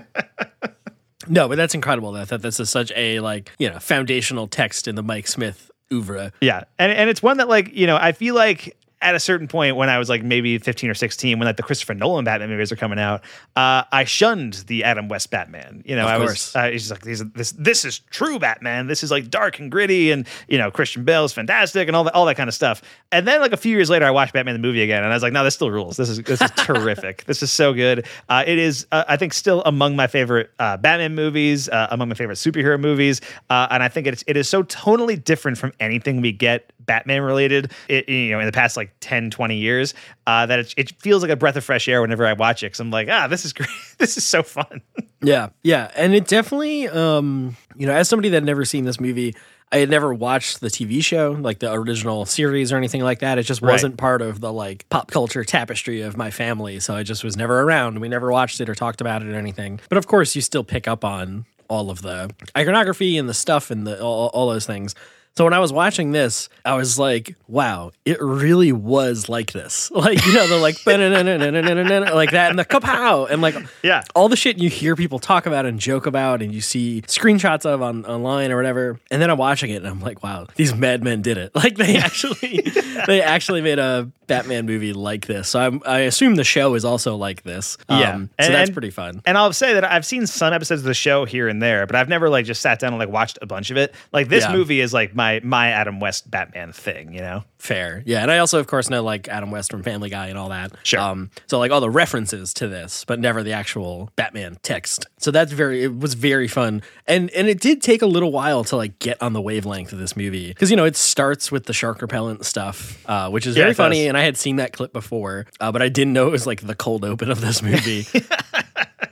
no, 1.28 1.50
but 1.50 1.58
that's 1.58 1.74
incredible 1.76 2.14
that, 2.14 2.30
that 2.30 2.42
this 2.42 2.60
is 2.60 2.70
such 2.70 2.92
a 2.96 3.20
like, 3.20 3.52
you 3.60 3.70
know, 3.70 3.80
foundational 3.80 4.48
text 4.48 4.88
in 4.88 4.96
the 4.96 5.04
Mike 5.04 5.28
Smith 5.28 5.72
oeuvre. 5.92 6.32
Yeah, 6.42 6.64
and 6.80 6.92
and 6.92 7.10
it's 7.10 7.22
one 7.22 7.38
that 7.38 7.50
like 7.50 7.74
you 7.74 7.88
know 7.88 7.98
I 7.98 8.12
feel 8.14 8.36
like 8.36 8.78
at 9.02 9.16
a 9.16 9.20
certain 9.20 9.48
point 9.48 9.76
when 9.76 9.90
I 9.90 9.98
was 9.98 10.10
like 10.10 10.24
maybe 10.24 10.58
15 10.58 10.90
or 10.90 10.94
16 10.94 11.40
when 11.40 11.46
like 11.46 11.58
the 11.58 11.64
Christopher 11.64 11.94
Nolan 11.94 12.24
Batman 12.26 12.50
movies 12.50 12.72
are 12.72 12.76
coming 12.76 13.00
out, 13.00 13.22
uh, 13.56 13.84
I 13.92 14.04
shunned 14.04 14.54
the 14.68 14.84
Adam 14.84 15.08
West 15.08 15.32
Batman. 15.32 15.84
You 15.86 15.96
know, 15.96 16.04
Of 16.04 16.10
I 16.10 16.18
course. 16.18 16.30
was 16.30 16.56
uh, 16.56 16.70
he's 16.72 16.92
like 16.92 17.02
these, 17.02 17.24
this 17.32 17.52
this 17.54 17.86
is 17.86 18.00
true 18.00 18.40
Batman. 18.40 18.88
This 18.88 19.04
is 19.04 19.12
like 19.12 19.30
dark 19.30 19.60
and 19.60 19.72
gritty 19.72 20.12
and 20.12 20.28
you 20.48 20.58
know 20.58 20.72
Christian 20.72 21.04
Bale's 21.04 21.34
fantastic 21.34 21.88
and 21.88 21.96
all 21.96 22.04
that 22.06 22.14
all 22.14 22.26
that 22.26 22.38
kind 22.38 22.48
of 22.48 22.54
stuff. 22.54 22.82
And 23.12 23.28
then 23.28 23.42
like 23.42 23.54
a 23.54 23.58
few 23.58 23.76
years 23.76 23.90
later 23.90 24.06
I 24.06 24.12
watched 24.12 24.34
Batman 24.34 24.54
the 24.56 24.60
movie 24.60 24.82
again 24.84 25.04
and 25.04 25.12
I 25.12 25.16
was 25.16 25.24
like 25.24 25.34
no 25.34 25.44
this 25.44 25.56
still 25.56 25.72
rules. 25.72 25.98
This 25.98 26.10
is 26.10 26.20
this 26.24 26.42
is 26.42 26.52
terrific. 26.56 27.26
This 27.26 27.42
is 27.44 27.52
so 27.52 27.74
good. 27.74 28.06
Uh, 28.30 28.44
it 28.46 28.58
is 28.58 28.86
uh, 28.92 29.04
I 29.08 29.18
think 29.18 29.34
still 29.34 29.62
among 29.66 29.96
my 29.96 30.08
favorite 30.08 30.52
uh, 30.60 30.78
Batman 30.78 31.16
movies, 31.16 31.70
uh, 31.70 31.88
among 31.92 32.10
my 32.10 32.16
favorite 32.16 32.36
superhero 32.38 32.80
movies, 32.80 33.22
uh, 33.50 33.68
and 33.72 33.82
I 33.84 33.88
think 33.88 34.08
it's 34.08 34.24
it 34.28 34.38
is 34.38 34.48
so 34.48 34.64
tonally 34.64 35.22
different 35.22 35.58
from 35.58 35.74
anything 35.80 36.22
we 36.22 36.32
get 36.32 36.72
Batman 36.80 37.22
related, 37.22 37.72
it, 37.88 38.10
you 38.10 38.32
know, 38.32 38.40
in 38.40 38.46
the 38.46 38.52
past 38.52 38.76
like 38.76 38.91
10, 39.00 39.32
20 39.32 39.56
years, 39.56 39.94
uh, 40.28 40.46
that 40.46 40.60
it, 40.60 40.74
it 40.78 40.92
feels 41.02 41.22
like 41.22 41.32
a 41.32 41.36
breath 41.36 41.56
of 41.56 41.64
fresh 41.64 41.88
air 41.88 42.02
whenever 42.02 42.26
I 42.26 42.34
watch 42.34 42.64
it. 42.64 42.70
Cause 42.70 42.80
I'm 42.80 42.92
like, 42.92 43.08
ah, 43.10 43.28
this 43.28 43.46
is 43.46 43.54
great. 43.54 43.70
this 43.98 44.18
is 44.18 44.26
so 44.26 44.44
fun. 44.44 44.82
Yeah, 45.24 45.50
yeah, 45.62 45.92
and 45.96 46.16
it 46.16 46.26
definitely, 46.26 46.88
um, 46.88 47.56
you 47.76 47.86
know, 47.86 47.94
as 47.94 48.10
somebody 48.10 48.30
that 48.30 48.38
had 48.38 48.44
never 48.44 48.66
seen 48.66 48.86
this 48.86 49.00
movie, 49.00 49.36
I 49.72 49.78
had 49.78 49.90
never 49.90 50.14
watched 50.14 50.62
the 50.62 50.68
TV 50.68 51.04
show, 51.04 51.38
like 51.40 51.60
the 51.60 51.72
original 51.72 52.26
series 52.26 52.74
or 52.74 52.78
anything 52.78 53.04
like 53.04 53.20
that. 53.20 53.38
It 53.38 53.44
just 53.44 53.62
wasn't 53.62 53.98
part 53.98 54.22
of 54.22 54.42
the 54.42 54.52
like 54.52 54.90
pop 54.90 55.12
culture 55.12 55.44
tapestry 55.44 56.02
of 56.02 56.18
my 56.18 56.32
family, 56.32 56.80
so 56.80 56.96
I 56.96 57.04
just 57.04 57.24
was 57.24 57.38
never 57.38 57.62
around. 57.62 58.00
We 58.00 58.10
never 58.10 58.32
watched 58.32 58.60
it 58.62 58.68
or 58.68 58.74
talked 58.74 59.00
about 59.00 59.22
it 59.22 59.30
or 59.30 59.36
anything. 59.36 59.80
But 59.90 60.00
of 60.00 60.08
course, 60.08 60.36
you 60.36 60.42
still 60.42 60.64
pick 60.64 60.88
up 60.88 61.06
on 61.06 61.46
all 61.70 61.90
of 61.90 62.02
the 62.02 62.30
iconography 62.58 63.18
and 63.18 63.30
the 63.30 63.34
stuff 63.34 63.72
and 63.72 63.88
the 63.88 64.02
all, 64.04 64.28
all 64.34 64.50
those 64.50 64.66
things. 64.66 64.94
So 65.38 65.46
when 65.46 65.54
I 65.54 65.60
was 65.60 65.72
watching 65.72 66.12
this, 66.12 66.50
I 66.66 66.76
was 66.76 67.00
like, 67.00 67.36
wow, 67.48 67.92
it 68.04 68.22
really 68.22 68.72
was 68.72 69.30
like 69.30 69.52
this. 69.52 69.90
Like, 70.02 70.26
you 70.26 70.34
know, 70.34 70.48
the 70.48 70.58
like 70.58 70.84
like 70.84 72.32
that 72.32 72.50
and 72.50 72.58
the 72.58 72.66
kapow 72.66 73.30
and 73.30 73.40
like 73.40 73.56
yeah. 73.84 74.04
all 74.16 74.30
the 74.30 74.36
shit 74.36 74.58
you 74.58 74.68
hear 74.68 74.96
people 74.96 75.20
talk 75.20 75.46
about 75.46 75.68
and 75.68 75.80
joke 75.80 76.08
about 76.08 76.42
and 76.42 76.52
you 76.52 76.60
see 76.60 77.04
screenshots 77.04 77.68
of 77.68 77.84
on 77.84 78.04
online 78.06 78.52
or 78.52 78.56
whatever. 78.56 79.00
And 79.12 79.22
then 79.22 79.30
I'm 79.30 79.38
watching 79.38 79.70
it 79.70 79.76
and 79.76 79.88
I'm 79.88 80.00
like, 80.00 80.24
wow, 80.24 80.48
these 80.56 80.74
madmen 80.74 81.22
did 81.22 81.38
it. 81.38 81.52
Like 81.54 81.76
they 81.76 81.98
actually 81.98 82.64
they 83.06 83.22
actually 83.22 83.62
made 83.62 83.78
a 83.78 84.10
Batman 84.32 84.66
movie 84.66 84.94
like 84.94 85.28
this. 85.28 85.50
So 85.50 85.60
I'm, 85.60 85.82
I 85.86 86.00
assume 86.00 86.36
the 86.36 86.44
show 86.44 86.74
is 86.76 86.84
also 86.86 87.16
like 87.16 87.44
this. 87.44 87.78
Yeah. 87.90 88.14
Um, 88.16 88.30
so 88.40 88.46
And- 88.48 88.54
that's 88.56 88.70
and- 88.70 88.74
pretty 88.76 88.90
fun. 88.90 89.22
And 89.26 89.38
I'll 89.38 89.54
say 89.54 89.74
that 89.74 89.84
I've 89.84 90.06
seen 90.06 90.26
some 90.28 90.54
episodes 90.54 90.82
of 90.82 90.86
the 90.88 90.94
show 90.94 91.26
here 91.26 91.48
and 91.48 91.62
there, 91.62 91.86
but 91.86 91.96
I've 91.96 92.10
never 92.10 92.30
like 92.30 92.46
just 92.46 92.62
sat 92.62 92.80
down 92.80 92.94
and 92.94 93.00
like 93.00 93.10
watched 93.10 93.38
a 93.42 93.46
bunch 93.46 93.72
of 93.72 93.78
it. 93.78 93.94
Like 94.12 94.28
this 94.30 94.44
Yeah. 94.46 94.54
movie 94.54 94.80
is 94.82 94.94
like 94.94 95.14
my 95.16 95.40
my 95.44 95.70
Adam 95.70 96.00
West 96.00 96.30
Batman 96.32 96.72
thing, 96.72 97.14
you 97.14 97.22
know? 97.22 97.44
Fair. 97.62 98.02
Yeah. 98.08 98.24
And 98.24 98.32
I 98.32 98.40
also, 98.40 98.60
of 98.60 98.66
course, 98.66 98.90
know 98.90 99.04
like 99.04 99.28
Adam 99.28 99.52
West 99.52 99.70
from 99.70 99.84
Family 99.84 100.10
Guy 100.10 100.30
and 100.30 100.38
all 100.38 100.50
that. 100.50 100.72
Sure. 100.82 101.00
Um, 101.00 101.30
so 101.46 101.60
like 101.60 101.70
all 101.72 101.80
the 101.80 101.92
references 101.92 102.56
to 102.56 102.68
this, 102.68 103.06
but 103.06 103.20
never 103.20 103.44
the 103.44 103.52
actual 103.54 104.10
Batman 104.16 104.58
text. 104.64 105.06
So 105.20 105.30
that's 105.30 105.52
very, 105.52 105.84
it 105.84 105.96
was 106.00 106.16
very 106.16 106.48
fun. 106.48 106.82
And 107.06 107.30
and 107.32 107.48
it 107.48 107.60
did 107.62 107.84
take 107.84 108.02
a 108.02 108.08
little 108.08 108.32
while 108.32 108.64
to 108.64 108.76
like 108.78 108.98
get 108.98 109.22
on 109.22 109.34
the 109.34 109.42
wavelength 109.42 109.94
of 109.94 110.00
this 110.00 110.18
movie. 110.18 110.48
Because, 110.48 110.72
you 110.72 110.76
know, 110.76 110.86
it 110.86 110.96
starts 110.96 111.52
with 111.52 111.66
the 111.66 111.74
shark 111.74 112.02
repellent 112.02 112.46
stuff, 112.48 113.04
uh, 113.08 113.30
which 113.30 113.46
is 113.46 113.56
Yeah, 113.56 113.62
very 113.66 113.70
does. 113.72 113.78
funny. 113.78 114.08
And 114.08 114.18
I 114.18 114.24
had 114.24 114.38
seen 114.38 114.56
that 114.56 114.74
clip 114.74 114.92
before, 114.92 115.46
uh, 115.60 115.72
but 115.72 115.84
I 115.84 115.90
didn't 115.90 116.14
know 116.14 116.28
it 116.28 116.32
was 116.32 116.48
like 116.48 116.62
the 116.62 116.74
cold 116.76 117.06
open 117.06 117.30
of 117.30 117.42
this 117.42 117.62
movie. 117.62 118.08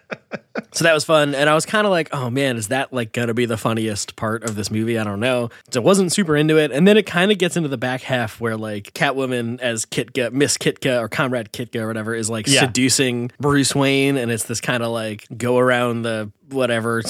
So 0.80 0.84
that 0.84 0.94
was 0.94 1.04
fun. 1.04 1.36
And 1.36 1.50
I 1.50 1.56
was 1.56 1.66
kind 1.66 1.86
of 1.86 1.92
like, 1.92 2.08
oh 2.14 2.30
man, 2.30 2.56
is 2.56 2.70
that 2.70 2.94
like 2.94 3.12
going 3.12 3.28
to 3.28 3.34
be 3.34 3.46
the 3.46 3.58
funniest 3.58 4.16
part 4.16 4.46
of 4.46 4.56
this 4.56 4.72
movie? 4.72 4.98
I 4.98 5.04
don't 5.04 5.20
know. 5.20 5.50
So 5.72 5.82
I 5.82 5.84
wasn't 5.84 6.14
super 6.14 6.38
into 6.38 6.58
it. 6.58 6.72
And 6.72 6.88
then 6.88 6.96
it 6.96 7.06
kind 7.06 7.34
of 7.34 7.38
gets 7.38 7.58
into 7.58 7.68
the 7.68 7.78
back 7.78 8.00
half 8.02 8.40
where 8.40 8.56
like 8.56 8.94
Catwoman 8.94 9.60
as 9.60 9.86
Kitka, 9.86 10.32
Miss 10.32 10.58
Kitka 10.58 11.02
or 11.02 11.10
Comrade 11.10 11.52
Kitka 11.52 11.82
or 11.82 11.88
whatever 11.88 12.16
is 12.16 12.30
like 12.30 12.48
Yeah. 12.48 12.62
seducing 12.62 13.30
Bruce 13.42 13.76
Wayne. 13.76 14.16
And 14.16 14.32
it's 14.32 14.46
this 14.46 14.62
kind 14.62 14.82
of 14.82 14.92
like 14.92 15.26
go 15.38 15.58
around 15.58 16.04
the 16.04 16.32
whatever, 16.52 17.02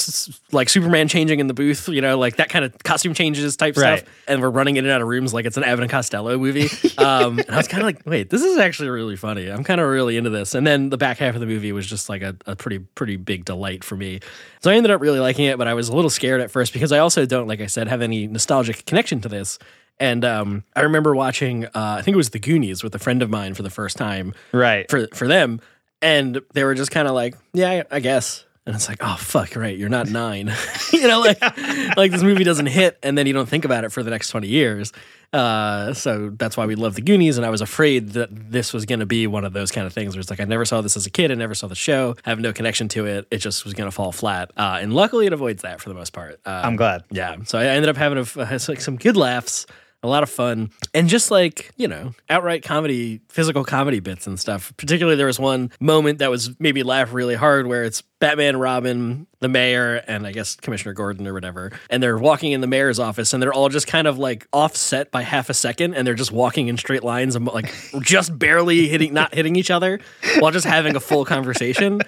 like 0.51 0.69
Superman 0.69 1.07
changing 1.07 1.39
in 1.39 1.47
the 1.47 1.53
booth, 1.53 1.87
you 1.89 2.01
know, 2.01 2.17
like 2.17 2.37
that 2.37 2.49
kind 2.49 2.65
of 2.65 2.77
costume 2.83 3.13
changes 3.13 3.55
type 3.57 3.77
Right. 3.77 3.99
stuff. 3.99 4.13
And 4.27 4.41
we're 4.41 4.49
running 4.49 4.77
in 4.77 4.85
and 4.85 4.91
out 4.91 5.01
of 5.01 5.07
rooms 5.07 5.33
like 5.33 5.45
it's 5.45 5.57
an 5.57 5.63
Abbott 5.63 5.83
and 5.83 5.91
Costello 5.91 6.37
movie. 6.37 6.69
Um, 6.99 7.39
and 7.39 7.51
I 7.51 7.55
was 7.57 7.67
kind 7.69 7.81
of 7.81 7.85
like, 7.87 8.01
wait, 8.05 8.29
this 8.29 8.41
is 8.43 8.57
actually 8.57 8.89
really 8.89 9.15
funny. 9.15 9.47
I'm 9.47 9.63
kind 9.63 9.79
of 9.79 9.87
really 9.87 10.17
into 10.17 10.29
this. 10.29 10.53
And 10.53 10.67
then 10.67 10.89
the 10.89 10.97
back 10.97 11.17
half 11.17 11.33
of 11.33 11.39
the 11.39 11.47
movie 11.47 11.71
was 11.71 11.87
just 11.87 12.09
like 12.09 12.21
a, 12.21 12.35
a 12.45 12.55
pretty, 12.57 12.79
pretty 12.79 13.15
big 13.15 13.45
delight 13.45 13.85
for 13.85 13.95
me. 13.95 14.19
So 14.59 14.69
I 14.69 14.75
ended 14.75 14.91
up 14.91 14.99
really 14.99 15.19
liking 15.19 15.45
it, 15.45 15.57
but 15.57 15.67
I 15.67 15.73
was 15.75 15.87
a 15.87 15.95
little 15.95 16.09
scared 16.09 16.41
at 16.41 16.51
first 16.51 16.73
because 16.73 16.91
I 16.91 16.99
also 16.99 17.25
don't, 17.25 17.47
like 17.47 17.61
I 17.61 17.67
said, 17.67 17.87
have 17.87 18.01
any 18.01 18.27
nostalgic 18.27 18.85
connection 18.85 19.21
to 19.21 19.29
this. 19.29 19.59
And 19.97 20.25
um, 20.25 20.63
I 20.75 20.81
remember 20.81 21.15
watching, 21.15 21.65
uh, 21.67 21.69
I 21.75 22.01
think 22.01 22.15
it 22.15 22.17
was 22.17 22.31
The 22.31 22.39
Goonies 22.39 22.83
with 22.83 22.93
a 22.95 22.99
friend 22.99 23.21
of 23.21 23.29
mine 23.29 23.53
for 23.53 23.63
the 23.63 23.69
first 23.69 23.95
time. 23.97 24.33
Right. 24.51 24.89
For, 24.91 25.07
for 25.13 25.27
them. 25.27 25.61
And 26.01 26.41
they 26.53 26.63
were 26.65 26.75
just 26.75 26.91
kind 26.91 27.07
of 27.07 27.13
like, 27.13 27.35
yeah, 27.53 27.83
I 27.91 27.99
guess. 28.01 28.43
And 28.65 28.75
it's 28.75 28.87
like, 28.87 28.99
oh 29.01 29.15
fuck, 29.17 29.55
right? 29.55 29.75
You're 29.75 29.89
not 29.89 30.09
nine, 30.09 30.53
you 30.93 31.07
know, 31.07 31.21
like 31.21 31.41
like 31.97 32.11
this 32.11 32.21
movie 32.21 32.43
doesn't 32.43 32.67
hit, 32.67 32.99
and 33.01 33.17
then 33.17 33.25
you 33.25 33.33
don't 33.33 33.49
think 33.49 33.65
about 33.65 33.83
it 33.83 33.91
for 33.91 34.03
the 34.03 34.11
next 34.11 34.29
twenty 34.29 34.47
years. 34.47 34.91
Uh, 35.31 35.93
so 35.93 36.31
that's 36.31 36.57
why 36.57 36.65
we 36.65 36.75
love 36.75 36.95
the 36.95 37.01
Goonies, 37.01 37.37
and 37.37 37.45
I 37.45 37.49
was 37.49 37.61
afraid 37.61 38.09
that 38.09 38.29
this 38.31 38.73
was 38.73 38.85
going 38.85 38.99
to 38.99 39.05
be 39.05 39.27
one 39.27 39.45
of 39.45 39.53
those 39.53 39.71
kind 39.71 39.85
of 39.85 39.93
things 39.93 40.15
where 40.15 40.21
it's 40.21 40.29
like 40.29 40.39
I 40.39 40.45
never 40.45 40.65
saw 40.65 40.81
this 40.81 40.97
as 40.97 41.05
a 41.05 41.09
kid, 41.11 41.31
I 41.31 41.35
never 41.35 41.53
saw 41.53 41.67
the 41.67 41.75
show, 41.75 42.15
I 42.25 42.29
have 42.29 42.39
no 42.39 42.51
connection 42.51 42.87
to 42.89 43.05
it. 43.05 43.27
It 43.29 43.37
just 43.37 43.63
was 43.63 43.73
going 43.73 43.87
to 43.87 43.91
fall 43.91 44.11
flat, 44.11 44.51
uh, 44.57 44.79
and 44.81 44.93
luckily 44.93 45.27
it 45.27 45.33
avoids 45.33 45.61
that 45.61 45.81
for 45.81 45.89
the 45.89 45.95
most 45.95 46.13
part. 46.13 46.39
Um, 46.45 46.65
I'm 46.65 46.75
glad. 46.75 47.03
Yeah, 47.11 47.37
so 47.45 47.59
I 47.59 47.65
ended 47.65 47.89
up 47.89 47.97
having 47.97 48.17
a, 48.17 48.39
uh, 48.39 48.59
like 48.67 48.81
some 48.81 48.97
good 48.97 49.15
laughs. 49.17 49.67
A 50.01 50.07
lot 50.07 50.23
of 50.23 50.29
fun 50.29 50.69
and 50.93 51.09
just 51.09 51.29
like, 51.29 51.71
you 51.75 51.87
know, 51.87 52.13
outright 52.29 52.63
comedy, 52.63 53.19
physical 53.27 53.65
comedy 53.65 53.99
bits 53.99 54.27
and 54.27 54.39
stuff. 54.39 54.71
Particularly, 54.77 55.17
there 55.17 55.27
was 55.27 55.39
one 55.39 55.71
moment 55.81 56.19
that 56.19 56.29
was 56.29 56.57
maybe 56.57 56.83
laugh 56.83 57.13
really 57.13 57.35
hard 57.35 57.67
where 57.67 57.83
it's 57.83 58.01
Batman, 58.19 58.57
Robin, 58.57 59.27
the 59.39 59.49
mayor, 59.49 59.95
and 60.07 60.25
I 60.25 60.31
guess 60.31 60.55
Commissioner 60.55 60.93
Gordon 60.93 61.27
or 61.27 61.33
whatever. 61.33 61.71
And 61.89 62.01
they're 62.01 62.17
walking 62.17 62.51
in 62.53 62.61
the 62.61 62.67
mayor's 62.67 62.99
office 62.99 63.33
and 63.33 63.43
they're 63.43 63.53
all 63.53 63.67
just 63.69 63.87
kind 63.87 64.07
of 64.07 64.17
like 64.17 64.47
offset 64.53 65.11
by 65.11 65.21
half 65.21 65.49
a 65.49 65.53
second 65.53 65.95
and 65.95 66.05
they're 66.07 66.15
just 66.15 66.31
walking 66.31 66.67
in 66.67 66.77
straight 66.77 67.03
lines 67.03 67.35
and 67.35 67.45
like 67.47 67.73
just 68.01 68.37
barely 68.37 68.87
hitting, 68.87 69.13
not 69.13 69.33
hitting 69.33 69.55
each 69.55 69.71
other 69.71 69.99
while 70.39 70.51
just 70.51 70.65
having 70.65 70.95
a 70.95 70.99
full 70.99 71.25
conversation. 71.25 72.01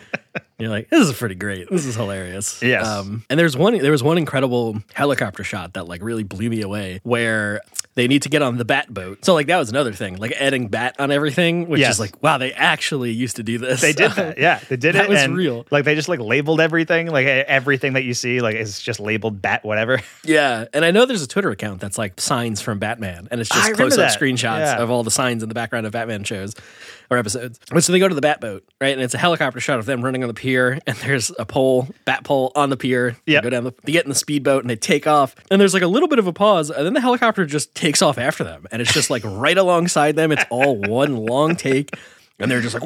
You're 0.60 0.70
like, 0.70 0.90
this 0.90 1.08
is 1.08 1.14
pretty 1.14 1.36
great. 1.36 1.70
This 1.70 1.86
is 1.86 1.96
hilarious. 1.96 2.62
Yes. 2.62 2.86
Um, 2.86 3.26
and 3.30 3.40
there's 3.40 3.58
one, 3.58 3.78
there 3.78 3.92
was 3.92 4.04
one 4.04 4.18
incredible 4.18 4.82
helicopter 4.94 5.44
shot 5.44 5.74
that 5.74 5.88
like 5.88 6.04
really 6.04 6.24
blew 6.24 6.50
me 6.50 6.62
away 6.62 7.00
where 7.04 7.62
they 7.96 8.08
need 8.08 8.22
to 8.22 8.30
get 8.30 8.42
on 8.42 8.58
the 8.58 8.64
bat 8.66 8.94
boat. 8.94 9.26
So 9.26 9.34
like 9.34 9.48
that 9.48 9.58
was 9.58 9.70
another 9.70 9.92
thing, 9.92 10.16
like 10.18 10.32
adding 10.34 10.70
bat 10.70 10.96
on 10.98 11.12
everything, 11.12 11.68
which 11.68 11.82
Yes. 11.82 11.96
is 11.96 12.00
like, 12.00 12.24
wow, 12.24 12.38
they 12.38 12.54
actually 12.54 13.12
used 13.12 13.36
to 13.36 13.44
do 13.44 13.58
this. 13.58 13.82
They 13.82 13.92
did 13.94 14.12
that. 14.14 14.38
Yeah, 14.38 14.60
they 14.70 14.78
did 14.78 14.96
That 14.96 15.06
it. 15.06 15.10
was 15.10 15.20
and, 15.22 15.36
real. 15.36 15.66
Like 15.72 15.84
they 15.84 15.96
just 15.96 16.08
like 16.08 16.20
labeled 16.22 16.62
everything. 16.62 17.08
Like 17.08 17.26
everything 17.28 17.94
that 17.94 18.04
you 18.06 18.14
see, 18.14 18.40
like 18.40 18.56
is 18.56 18.80
just 18.80 19.00
labeled 19.02 19.42
bat 19.42 19.64
whatever. 19.66 20.00
Yeah, 20.24 20.66
and 20.74 20.86
I 20.86 20.92
know 20.92 21.06
there's 21.06 21.24
a 21.24 21.28
Twitter 21.28 21.50
account 21.50 21.82
that's 21.82 21.98
like 21.98 22.22
signs 22.22 22.62
from 22.62 22.78
Batman, 22.80 23.28
and 23.32 23.42
it's 23.42 23.50
just 23.50 23.74
close 23.74 23.98
up 23.98 24.12
screenshots 24.12 24.60
Yeah. 24.60 24.78
of 24.82 24.90
all 24.92 25.04
the 25.04 25.12
signs 25.12 25.42
in 25.44 25.50
the 25.50 25.56
background 25.56 25.86
of 25.86 25.92
Batman 25.94 26.24
shows 26.24 26.54
or 27.12 27.18
episodes. 27.18 27.60
But 27.70 27.84
so 27.84 27.92
they 27.92 28.00
go 28.00 28.08
to 28.08 28.16
the 28.16 28.22
bat 28.22 28.40
boat, 28.42 28.64
right? 28.80 28.94
And 28.94 29.02
it's 29.02 29.14
a 29.14 29.18
helicopter 29.20 29.60
shot 29.60 29.78
of 29.78 29.86
them 29.86 30.04
running 30.04 30.24
on 30.24 30.28
the 30.30 30.34
pier, 30.34 30.80
and 30.88 30.96
there's 30.98 31.32
a 31.38 31.46
pole, 31.46 31.90
bat 32.06 32.24
pole 32.24 32.52
on 32.56 32.70
the 32.72 32.78
pier. 32.78 33.18
They 33.28 33.34
Yep. 33.34 33.44
go 33.44 33.50
down 33.52 33.64
the, 33.66 33.74
they 33.84 33.92
get 33.92 34.06
in 34.06 34.10
the 34.10 34.16
speedboat 34.16 34.64
and 34.64 34.70
they 34.70 34.76
take 34.78 35.06
off, 35.06 35.36
and 35.52 35.60
there's 35.62 35.74
like 35.74 35.84
a 35.84 35.88
little 35.88 36.08
bit 36.08 36.18
of 36.20 36.26
a 36.28 36.34
pause, 36.34 36.72
and 36.72 36.86
then 36.86 36.94
the 36.94 37.02
helicopter 37.02 37.46
just 37.46 37.76
takes 37.76 38.02
off 38.02 38.18
after 38.18 38.44
them, 38.44 38.66
and 38.72 38.82
it's 38.82 38.94
just 38.94 39.10
like 39.10 39.24
right 39.26 39.58
alongside 39.58 40.16
them. 40.16 40.32
It's 40.32 40.46
all 40.50 40.78
one 40.78 41.18
long 41.18 41.56
take. 41.56 41.92
And 42.40 42.50
they're 42.50 42.60
just 42.62 42.74
like, 42.74 42.82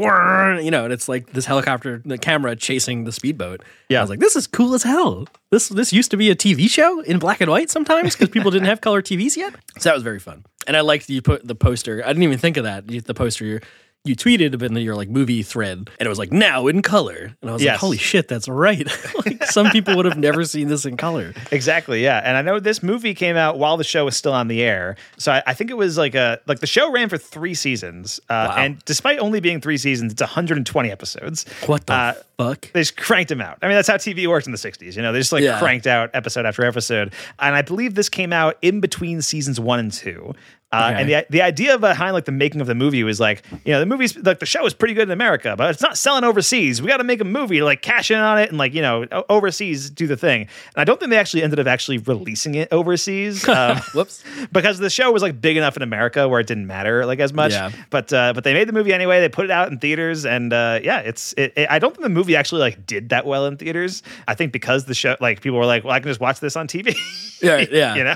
you 0.66 0.70
know, 0.70 0.84
and 0.84 0.92
it's 0.92 1.08
like 1.08 1.32
this 1.32 1.46
helicopter, 1.46 2.02
the 2.04 2.18
camera 2.18 2.58
chasing 2.58 3.06
the 3.06 3.14
speedboat. 3.14 3.62
Yeah, 3.88 4.00
I 4.00 4.02
was 4.04 4.10
like, 4.10 4.20
this 4.20 4.36
is 4.36 4.48
cool 4.48 4.74
as 4.74 4.84
hell. 4.84 5.28
This 5.50 5.70
this 5.70 5.94
used 5.94 6.12
to 6.12 6.18
be 6.18 6.30
a 6.30 6.36
TV 6.36 6.70
show 6.70 7.00
in 7.00 7.20
black 7.20 7.40
and 7.40 7.50
white 7.50 7.70
sometimes 7.70 8.16
because 8.16 8.28
people 8.28 8.52
didn't 8.52 8.68
have 8.68 8.82
color 8.82 9.02
TVs 9.02 9.38
yet. 9.38 9.56
So 9.78 9.88
that 9.88 9.94
was 9.94 10.04
very 10.04 10.20
fun. 10.20 10.44
And 10.68 10.76
I 10.76 10.82
liked 10.82 11.10
you 11.10 11.22
put 11.22 11.48
the 11.48 11.56
poster. 11.56 12.04
I 12.04 12.08
didn't 12.08 12.24
even 12.24 12.38
think 12.38 12.58
of 12.58 12.66
that. 12.66 12.86
The 12.86 13.14
poster 13.14 13.62
you 14.06 14.15
tweeted 14.15 14.62
in 14.62 14.76
your 14.78 14.96
like 14.96 15.10
movie 15.10 15.44
thread, 15.44 15.89
and 16.00 16.06
it 16.06 16.08
was 16.10 16.20
like 16.20 16.32
now 16.32 16.68
in 16.68 16.82
color. 16.82 17.36
And 17.41 17.50
I 17.50 17.54
was 17.54 17.63
Yes. 17.63 17.74
like, 17.74 17.80
holy 17.80 17.98
shit, 17.98 18.28
that's 18.28 18.48
right. 18.48 18.88
like 19.26 19.44
some 19.52 19.70
people 19.72 19.96
would 19.98 20.06
have 20.06 20.18
never 20.18 20.46
seen 20.46 20.68
this 20.68 20.86
in 20.86 20.96
color. 20.96 21.34
Exactly, 21.52 22.04
yeah. 22.04 22.22
And 22.24 22.38
I 22.38 22.41
know 22.41 22.60
this 22.60 22.82
movie 22.84 23.13
came 23.13 23.36
out 23.36 23.58
while 23.58 23.78
the 23.78 23.84
show 23.84 24.06
was 24.06 24.15
still 24.15 24.34
on 24.34 24.48
the 24.48 24.62
air. 24.62 24.96
So 25.18 25.32
I, 25.32 25.44
I 25.48 25.54
think 25.54 25.72
it 25.72 25.78
was 25.78 25.98
like 25.98 26.15
a 26.15 26.39
like 26.48 26.60
the 26.60 26.68
show 26.68 26.91
ran 26.91 27.10
for 27.10 27.18
three 27.18 27.54
seasons. 27.54 28.20
Uh, 28.30 28.46
Wow. 28.50 28.56
And 28.58 28.86
despite 28.86 29.18
only 29.20 29.39
being 29.39 29.60
three 29.60 29.78
seasons, 29.78 30.12
it's 30.12 30.22
120 30.22 30.91
episodes. 30.91 31.46
What 31.65 31.86
the 31.88 31.94
Uh, 31.94 32.13
fuck? 32.38 32.72
They 32.74 32.82
just 32.82 32.96
cranked 32.98 33.30
them 33.30 33.41
out. 33.41 33.58
I 33.62 33.68
mean, 33.68 33.76
that's 33.76 33.88
how 33.88 33.96
TV 33.98 34.28
worked 34.28 34.46
in 34.46 34.52
the 34.52 34.58
60s. 34.60 34.96
You 34.96 35.02
know, 35.02 35.12
they 35.12 35.20
just 35.20 35.32
like 35.32 35.44
Yeah. 35.44 35.58
cranked 35.58 35.88
out 35.88 36.12
episode 36.13 36.46
after 36.46 36.63
episode. 36.63 37.12
And 37.39 37.56
I 37.56 37.62
believe 37.63 37.96
this 37.96 38.08
came 38.10 38.32
out 38.32 38.58
in 38.62 38.82
between 38.82 39.22
seasons 39.24 39.60
one 39.60 39.80
and 39.80 39.91
two. 39.91 40.34
Uh, 40.76 40.90
Okay. 40.92 41.02
And 41.02 41.10
the 41.10 41.26
the 41.30 41.42
idea 41.42 41.78
behind 41.80 42.14
like 42.14 42.26
the 42.26 42.32
making 42.32 42.62
of 42.62 42.68
the 42.68 42.76
movie 42.76 43.04
was 43.04 43.20
like, 43.20 43.44
you 43.66 43.72
know, 43.74 43.80
the 43.80 43.86
movie's 43.86 44.16
like 44.18 44.40
the 44.40 44.46
show 44.46 44.66
is 44.66 44.74
pretty 44.74 44.94
good 44.94 45.04
in 45.08 45.12
America, 45.12 45.56
but 45.58 45.70
it's 45.72 45.82
not 45.82 45.98
selling 45.98 46.24
overseas. 46.24 46.82
We 46.82 46.88
got 46.88 46.98
to 46.98 47.04
make 47.04 47.22
a 47.22 47.26
movie 47.26 47.60
to 47.60 47.66
like 47.66 47.82
cash 47.82 48.12
in 48.12 48.18
on 48.20 48.38
it 48.40 48.50
and 48.50 48.58
like 48.58 48.74
you 48.74 48.82
know 48.82 49.06
overseas 49.30 49.90
do 49.90 50.08
the 50.08 50.18
thing. 50.18 50.42
And 50.44 50.50
I 50.78 50.84
don't 50.84 51.00
think 51.00 51.10
they 51.12 51.18
actually 51.18 51.44
ended 51.44 51.60
up 51.60 51.68
actually 51.68 51.98
releasing 52.00 52.56
it 52.56 52.68
overseas. 52.72 53.46
Um, 53.56 53.78
Whoops. 53.94 54.24
because 54.52 54.80
the 54.80 54.90
show 54.90 55.12
was 55.12 55.22
like 55.22 55.40
big 55.40 55.56
enough 55.56 55.78
in 55.78 55.82
America 55.84 56.28
where 56.28 56.40
it 56.42 56.48
didn't 56.48 56.68
matter 56.68 57.06
like 57.06 57.20
as 57.20 57.32
much. 57.32 57.52
Yeah. 57.54 57.72
But 57.90 58.12
uh, 58.12 58.34
but 58.34 58.44
they 58.44 58.54
made 58.54 58.68
the 58.68 58.74
movie 58.74 58.92
anyway. 58.94 59.22
They 59.22 59.30
put 59.30 59.46
it 59.46 59.52
out 59.52 59.72
in 59.72 59.80
theaters, 59.80 60.26
and 60.26 60.52
uh, 60.52 60.80
yeah, 60.84 61.00
it's. 61.00 61.34
It, 61.38 61.54
it- 61.56 61.70
I 61.72 61.80
don't 61.80 61.92
think 61.92 62.04
the 62.04 62.10
movie 62.10 62.36
actually 62.36 62.60
like 62.62 62.86
did 62.86 63.10
that 63.10 63.26
well 63.26 63.46
in 63.46 63.58
theaters. 63.58 64.04
I 64.28 64.36
think 64.36 64.52
because 64.52 64.86
the 64.86 64.94
show 64.94 65.16
like 65.22 65.42
people 65.42 65.58
were 65.58 65.66
like, 65.66 65.84
well, 65.84 65.94
I 65.94 66.00
can 66.00 66.10
just 66.10 66.20
watch 66.20 66.40
this 66.42 66.56
on 66.56 66.68
TV. 66.68 66.96
Yeah, 67.42 67.66
yeah. 67.72 67.96
you 67.96 68.04
know. 68.04 68.16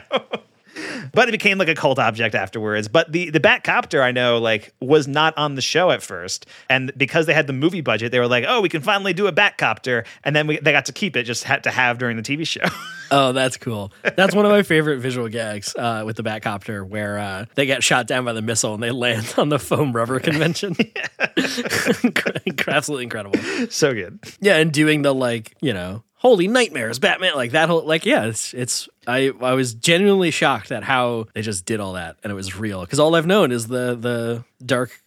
But 1.13 1.29
it 1.29 1.31
became 1.31 1.57
like 1.57 1.67
a 1.67 1.75
cult 1.75 1.99
object 1.99 2.35
afterwards. 2.35 2.87
But 2.87 3.11
the 3.11 3.29
the 3.29 3.39
Batcopter 3.39 4.01
I 4.01 4.11
know 4.11 4.37
like 4.37 4.73
was 4.79 5.07
not 5.07 5.37
on 5.37 5.55
the 5.55 5.61
show 5.61 5.91
at 5.91 6.01
first, 6.01 6.45
and 6.69 6.91
because 6.97 7.25
they 7.25 7.33
had 7.33 7.47
the 7.47 7.53
movie 7.53 7.81
budget, 7.81 8.11
they 8.11 8.19
were 8.19 8.27
like, 8.27 8.45
"Oh, 8.47 8.61
we 8.61 8.69
can 8.69 8.81
finally 8.81 9.13
do 9.13 9.27
a 9.27 9.31
Batcopter," 9.31 10.05
and 10.23 10.35
then 10.35 10.47
we, 10.47 10.57
they 10.59 10.71
got 10.71 10.85
to 10.85 10.93
keep 10.93 11.15
it, 11.15 11.23
just 11.23 11.43
had 11.43 11.63
to 11.63 11.71
have 11.71 11.97
during 11.97 12.17
the 12.17 12.23
TV 12.23 12.45
show. 12.45 12.61
Oh, 13.11 13.31
that's 13.31 13.57
cool. 13.57 13.91
That's 14.03 14.35
one 14.35 14.45
of 14.45 14.51
my 14.51 14.61
favorite 14.61 14.99
visual 14.99 15.29
gags 15.29 15.75
uh, 15.75 16.03
with 16.05 16.15
the 16.15 16.21
Batcopter, 16.21 16.87
where 16.87 17.17
uh, 17.17 17.45
they 17.55 17.65
get 17.65 17.83
shot 17.83 18.05
down 18.05 18.23
by 18.23 18.33
the 18.33 18.41
missile 18.43 18.75
and 18.75 18.83
they 18.83 18.91
land 18.91 19.33
on 19.39 19.49
the 19.49 19.57
foam 19.57 19.93
rubber 19.93 20.19
convention. 20.19 20.75
Absolutely 22.67 23.03
incredible. 23.05 23.39
so 23.71 23.93
good. 23.93 24.19
Yeah, 24.39 24.57
and 24.57 24.71
doing 24.71 25.01
the 25.01 25.13
like, 25.13 25.55
you 25.59 25.73
know, 25.73 26.03
holy 26.15 26.47
nightmares, 26.47 26.99
Batman, 26.99 27.33
like 27.35 27.51
that 27.51 27.69
whole, 27.69 27.83
like, 27.83 28.05
yeah, 28.05 28.25
it's 28.25 28.53
it's 28.53 28.87
I 29.09 29.31
I 29.41 29.53
was 29.53 29.73
genuinely 29.73 30.31
shocked 30.31 30.71
at 30.71 30.83
how 30.83 31.27
they 31.33 31.41
just 31.41 31.65
did 31.65 31.79
all 31.79 31.93
that 31.93 32.17
and 32.23 32.31
it 32.31 32.35
was 32.35 32.55
real 32.55 32.81
because 32.81 32.99
all 32.99 33.15
I've 33.15 33.27
known 33.27 33.51
is 33.51 33.67
the 33.67 33.95
the 33.95 34.43
dark 34.65 35.01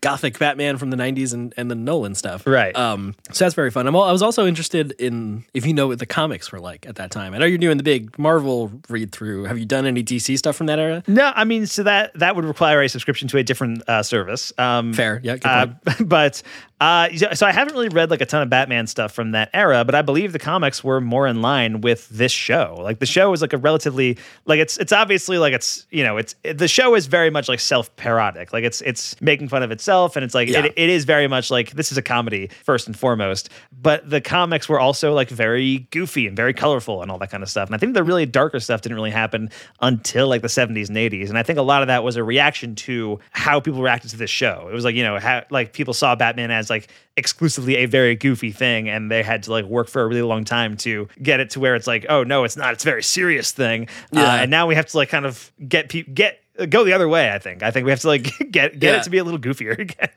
gothic 0.00 0.38
Batman 0.38 0.76
from 0.76 0.90
the 0.90 0.96
90s 0.96 1.32
and, 1.32 1.54
and 1.56 1.70
the 1.70 1.74
Nolan 1.74 2.14
stuff. 2.14 2.46
Right. 2.46 2.74
Um, 2.76 3.14
so 3.30 3.44
that's 3.44 3.54
very 3.54 3.70
fun. 3.70 3.86
I'm, 3.86 3.94
al- 3.94 4.02
I 4.02 4.12
was 4.12 4.22
also 4.22 4.46
interested 4.46 4.92
in 4.98 5.44
if 5.54 5.64
you 5.66 5.72
know 5.72 5.88
what 5.88 5.98
the 5.98 6.06
comics 6.06 6.50
were 6.50 6.60
like 6.60 6.86
at 6.86 6.96
that 6.96 7.10
time. 7.10 7.34
I 7.34 7.38
know 7.38 7.46
you're 7.46 7.58
doing 7.58 7.76
the 7.76 7.82
big 7.82 8.18
Marvel 8.18 8.72
read 8.88 9.12
through. 9.12 9.44
Have 9.44 9.58
you 9.58 9.66
done 9.66 9.86
any 9.86 10.02
DC 10.02 10.36
stuff 10.38 10.56
from 10.56 10.66
that 10.66 10.78
era? 10.78 11.02
No, 11.06 11.32
I 11.34 11.44
mean, 11.44 11.66
so 11.66 11.84
that 11.84 12.12
that 12.18 12.36
would 12.36 12.44
require 12.44 12.82
a 12.82 12.88
subscription 12.88 13.28
to 13.28 13.38
a 13.38 13.42
different 13.42 13.88
uh, 13.88 14.02
service. 14.02 14.52
Um, 14.58 14.92
Fair, 14.92 15.20
yeah. 15.22 15.36
Uh, 15.44 15.66
but 16.04 16.42
uh, 16.80 17.08
so 17.34 17.46
I 17.46 17.52
haven't 17.52 17.74
really 17.74 17.88
read 17.88 18.10
like 18.10 18.20
a 18.20 18.26
ton 18.26 18.42
of 18.42 18.50
Batman 18.50 18.86
stuff 18.86 19.12
from 19.12 19.32
that 19.32 19.50
era, 19.52 19.84
but 19.84 19.94
I 19.94 20.02
believe 20.02 20.32
the 20.32 20.38
comics 20.38 20.84
were 20.84 21.00
more 21.00 21.26
in 21.26 21.42
line 21.42 21.80
with 21.80 22.08
this 22.08 22.32
show. 22.32 22.78
Like 22.80 23.00
the 23.00 23.06
show 23.06 23.32
is 23.38 23.42
like 23.42 23.52
a 23.52 23.58
relatively 23.58 24.18
like 24.44 24.58
it's 24.60 24.76
it's 24.78 24.92
obviously 24.92 25.38
like 25.38 25.52
it's 25.52 25.86
you 25.90 26.02
know 26.04 26.16
it's 26.16 26.34
the 26.42 26.68
show 26.68 26.94
is 26.94 27.06
very 27.06 27.30
much 27.30 27.48
like 27.48 27.60
self 27.60 27.94
parodic. 27.96 28.52
Like 28.52 28.64
it's 28.64 28.80
it's 28.82 29.20
making 29.20 29.48
fun 29.48 29.62
of 29.62 29.70
itself, 29.70 30.16
and 30.16 30.24
it's 30.24 30.34
like 30.34 30.48
Yeah. 30.48 30.64
it, 30.66 30.74
it 30.76 30.90
is 30.90 31.04
very 31.04 31.28
much 31.28 31.50
like 31.50 31.72
this 31.72 31.90
is 31.92 31.98
a 31.98 32.02
comedy 32.02 32.50
first 32.64 32.86
and 32.86 32.98
foremost. 32.98 33.50
But 33.80 34.08
the 34.08 34.20
comics 34.20 34.68
were 34.68 34.80
also 34.80 35.12
like 35.12 35.28
very 35.28 35.78
goofy 35.90 36.26
and 36.26 36.36
very 36.36 36.52
colorful 36.54 37.02
and 37.02 37.10
all 37.10 37.18
that 37.18 37.30
kind 37.30 37.42
of 37.42 37.48
stuff. 37.50 37.68
And 37.68 37.74
I 37.74 37.78
think 37.78 37.94
the 37.94 38.04
really 38.04 38.26
darker 38.26 38.60
stuff 38.60 38.80
didn't 38.80 38.96
really 38.96 39.10
happen 39.10 39.50
until 39.80 40.26
like 40.28 40.42
the 40.42 40.48
70s 40.48 40.88
and 40.88 40.96
80s. 40.96 41.28
And 41.28 41.38
I 41.38 41.42
think 41.42 41.58
a 41.58 41.62
lot 41.62 41.82
of 41.82 41.88
that 41.88 42.02
was 42.04 42.16
a 42.16 42.24
reaction 42.24 42.74
to 42.76 43.18
how 43.30 43.60
people 43.60 43.80
reacted 43.82 44.10
to 44.10 44.16
this 44.16 44.30
show. 44.30 44.66
It 44.70 44.74
was 44.74 44.84
like, 44.84 44.94
you 44.94 45.02
know, 45.04 45.18
how 45.18 45.44
like 45.50 45.72
people 45.72 45.94
saw 45.94 46.14
Batman 46.16 46.50
as 46.50 46.70
like 46.70 46.88
exclusively 47.16 47.76
a 47.76 47.86
very 47.86 48.14
goofy 48.14 48.52
thing 48.52 48.88
and 48.88 49.10
they 49.10 49.22
had 49.24 49.42
to 49.42 49.50
like 49.50 49.64
work 49.64 49.88
for 49.88 50.02
a 50.02 50.06
really 50.06 50.22
long 50.22 50.44
time 50.44 50.76
to 50.76 51.08
get 51.20 51.40
it 51.40 51.50
to 51.50 51.60
where 51.60 51.74
it's 51.74 51.86
like, 51.86 52.06
oh 52.08 52.22
no, 52.22 52.44
it's 52.44 52.56
not. 52.56 52.72
It's 52.72 52.84
very 52.84 53.02
serious 53.02 53.27
thing. 53.56 53.88
Uh, 54.14 54.20
Yeah. 54.20 54.34
and 54.42 54.50
now 54.50 54.66
we 54.66 54.74
have 54.74 54.86
to 54.86 54.96
like 54.96 55.08
kind 55.08 55.26
of 55.26 55.52
get 55.68 55.88
people 55.88 56.12
get 56.14 56.40
go 56.70 56.84
the 56.84 56.92
other 56.92 57.08
way, 57.08 57.30
I 57.30 57.38
think. 57.38 57.62
I 57.62 57.70
think 57.70 57.84
we 57.84 57.90
have 57.92 58.00
to 58.00 58.08
like 58.08 58.22
get 58.50 58.78
get 58.78 58.82
Yeah. 58.82 58.96
it 58.98 59.02
to 59.04 59.10
be 59.10 59.18
a 59.18 59.24
little 59.24 59.40
goofier 59.40 59.78
again. 59.78 60.08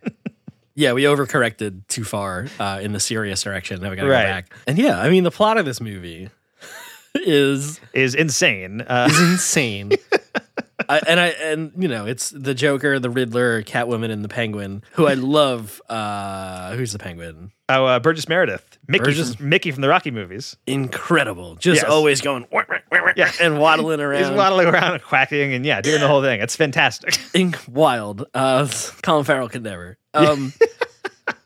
Yeah, 0.74 0.94
we 0.94 1.04
overcorrected 1.04 1.86
too 1.88 2.04
far 2.06 2.48
uh, 2.60 2.80
in 2.82 2.94
the 2.94 3.00
serious 3.00 3.44
direction. 3.44 3.82
Now 3.82 3.90
we 3.90 3.98
got 3.98 4.04
to 4.04 4.10
Right. 4.10 4.24
go 4.24 4.30
back. 4.30 4.54
And 4.68 4.78
yeah, 4.78 5.00
I 5.02 5.10
mean, 5.10 5.24
the 5.26 5.32
plot 5.32 5.58
of 5.58 5.66
this 5.66 5.82
movie 5.82 6.30
is 7.16 7.80
is 7.94 8.16
insane. 8.16 8.82
Uh, 8.82 9.08
is 9.12 9.20
insane. 9.20 9.92
I, 10.90 11.00
and 11.08 11.20
I 11.20 11.28
and 11.28 11.72
you 11.78 11.88
know 11.88 12.06
it's 12.06 12.30
the 12.32 12.54
Joker, 12.54 13.00
the 13.00 13.10
Riddler, 13.10 13.62
Catwoman, 13.64 14.12
and 14.12 14.24
the 14.24 14.30
Penguin, 14.30 14.84
who 14.94 15.08
I 15.08 15.14
love. 15.14 15.82
Uh, 15.90 16.74
who's 16.76 16.94
the 16.94 17.00
Penguin? 17.00 17.52
Oh, 17.70 17.86
uh, 17.86 18.00
Burgess 18.00 18.28
Meredith, 18.28 18.78
Mickey, 18.88 19.04
Burgess- 19.04 19.36
from, 19.36 19.50
Mickey 19.50 19.72
from 19.72 19.82
the 19.82 19.90
Rocky 19.90 20.12
movies. 20.12 20.58
Incredible, 20.68 21.56
just 21.56 21.82
Yes. 21.84 21.90
always 21.92 22.20
going 22.22 22.46
Yeah. 23.18 23.32
and 23.42 23.60
waddling 23.60 24.00
around. 24.00 24.24
He's 24.24 24.32
waddling 24.32 24.68
around 24.68 24.94
and 24.94 25.04
quacking 25.04 25.54
and 25.54 25.66
yeah, 25.66 25.82
doing 25.82 26.02
the 26.02 26.08
whole 26.08 26.22
thing. 26.22 26.42
It's 26.42 26.56
fantastic. 26.56 27.18
Wild. 27.68 28.26
Uh, 28.34 28.68
Colin 29.04 29.26
Farrell 29.26 29.50
could 29.50 29.64
never. 29.64 29.98
Um, 30.14 30.54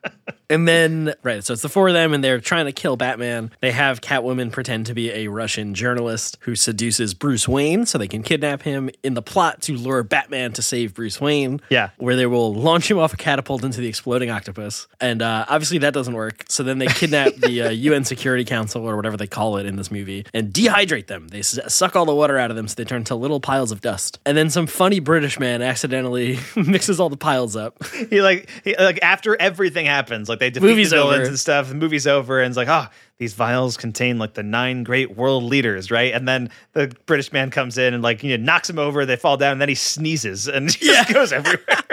and 0.49 0.67
then, 0.67 1.13
right, 1.23 1.43
so 1.43 1.53
it's 1.53 1.61
the 1.61 1.69
four 1.69 1.87
of 1.87 1.93
them, 1.93 2.13
and 2.13 2.23
they're 2.23 2.39
trying 2.39 2.65
to 2.65 2.71
kill 2.71 2.97
Batman. 2.97 3.51
They 3.61 3.71
have 3.71 4.01
Catwoman 4.01 4.51
pretend 4.51 4.85
to 4.87 4.93
be 4.93 5.11
a 5.11 5.27
Russian 5.27 5.73
journalist 5.73 6.37
who 6.41 6.55
seduces 6.55 7.13
Bruce 7.13 7.47
Wayne 7.47 7.85
so 7.85 7.97
they 7.97 8.07
can 8.07 8.23
kidnap 8.23 8.61
him 8.61 8.89
in 9.03 9.13
the 9.13 9.21
plot 9.21 9.61
to 9.63 9.75
lure 9.75 10.03
Batman 10.03 10.53
to 10.53 10.61
save 10.61 10.93
Bruce 10.93 11.19
Wayne. 11.19 11.61
Yeah. 11.69 11.89
Where 11.97 12.15
they 12.15 12.25
will 12.25 12.53
launch 12.53 12.89
him 12.89 12.97
off 12.99 13.13
a 13.13 13.17
catapult 13.17 13.63
into 13.63 13.81
the 13.81 13.87
exploding 13.87 14.29
octopus. 14.29 14.87
And 14.99 15.21
uh, 15.21 15.45
obviously 15.47 15.79
that 15.79 15.93
doesn't 15.93 16.13
work. 16.13 16.45
So 16.47 16.63
then 16.63 16.77
they 16.77 16.87
kidnap 16.87 17.33
the 17.35 17.63
uh, 17.63 17.69
UN 17.85 18.05
Security 18.05 18.45
Council 18.45 18.87
or 18.87 18.95
whatever 18.95 19.17
they 19.17 19.27
call 19.27 19.57
it 19.57 19.65
in 19.65 19.75
this 19.75 19.91
movie 19.91 20.25
and 20.33 20.53
dehydrate 20.53 21.07
them. 21.07 21.27
They 21.27 21.41
suck 21.41 21.95
all 21.95 22.05
the 22.05 22.15
water 22.15 22.37
out 22.37 22.49
of 22.49 22.55
them 22.55 22.67
so 22.67 22.75
they 22.75 22.85
turn 22.85 22.99
into 22.99 23.15
little 23.15 23.39
piles 23.39 23.71
of 23.71 23.81
dust. 23.81 24.19
And 24.25 24.37
then 24.37 24.49
some 24.49 24.67
funny 24.67 24.99
British 24.99 25.39
man 25.39 25.61
accidentally 25.61 26.39
mixes 26.55 26.99
all 26.99 27.09
the 27.09 27.17
piles 27.17 27.55
up. 27.55 27.83
he 28.09 28.21
like 28.21 28.49
he, 28.63 28.75
like 28.77 28.99
after 29.01 29.39
everything 29.39 29.85
happens, 29.85 29.94
like 30.29 30.39
they 30.39 30.49
defeat 30.49 30.67
Movie's 30.67 30.89
the 30.89 30.97
villains 30.97 31.19
over. 31.21 31.27
and 31.29 31.39
stuff. 31.39 31.69
The 31.69 31.75
movie's 31.75 32.07
over, 32.07 32.41
and 32.41 32.49
it's 32.51 32.57
like, 32.57 32.67
oh, 32.67 32.87
these 33.17 33.33
vials 33.33 33.77
contain 33.77 34.17
like 34.17 34.33
the 34.33 34.43
nine 34.43 34.83
great 34.83 35.15
world 35.15 35.43
leaders, 35.43 35.89
right? 35.89 36.13
And 36.13 36.27
then 36.27 36.49
the 36.73 36.93
British 37.05 37.31
man 37.31 37.49
comes 37.49 37.77
in 37.77 37.93
and 37.93 38.03
like 38.03 38.23
you 38.23 38.37
know 38.37 38.43
knocks 38.43 38.69
him 38.69 38.77
over, 38.77 39.05
they 39.05 39.15
fall 39.15 39.37
down, 39.37 39.53
and 39.53 39.61
then 39.61 39.69
he 39.69 39.75
sneezes 39.75 40.47
and 40.47 40.79
yeah. 40.81 41.11
goes 41.11 41.31
everywhere. 41.31 41.83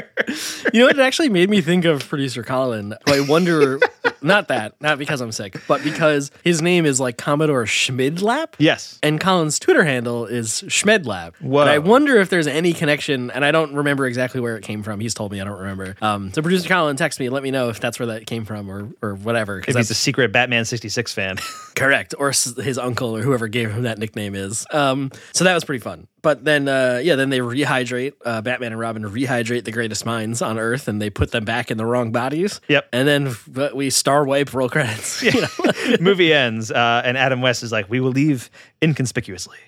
you 0.73 0.81
know 0.81 0.87
what? 0.87 0.99
It 0.99 1.03
actually 1.03 1.29
made 1.29 1.49
me 1.49 1.61
think 1.61 1.85
of 1.85 2.09
producer 2.09 2.43
Colin. 2.43 2.95
I 3.07 3.21
wonder, 3.21 3.79
not 4.23 4.49
that, 4.49 4.75
not 4.81 4.99
because 4.99 5.21
I'm 5.21 5.33
sick, 5.33 5.61
but 5.69 5.83
because 5.85 6.31
his 6.43 6.61
name 6.61 6.87
is 6.87 6.99
like 6.99 7.19
Commodore 7.19 7.65
Schmidlap. 7.65 8.55
Yes. 8.59 8.99
And 9.03 9.21
Colin's 9.21 9.59
Twitter 9.59 9.85
handle 9.85 10.27
is 10.27 10.63
Schmidlap. 10.67 11.35
What? 11.41 11.69
I 11.69 11.79
wonder 11.79 12.19
if 12.19 12.31
there's 12.31 12.49
any 12.49 12.73
connection, 12.73 13.31
and 13.31 13.45
I 13.45 13.53
don't 13.53 13.75
remember 13.75 14.07
exactly 14.07 14.41
where 14.41 14.57
it 14.57 14.63
came 14.63 14.83
from. 14.83 14.99
He's 14.99 15.15
told 15.15 15.31
me 15.31 15.41
I 15.41 15.45
don't 15.45 15.59
remember. 15.59 15.97
Um, 16.03 16.33
so 16.33 16.43
producer 16.43 16.69
Colin, 16.69 16.97
text 16.97 17.21
me, 17.21 17.29
let 17.29 17.45
me 17.45 17.53
know 17.53 17.69
if 17.69 17.79
that's 17.79 18.01
where 18.01 18.07
that 18.07 18.27
came 18.27 18.45
from 18.45 18.69
or 18.71 18.89
or 19.03 19.15
whatever. 19.15 19.61
If 19.61 19.77
it's 19.77 19.91
a 19.91 19.95
secret 19.95 20.33
Batman 20.33 20.65
66 20.65 21.12
Fan. 21.13 21.37
Correct. 21.75 22.15
Or 22.19 22.29
his 22.31 22.79
uncle 22.79 23.17
or 23.17 23.23
whoever 23.23 23.49
gave 23.49 23.71
him 23.73 23.83
that 23.85 23.99
nickname 23.99 24.35
is. 24.35 24.67
Um, 24.71 25.11
so 25.33 25.45
that 25.45 25.55
was 25.55 25.65
pretty 25.65 25.81
fun. 25.83 26.07
But 26.21 26.45
then, 26.45 26.69
uh, 26.69 27.01
yeah, 27.03 27.17
then 27.17 27.31
they 27.31 27.39
rehydrate. 27.39 28.13
Uh, 28.25 28.43
Batman 28.43 28.73
and 28.73 28.79
Robin 28.81 29.03
rehydrate 29.03 29.65
the 29.65 29.73
greatest 29.73 30.05
minds 30.07 30.43
on 30.43 30.59
Earth 30.59 30.87
and 30.87 31.01
they 31.01 31.11
put 31.11 31.31
them 31.33 31.45
back 31.45 31.71
in 31.71 31.79
the 31.79 31.87
wrong 31.87 32.13
bodies. 32.13 32.61
Yep. 32.69 32.89
And 32.93 33.09
then 33.09 33.35
we 33.75 33.91
star 33.91 34.25
wipe 34.25 34.53
roll 34.55 34.69
credits. 34.69 35.23
Yeah. 35.33 35.47
Movie 36.01 36.33
ends. 36.33 36.71
Uh, 36.71 37.03
and 37.05 37.17
Adam 37.17 37.41
West 37.41 37.63
is 37.63 37.73
like, 37.73 37.89
we 37.89 38.01
will 38.01 38.11
leave 38.11 38.51
inconspicuously 38.83 39.59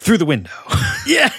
through 0.00 0.18
the 0.18 0.26
window. 0.26 0.50
yeah. 1.06 1.30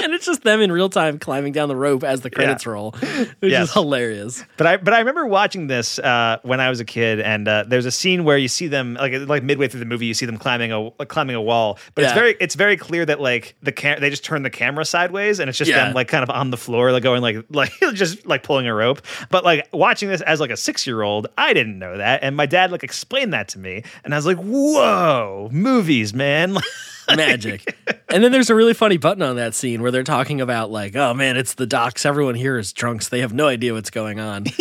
and 0.04 0.12
it's 0.14 0.26
just 0.26 0.42
them 0.42 0.60
in 0.60 0.70
real 0.72 0.88
time 0.88 1.18
climbing 1.18 1.52
down 1.52 1.68
the 1.68 1.76
rope 1.76 2.02
as 2.04 2.20
the 2.22 2.30
credits 2.30 2.66
roll, 2.66 2.92
which 3.40 3.50
Yes. 3.52 3.68
is 3.68 3.72
hilarious. 3.72 4.44
But 4.56 4.66
I 4.66 4.76
but 4.76 4.94
I 4.94 4.98
remember 5.00 5.26
watching 5.26 5.66
this 5.66 5.98
uh, 5.98 6.38
when 6.42 6.60
I 6.60 6.68
was 6.70 6.80
a 6.80 6.84
kid, 6.84 7.20
and 7.20 7.46
uh, 7.48 7.64
there's 7.66 7.86
a 7.86 7.90
scene 7.90 8.24
where 8.24 8.36
you 8.38 8.48
see 8.48 8.66
them 8.68 8.94
like 8.94 9.12
like 9.28 9.42
midway 9.42 9.68
through 9.68 9.80
the 9.80 9.86
movie, 9.86 10.06
you 10.06 10.14
see 10.14 10.26
them 10.26 10.36
climbing 10.38 10.72
a 10.72 10.80
like, 10.98 11.08
climbing 11.08 11.36
a 11.36 11.42
wall. 11.42 11.78
But 11.94 12.04
it's 12.04 12.12
very 12.12 12.36
it's 12.40 12.54
very 12.54 12.76
clear 12.76 13.04
that 13.06 13.20
like 13.20 13.54
the 13.62 13.72
cam- 13.72 14.00
they 14.00 14.10
just 14.10 14.24
turn 14.24 14.42
the 14.42 14.50
camera 14.50 14.84
sideways, 14.84 15.38
and 15.40 15.48
it's 15.48 15.58
just 15.58 15.70
Yeah. 15.70 15.84
them 15.84 15.94
like 15.94 16.08
kind 16.08 16.22
of 16.22 16.30
on 16.30 16.50
the 16.50 16.56
floor, 16.56 16.92
like 16.92 17.02
going 17.02 17.22
like 17.22 17.36
like 17.50 17.72
just 17.94 18.26
like 18.26 18.42
pulling 18.42 18.66
a 18.66 18.74
rope. 18.74 19.02
But 19.30 19.44
like 19.44 19.68
watching 19.72 20.08
this 20.08 20.20
as 20.22 20.40
like 20.40 20.50
a 20.50 20.56
six 20.56 20.86
year 20.86 21.02
old, 21.02 21.26
I 21.38 21.52
didn't 21.52 21.78
know 21.78 21.96
that, 21.98 22.22
and 22.22 22.36
my 22.36 22.46
dad 22.46 22.72
like 22.72 22.82
explained 22.84 23.32
that 23.32 23.48
to 23.48 23.58
me, 23.58 23.82
and 24.04 24.14
I 24.14 24.16
was 24.18 24.26
like, 24.26 24.38
whoa, 24.38 25.48
movies, 25.52 26.14
man. 26.14 26.56
Magic. 27.16 27.76
and 28.08 28.22
then 28.22 28.32
there's 28.32 28.50
a 28.50 28.54
really 28.54 28.74
funny 28.74 28.96
button 28.96 29.22
on 29.22 29.36
that 29.36 29.54
scene 29.54 29.82
where 29.82 29.90
they're 29.90 30.04
talking 30.04 30.40
about 30.40 30.70
like, 30.70 30.94
oh 30.96 31.14
man, 31.14 31.36
it's 31.36 31.54
the 31.54 31.66
docks. 31.66 32.06
Everyone 32.06 32.34
here 32.34 32.58
is 32.58 32.72
drunks. 32.72 33.08
They 33.08 33.20
have 33.20 33.32
no 33.32 33.48
idea 33.48 33.74
what's 33.74 33.90
going 33.90 34.20
on. 34.20 34.46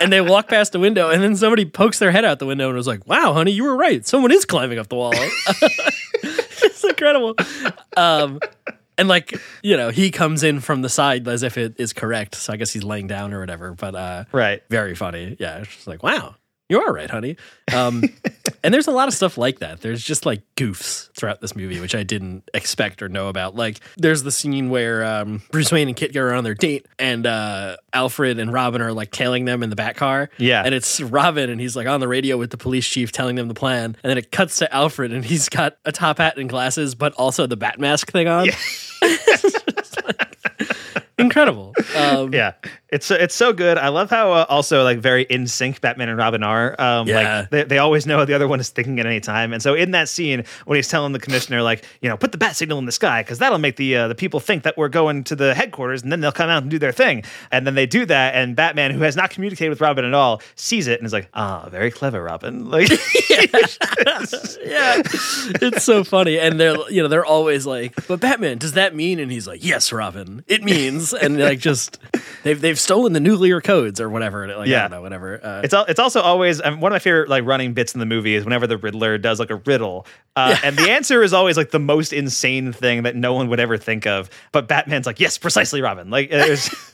And 0.00 0.12
they 0.12 0.20
walk 0.20 0.48
past 0.48 0.72
the 0.72 0.80
window, 0.80 1.08
and 1.08 1.22
then 1.22 1.34
somebody 1.34 1.64
pokes 1.64 1.98
their 1.98 2.10
head 2.10 2.26
out 2.26 2.38
the 2.38 2.44
window 2.44 2.66
and 2.66 2.76
was 2.76 2.86
like, 2.86 3.06
"Wow, 3.06 3.32
honey, 3.32 3.52
you 3.52 3.64
were 3.64 3.76
right. 3.76 4.04
Someone 4.04 4.32
is 4.32 4.44
climbing 4.44 4.78
up 4.78 4.88
the 4.88 4.96
wall." 4.96 5.14
it's 6.22 6.84
incredible. 6.84 7.34
Um, 7.96 8.38
and 8.98 9.08
like 9.08 9.34
you 9.62 9.76
know, 9.78 9.88
he 9.88 10.10
comes 10.10 10.42
in 10.42 10.60
from 10.60 10.82
the 10.82 10.90
side 10.90 11.26
as 11.26 11.42
if 11.42 11.56
it 11.56 11.76
is 11.78 11.94
correct. 11.94 12.34
So 12.34 12.52
I 12.52 12.56
guess 12.56 12.70
he's 12.72 12.84
laying 12.84 13.06
down 13.06 13.32
or 13.32 13.40
whatever. 13.40 13.72
But 13.72 13.94
uh, 13.94 14.24
right, 14.32 14.62
very 14.68 14.94
funny. 14.94 15.36
Yeah, 15.38 15.58
it's 15.60 15.72
just 15.74 15.86
like, 15.86 16.02
wow, 16.02 16.34
you 16.74 16.80
are 16.80 16.92
right, 16.92 17.08
honey. 17.08 17.36
Um, 17.72 18.02
and 18.64 18.74
there's 18.74 18.88
a 18.88 18.90
lot 18.90 19.06
of 19.06 19.14
stuff 19.14 19.38
like 19.38 19.60
that. 19.60 19.80
There's 19.80 20.02
just 20.02 20.26
like 20.26 20.42
goofs 20.56 21.08
throughout 21.12 21.40
this 21.40 21.54
movie, 21.54 21.80
which 21.80 21.94
I 21.94 22.02
didn't 22.02 22.50
expect 22.52 23.00
or 23.00 23.08
know 23.08 23.28
about. 23.28 23.54
Like, 23.54 23.78
there's 23.96 24.24
the 24.24 24.32
scene 24.32 24.70
where 24.70 25.04
um, 25.04 25.42
Bruce 25.52 25.70
Wayne 25.70 25.86
and 25.86 25.96
Kit 25.96 26.16
are 26.16 26.34
on 26.34 26.42
their 26.42 26.54
date, 26.54 26.86
and 26.98 27.26
uh, 27.26 27.76
Alfred 27.92 28.40
and 28.40 28.52
Robin 28.52 28.82
are 28.82 28.92
like 28.92 29.12
tailing 29.12 29.44
them 29.44 29.62
in 29.62 29.70
the 29.70 29.76
back 29.76 29.94
car. 29.96 30.30
Yeah. 30.36 30.62
and 30.64 30.74
it's 30.74 31.00
Robin, 31.00 31.48
and 31.48 31.60
he's 31.60 31.76
like 31.76 31.86
on 31.86 32.00
the 32.00 32.08
radio 32.08 32.36
with 32.36 32.50
the 32.50 32.56
police 32.56 32.88
chief 32.88 33.12
telling 33.12 33.36
them 33.36 33.46
the 33.46 33.54
plan, 33.54 33.96
and 34.02 34.10
then 34.10 34.18
it 34.18 34.32
cuts 34.32 34.56
to 34.56 34.74
Alfred, 34.74 35.12
and 35.12 35.24
he's 35.24 35.48
got 35.48 35.76
a 35.84 35.92
top 35.92 36.18
hat 36.18 36.38
and 36.38 36.48
glasses, 36.48 36.96
but 36.96 37.12
also 37.14 37.46
the 37.46 37.56
bat 37.56 37.78
mask 37.78 38.10
thing 38.10 38.26
on. 38.26 38.48
Incredible. 41.18 41.72
Um, 41.94 42.34
yeah, 42.34 42.54
it's 42.94 43.10
it's 43.10 43.34
so 43.34 43.52
good. 43.52 43.76
I 43.76 43.88
love 43.88 44.08
how 44.10 44.32
uh, 44.32 44.46
also 44.48 44.84
like 44.84 44.98
very 44.98 45.22
in 45.24 45.46
sync 45.46 45.80
Batman 45.80 46.08
and 46.08 46.16
Robin 46.18 46.42
are. 46.42 46.74
Um, 46.80 47.06
Yeah. 47.08 47.40
like 47.40 47.50
they, 47.50 47.64
they 47.64 47.78
always 47.78 48.06
know 48.06 48.16
what 48.18 48.26
the 48.26 48.34
other 48.34 48.48
one 48.48 48.60
is 48.60 48.68
thinking 48.70 48.98
at 49.00 49.06
any 49.06 49.20
time. 49.20 49.52
And 49.52 49.62
so 49.62 49.74
in 49.74 49.90
that 49.90 50.08
scene 50.08 50.44
when 50.64 50.76
he's 50.76 50.88
telling 50.88 51.12
the 51.12 51.18
commissioner 51.18 51.60
like 51.62 51.84
you 52.00 52.08
know 52.08 52.16
put 52.16 52.32
the 52.32 52.38
bat 52.38 52.56
signal 52.56 52.78
in 52.78 52.86
the 52.86 52.92
sky 52.92 53.22
because 53.22 53.38
that'll 53.38 53.58
make 53.58 53.76
the 53.76 53.96
uh, 53.96 54.08
the 54.08 54.14
people 54.14 54.40
think 54.40 54.62
that 54.62 54.76
we're 54.76 54.88
going 54.88 55.24
to 55.24 55.36
the 55.36 55.54
headquarters 55.54 56.02
and 56.02 56.10
then 56.12 56.20
they'll 56.20 56.32
come 56.32 56.48
out 56.48 56.62
and 56.62 56.70
do 56.70 56.78
their 56.78 56.92
thing. 56.92 57.24
And 57.50 57.66
then 57.66 57.74
they 57.74 57.86
do 57.86 58.06
that 58.06 58.34
and 58.34 58.54
Batman 58.56 58.92
who 58.92 59.00
has 59.00 59.16
not 59.16 59.30
communicated 59.30 59.70
with 59.70 59.80
Robin 59.80 60.04
at 60.04 60.14
all 60.14 60.40
sees 60.54 60.86
it 60.86 61.00
and 61.00 61.06
is 61.06 61.12
like 61.12 61.28
ah 61.34 61.68
very 61.70 61.90
clever 61.90 62.22
Robin 62.22 62.70
like 62.74 62.88
yeah, 64.64 65.02
it's 65.60 65.84
so 65.84 66.04
funny, 66.04 66.38
and 66.38 66.58
they're 66.60 66.76
you 66.90 67.02
know 67.02 67.08
they're 67.08 67.24
always 67.24 67.66
like, 67.66 67.94
"But 68.06 68.20
Batman, 68.20 68.58
does 68.58 68.72
that 68.72 68.94
mean?" 68.94 69.18
And 69.18 69.30
he's 69.30 69.46
like, 69.46 69.64
"Yes, 69.64 69.92
Robin, 69.92 70.44
it 70.46 70.62
means." 70.62 71.12
And 71.12 71.38
like 71.38 71.58
just 71.58 71.98
they've 72.42 72.60
they've 72.60 72.78
stolen 72.84 73.12
the 73.14 73.20
nuclear 73.20 73.60
codes 73.60 74.00
or 74.00 74.08
whatever. 74.08 74.46
Like, 74.46 74.56
I 74.58 74.64
Yeah. 74.66 74.82
don't 74.82 74.90
know, 74.92 75.02
whatever. 75.02 75.40
Uh, 75.44 75.62
It's 75.64 75.74
al- 75.74 75.86
it's 75.86 75.98
also 75.98 76.20
always 76.20 76.60
um, 76.60 76.80
one 76.80 76.92
of 76.92 76.94
my 76.94 76.98
favorite 77.00 77.28
like 77.28 77.44
running 77.44 77.72
bits 77.74 77.94
in 77.94 78.00
the 78.00 78.06
movie 78.06 78.34
is 78.34 78.44
whenever 78.44 78.66
the 78.66 78.76
Riddler 78.76 79.18
does 79.18 79.40
like 79.40 79.50
a 79.50 79.56
riddle, 79.56 80.06
uh, 80.36 80.56
and 80.62 80.76
the 80.76 80.90
answer 80.90 81.22
is 81.22 81.32
always 81.32 81.56
like 81.56 81.70
the 81.70 81.80
most 81.80 82.12
insane 82.12 82.72
thing 82.72 83.02
that 83.04 83.16
no 83.16 83.32
one 83.34 83.48
would 83.48 83.58
ever 83.60 83.76
think 83.78 84.06
of. 84.06 84.30
But 84.52 84.68
Batman's 84.68 85.06
like, 85.06 85.18
yes, 85.18 85.38
precisely, 85.38 85.80
Robin. 85.82 86.10
Like 86.10 86.28
it's, 86.30 86.68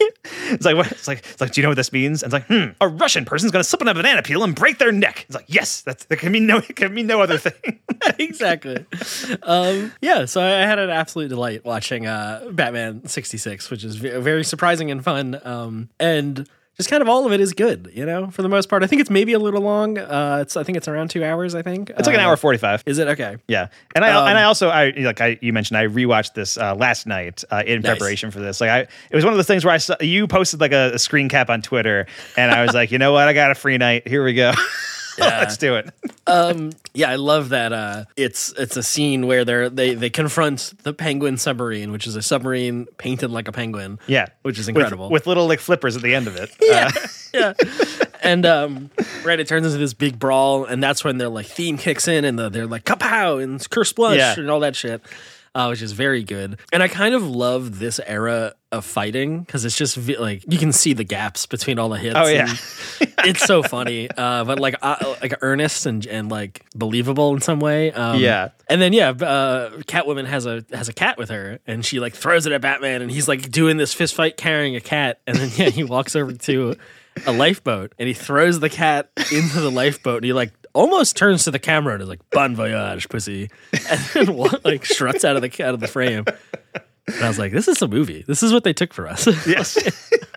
it's 0.51 0.65
like 0.65 0.77
what? 0.77 0.91
It's 0.93 1.09
like 1.09 1.19
it's 1.19 1.41
like, 1.41 1.53
do 1.53 1.61
you 1.61 1.63
know 1.63 1.71
what 1.71 1.77
this 1.77 1.93
means? 1.93 2.23
And 2.23 2.33
it's 2.33 2.35
like, 2.35 2.47
hmm, 2.47 2.73
a 2.81 2.89
Russian 2.89 3.25
person's 3.25 3.53
gonna 3.53 3.65
slip 3.65 3.83
on 3.83 3.89
a 3.89 3.95
banana 3.95 4.23
peel 4.23 4.45
and 4.45 4.55
break 4.55 4.79
their 4.79 4.93
neck. 4.93 5.25
It's 5.27 5.35
like, 5.35 5.47
yes, 5.49 5.81
that's 5.83 6.07
can 6.07 6.33
mean 6.33 6.47
no 6.47 6.59
it 6.69 6.77
can 6.77 6.95
mean 6.95 7.07
no 7.07 7.21
other 7.21 7.39
thing. 7.39 7.81
exactly. 8.19 8.85
um, 9.43 9.93
yeah, 10.01 10.25
so 10.27 10.41
I 10.43 10.67
had 10.67 10.79
an 10.79 10.91
absolute 10.91 11.29
delight 11.29 11.65
watching 11.65 12.07
uh, 12.07 12.49
Batman 12.53 13.07
66, 13.07 13.71
which 13.71 13.85
is 13.85 13.97
ve- 13.97 14.19
very 14.19 14.45
surprising 14.45 14.91
and 14.91 15.03
fun. 15.03 15.41
Um, 15.45 15.89
and 15.99 16.49
just 16.81 16.89
kind 16.91 17.03
of 17.03 17.09
all 17.11 17.27
of 17.27 17.33
it 17.33 17.41
is 17.41 17.53
good, 17.53 17.91
you 17.95 18.07
know, 18.07 18.31
for 18.31 18.41
the 18.41 18.49
most 18.49 18.71
part. 18.71 18.83
I 18.83 18.87
think 18.87 19.01
it's 19.01 19.11
maybe 19.11 19.35
a 19.35 19.39
little 19.39 19.61
long. 19.61 19.99
Uh, 19.99 20.39
it's 20.41 20.57
I 20.57 20.63
think 20.63 20.79
it's 20.79 20.89
around 20.89 21.11
two 21.11 21.23
hours. 21.23 21.55
I 21.55 21.61
think 21.61 21.91
It's 21.91 22.07
like 22.07 22.15
an 22.15 22.21
Uh, 22.21 22.25
hour 22.29 22.37
forty 22.37 22.59
five. 22.59 22.83
Is 22.87 22.99
it 22.99 23.07
okay? 23.09 23.37
Yeah, 23.49 23.69
and 23.95 24.03
I 24.05 24.11
Um, 24.13 24.29
and 24.29 24.39
I 24.39 24.45
also 24.45 24.71
I 24.71 24.91
like 24.97 25.21
I 25.21 25.39
you 25.43 25.53
mentioned 25.53 25.77
I 25.77 25.87
rewatched 25.87 26.33
this 26.35 26.57
uh, 26.57 26.75
last 26.75 27.07
night 27.07 27.45
uh, 27.51 27.63
in 27.67 27.83
Nice. 27.83 27.91
preparation 27.91 28.31
for 28.31 28.41
this. 28.41 28.61
Like 28.61 28.71
I, 28.71 28.79
it 28.81 29.15
was 29.15 29.25
one 29.25 29.35
of 29.35 29.37
those 29.39 29.47
things 29.47 29.65
where 29.65 29.75
I 29.75 29.79
saw 29.79 29.97
you 30.01 30.27
posted 30.27 30.61
like 30.61 30.73
a, 30.73 30.93
a 30.95 30.99
screen 30.99 31.29
cap 31.29 31.51
on 31.51 31.61
Twitter, 31.63 32.07
and 32.37 32.51
I 32.51 32.63
was 32.63 32.73
like, 32.73 32.91
you 32.91 32.99
know 32.99 33.13
what, 33.13 33.29
I 33.29 33.35
got 33.35 33.51
a 33.51 33.55
free 33.55 33.77
night. 33.79 34.09
Here 34.09 34.25
we 34.25 34.33
go. 34.33 34.53
Let's 35.41 35.57
do 35.57 35.77
it. 35.77 35.91
um, 36.27 36.71
yeah, 36.95 37.11
I 37.11 37.17
love 37.17 37.51
that. 37.51 37.73
Uh, 37.73 38.05
it's 38.17 38.53
it's 38.59 38.77
a 38.77 38.83
scene 38.83 39.27
where 39.27 39.45
they're 39.45 39.69
they 39.71 39.95
they 39.95 40.11
confront 40.11 40.73
the 40.83 40.93
Penguin 40.93 41.37
submarine, 41.37 41.93
which 41.93 42.07
is 42.07 42.17
a 42.17 42.23
submarine 42.23 42.87
painted 42.99 43.31
like 43.31 43.49
a 43.49 43.53
penguin. 43.53 43.99
Yeah, 44.07 44.27
which 44.43 44.59
is 44.59 44.67
With- 44.67 44.77
incredible. 44.77 45.11
with, 45.11 45.27
little 45.27 45.47
like 45.47 45.61
flippers 45.61 45.97
at 45.97 46.03
the 46.03 46.15
end 46.15 46.27
of 46.27 46.37
it. 46.37 46.51
Yeah. 46.61 46.91
Uh, 46.95 47.07
yeah. 47.35 47.53
And 48.23 48.45
um, 48.45 48.91
right, 49.25 49.39
it 49.41 49.47
turns 49.49 49.67
into 49.67 49.79
this 49.79 49.95
big 49.95 50.19
brawl, 50.19 50.65
and 50.65 50.83
that's 50.83 51.03
when 51.05 51.19
their 51.19 51.29
like 51.29 51.47
theme 51.47 51.79
kicks 51.79 52.07
in, 52.09 52.25
and 52.25 52.39
the, 52.39 52.49
they're 52.49 52.67
like 52.67 52.85
kapow 52.85 53.43
and 53.43 53.69
curse 53.71 53.93
blush 53.93 54.19
Yeah. 54.19 54.35
and 54.39 54.51
all 54.51 54.61
that 54.61 54.77
shit, 54.77 55.01
uh, 55.55 55.67
which 55.69 55.83
is 55.83 55.93
very 55.93 56.23
good. 56.23 56.59
And 56.73 56.83
I 56.83 56.89
kind 56.89 57.15
of 57.15 57.23
love 57.29 57.79
this 57.79 58.01
era 58.07 58.55
of 58.73 58.85
fighting 58.85 59.41
because 59.41 59.65
it's 59.65 59.77
just 59.77 59.97
like 60.19 60.45
you 60.51 60.59
can 60.59 60.73
see 60.73 60.93
the 60.93 61.03
gaps 61.05 61.47
between 61.47 61.79
all 61.79 61.89
the 61.89 61.99
hits. 61.99 62.15
Oh, 62.17 62.27
yeah. 62.29 62.49
and 62.49 63.13
it's 63.25 63.45
so 63.45 63.63
funny, 63.63 64.09
uh, 64.17 64.45
but 64.45 64.61
like 64.61 64.77
uh, 64.81 65.17
like 65.21 65.35
earnest 65.43 65.87
and 65.87 66.07
and 66.07 66.31
like 66.31 66.65
believable 66.75 67.35
in 67.35 67.41
some 67.41 67.59
way. 67.61 67.91
Um, 67.93 68.21
Yeah. 68.21 68.51
and 68.69 68.81
then 68.81 68.93
yeah, 68.93 69.09
uh, 69.11 69.71
Catwoman 69.83 70.27
has 70.27 70.47
a 70.47 70.65
has 70.73 70.89
a 70.89 70.93
cat 70.93 71.19
with 71.19 71.31
her, 71.31 71.59
and 71.67 71.85
she 71.85 71.99
like 72.01 72.15
throws 72.15 72.47
it 72.47 72.53
at 72.53 72.61
Batman, 72.61 73.03
and 73.03 73.11
he's 73.11 73.27
like 73.27 73.51
doing 73.51 73.77
this 73.77 73.93
fist 73.93 74.15
fight 74.15 74.37
carrying 74.37 74.77
a 74.77 74.81
cat, 74.81 75.21
and 75.27 75.37
then 75.37 75.51
yeah, 75.57 75.71
he 75.71 75.83
walks 75.83 76.15
over 76.15 76.33
to 76.33 76.77
a 77.27 77.33
lifeboat, 77.33 77.93
and 77.99 78.07
he 78.07 78.15
throws 78.15 78.61
the 78.61 78.71
cat 78.71 79.11
into 79.33 79.61
the 79.61 79.71
lifeboat, 79.71 80.19
and 80.19 80.25
he 80.27 80.33
like 80.33 80.53
almost 80.73 81.17
turns 81.17 81.45
to 81.45 81.51
the 81.51 81.59
camera 81.59 81.95
and 81.95 82.03
is 82.03 82.09
like 82.09 82.21
"Bon 82.31 82.55
voyage, 82.55 83.09
pussy," 83.09 83.51
and 83.91 84.01
then 84.15 84.37
like 84.65 84.87
struts 84.87 85.25
out 85.25 85.37
of 85.37 85.43
the 85.43 85.65
out 85.65 85.75
of 85.75 85.81
the 85.81 85.89
frame. 85.89 86.25
And 87.17 87.25
I 87.25 87.29
was 87.29 87.39
like, 87.39 87.53
"This 87.53 87.69
is 87.69 87.81
a 87.83 87.89
movie. 87.89 88.25
This 88.27 88.43
is 88.43 88.53
what 88.53 88.65
they 88.65 88.73
took 88.73 88.93
for 88.95 89.07
us." 89.09 89.27
yes. 89.47 89.77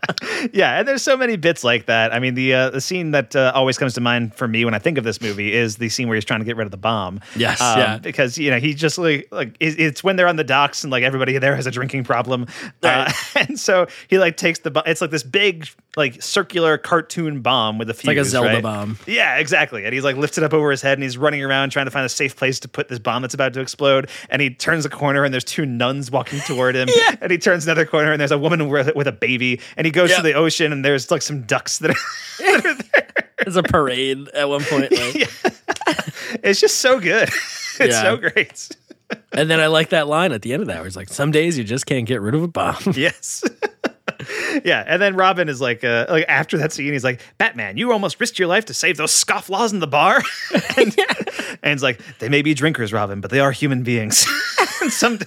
yeah, 0.54 0.80
and 0.80 0.88
there's 0.88 1.02
so 1.02 1.16
many 1.16 1.36
bits 1.38 1.64
like 1.64 1.86
that. 1.86 2.14
I 2.14 2.20
mean, 2.20 2.34
the 2.36 2.54
uh, 2.54 2.70
the 2.72 2.82
scene 2.82 3.12
that 3.12 3.36
uh, 3.36 3.52
always 3.56 3.78
comes 3.78 3.94
to 3.94 4.02
mind 4.02 4.36
for 4.36 4.48
me 4.48 4.66
when 4.66 4.74
I 4.74 4.80
think 4.80 4.98
of 4.98 5.04
this 5.04 5.22
movie 5.22 5.54
is 5.54 5.78
the 5.78 5.90
scene 5.90 6.08
where 6.08 6.16
he's 6.16 6.26
trying 6.26 6.40
to 6.42 6.46
get 6.46 6.58
rid 6.58 6.66
of 6.66 6.72
the 6.72 6.78
bomb. 6.78 7.20
Yes, 7.36 7.62
Um, 7.62 7.80
yeah. 7.80 7.98
because 8.00 8.38
you 8.38 8.52
know 8.52 8.60
he 8.60 8.74
just 8.74 8.98
like 8.98 9.28
like 9.32 9.56
it's 9.60 10.04
when 10.04 10.16
they're 10.16 10.28
on 10.28 10.36
the 10.36 10.44
docks 10.44 10.84
and 10.84 10.92
like 10.92 11.04
everybody 11.04 11.38
there 11.38 11.56
has 11.56 11.68
a 11.68 11.72
drinking 11.72 12.04
problem, 12.04 12.48
uh, 12.84 13.12
and 13.36 13.60
so 13.60 13.88
he 14.10 14.20
like 14.20 14.38
takes 14.38 14.60
the 14.60 14.72
bomb. 14.72 14.84
It's 14.86 15.02
like 15.02 15.12
this 15.12 15.24
big 15.24 15.68
like 15.96 16.22
circular 16.24 16.78
cartoon 16.78 17.42
bomb 17.42 17.78
with 17.78 17.90
a 17.90 17.94
fuse, 17.94 18.08
like 18.08 18.18
a 18.18 18.26
Zelda 18.26 18.50
right? 18.50 18.64
bomb. 18.64 18.98
Yeah, 19.06 19.38
exactly. 19.38 19.86
And 19.86 19.94
he's 19.94 20.04
like 20.04 20.16
lifted 20.18 20.44
up 20.44 20.52
over 20.54 20.72
his 20.72 20.82
head 20.82 20.94
and 20.98 21.04
he's 21.04 21.20
running 21.20 21.44
around 21.44 21.70
trying 21.70 21.86
to 21.86 21.92
find 21.92 22.04
a 22.04 22.10
safe 22.10 22.36
place 22.36 22.60
to 22.62 22.68
put 22.68 22.90
this 22.90 22.98
bomb 22.98 23.22
that's 23.22 23.36
about 23.36 23.54
to 23.54 23.62
explode. 23.62 24.10
And 24.32 24.42
he 24.42 24.50
turns 24.50 24.86
a 24.86 24.90
corner 24.90 25.24
and 25.24 25.32
there's 25.32 25.44
two 25.44 25.68
nuns 25.68 26.10
walking 26.10 26.40
toward 26.64 26.76
him. 26.76 26.90
And 27.22 27.32
he 27.32 27.38
turns 27.38 27.66
another 27.66 27.86
corner 27.86 28.12
and 28.12 28.20
there's 28.20 28.32
a 28.32 28.38
woman 28.38 28.68
with, 28.70 29.08
a 29.08 29.12
baby. 29.12 29.60
And 29.78 29.86
he 29.86 29.92
goes 29.92 30.10
Yeah. 30.10 30.18
to 30.18 30.22
the 30.24 30.34
ocean 30.34 30.72
and 30.74 30.84
there's 30.84 31.10
like 31.12 31.22
some 31.22 31.44
ducks 31.44 31.80
that 31.80 31.92
are. 31.92 32.76
There's 33.44 33.56
a 33.58 33.64
parade 33.64 34.30
at 34.30 34.48
one 34.50 34.64
point. 34.64 34.92
Like, 34.92 35.28
it's 36.44 36.60
just 36.62 36.78
so 36.78 37.00
good. 37.00 37.28
It's 37.30 37.80
Yeah. 37.80 38.02
so 38.02 38.18
great. 38.18 38.70
And 39.34 39.50
then 39.50 39.60
I 39.60 39.68
like 39.68 39.90
that 39.90 40.08
line 40.08 40.32
at 40.32 40.42
the 40.42 40.54
end 40.54 40.62
of 40.62 40.68
that 40.70 40.78
where 40.78 40.88
it's 40.88 40.96
like, 40.96 41.10
"Some 41.10 41.32
days 41.32 41.58
you 41.58 41.64
just 41.64 41.86
can't 41.86 42.06
get 42.08 42.22
rid 42.22 42.36
of 42.36 42.42
a 42.44 42.48
bomb." 42.48 42.78
yes. 42.96 43.44
yeah, 44.64 44.84
and 44.88 45.02
then 45.02 45.16
Robin 45.16 45.50
is 45.50 45.60
like, 45.62 45.84
uh, 45.84 46.06
like 46.10 46.26
after 46.28 46.58
that 46.60 46.72
scene, 46.72 46.94
he's 46.94 47.04
like, 47.04 47.20
"Batman, 47.38 47.78
you 47.78 47.92
almost 47.92 48.20
risked 48.20 48.40
your 48.40 48.48
life 48.48 48.66
to 48.66 48.74
save 48.74 48.98
those 48.98 49.12
scofflaws 49.12 49.74
in 49.74 49.80
the 49.80 49.88
bar." 49.88 50.22
and, 50.78 50.96
and 51.62 51.74
it's 51.74 51.84
like, 51.84 52.00
"They 52.20 52.30
may 52.30 52.42
be 52.42 52.54
drinkers, 52.54 52.94
Robin, 52.94 53.20
but 53.22 53.30
they 53.30 53.40
are 53.42 53.52
human 53.52 53.84
beings. 53.84 54.26
some 54.90 55.20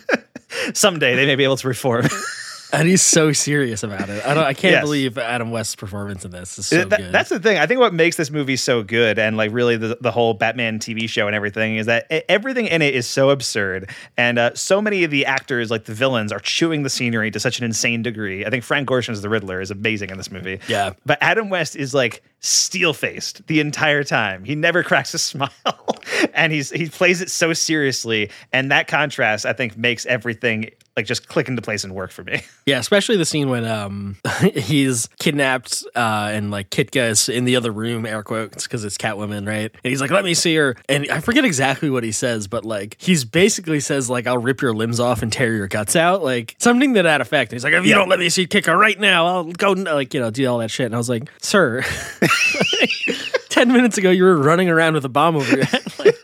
someday 0.75 1.15
they 1.15 1.27
may 1.27 1.37
be 1.37 1.45
able 1.45 1.57
to 1.57 1.69
reform." 1.69 2.07
And 2.73 2.89
he's 2.89 3.03
so 3.03 3.33
serious 3.33 3.83
about 3.83 4.09
it. 4.09 4.25
I 4.27 4.35
don't. 4.35 4.45
I 4.45 4.53
can't 4.55 4.73
Yes. 4.73 4.83
believe 4.85 5.19
Adam 5.19 5.51
West's 5.51 5.77
performance 5.77 6.25
in 6.25 6.31
this 6.33 6.59
is 6.59 6.67
so 6.67 6.85
That- 6.85 6.99
good. 6.99 7.13
That's 7.13 7.29
the 7.31 7.39
thing. 7.39 7.59
I 7.59 7.67
think 7.67 7.81
what 7.81 7.95
makes 7.95 8.17
this 8.17 8.31
movie 8.31 8.57
so 8.57 8.83
good, 8.83 9.19
and 9.19 9.37
like 9.37 9.53
really 9.53 9.77
the, 9.77 9.97
the 10.01 10.11
whole 10.11 10.35
Batman 10.35 10.79
TV 10.79 11.09
show 11.09 11.27
and 11.27 11.37
everything, 11.37 11.77
is 11.77 11.87
that 11.87 12.07
everything 12.29 12.67
in 12.67 12.83
it 12.83 12.95
is 12.95 13.07
so 13.07 13.31
absurd, 13.31 13.91
and 14.17 14.39
uh, 14.39 14.55
so 14.55 14.83
many 14.83 15.05
of 15.05 15.11
the 15.11 15.27
actors, 15.27 15.71
like 15.71 15.85
the 15.85 15.95
villains, 15.95 16.33
are 16.33 16.41
chewing 16.41 16.83
the 16.83 16.91
scenery 16.91 17.31
to 17.31 17.39
such 17.41 17.59
an 17.59 17.65
insane 17.65 18.03
degree. 18.03 18.45
I 18.45 18.51
think 18.51 18.65
Frank 18.65 18.89
Gorshin 18.89 19.11
as 19.11 19.23
the 19.23 19.29
Riddler 19.29 19.61
is 19.61 19.71
amazing 19.71 20.11
in 20.11 20.17
this 20.17 20.31
movie. 20.31 20.61
Yeah. 20.69 20.93
but 21.05 21.19
Adam 21.21 21.49
West 21.51 21.77
is 21.77 21.95
like 21.95 22.23
steel 22.41 22.93
faced 22.93 23.47
the 23.47 23.61
entire 23.61 24.03
time. 24.05 24.45
He 24.45 24.55
never 24.55 24.83
cracks 24.85 25.15
a 25.15 25.19
smile, 25.19 25.51
and 26.35 26.53
he's 26.53 26.71
he 26.71 26.89
plays 26.89 27.21
it 27.21 27.31
so 27.31 27.53
seriously, 27.53 28.31
and 28.53 28.71
that 28.73 28.89
contrast 28.89 29.47
I 29.47 29.53
think 29.53 29.77
makes 29.79 30.05
everything 30.07 30.71
like 30.97 31.07
just 31.07 31.29
click 31.29 31.49
into 31.49 31.61
place 31.63 31.85
and 31.85 31.95
work 31.95 32.11
for 32.11 32.25
me. 32.25 32.43
Yeah, 32.67 32.81
especially 32.81 33.17
the 33.17 33.25
scene 33.25 33.49
when 33.49 33.65
um 33.65 34.17
he's 34.55 35.09
kidnapped 35.21 35.85
uh 35.95 36.31
and 36.33 36.51
like 36.51 36.69
Kitka 36.71 37.11
is 37.11 37.29
in 37.29 37.45
the 37.45 37.55
other 37.55 37.71
room, 37.71 38.05
air 38.05 38.25
quotes, 38.25 38.65
because 38.65 38.85
it's 38.85 38.99
Catwoman, 38.99 39.47
right? 39.47 39.71
And 39.73 39.91
he's 39.91 40.01
like, 40.01 40.11
"Let 40.11 40.25
me 40.25 40.35
see 40.35 40.57
her," 40.57 40.75
and 40.89 41.09
I 41.09 41.21
forget 41.21 41.45
exactly 41.45 41.91
what 41.91 42.03
he 42.03 42.11
says, 42.11 42.49
but 42.49 42.65
like 42.65 42.97
he's 42.99 43.25
basically 43.25 43.79
says 43.79 44.11
like, 44.11 44.27
"I'll 44.27 44.39
rip 44.39 44.63
your 44.63 44.75
limbs 44.75 44.99
off 44.99 45.23
and 45.23 45.33
tear 45.33 45.55
your 45.55 45.69
guts 45.69 45.95
out," 45.95 46.25
like 46.25 46.57
something 46.59 46.95
to 46.95 47.05
that 47.05 47.21
effect. 47.21 47.53
And 47.53 47.57
he's 47.57 47.63
like, 47.65 47.73
"If 47.75 47.85
you 47.85 47.91
Yeah. 47.91 47.99
don't 47.99 48.09
let 48.09 48.19
me 48.19 48.29
see 48.31 48.49
Kitka 48.49 48.77
right 48.77 48.99
now, 48.99 49.27
I'll 49.27 49.45
go 49.45 49.73
like 49.73 50.13
you 50.13 50.19
know 50.19 50.31
do 50.31 50.45
all 50.49 50.59
that 50.59 50.73
shit." 50.73 50.87
And 50.87 50.95
I 50.97 50.99
was 50.99 51.09
like, 51.09 51.31
"Sir." 51.41 51.85
10 53.49 53.73
minutes 53.73 53.97
ago 53.97 54.11
you 54.11 54.25
were 54.25 54.37
running 54.37 54.69
around 54.69 54.95
with 54.95 55.05
a 55.05 55.09
bomb 55.09 55.37
over 55.37 55.57
your 55.57 55.65
head 55.65 55.83
like, 55.99 56.16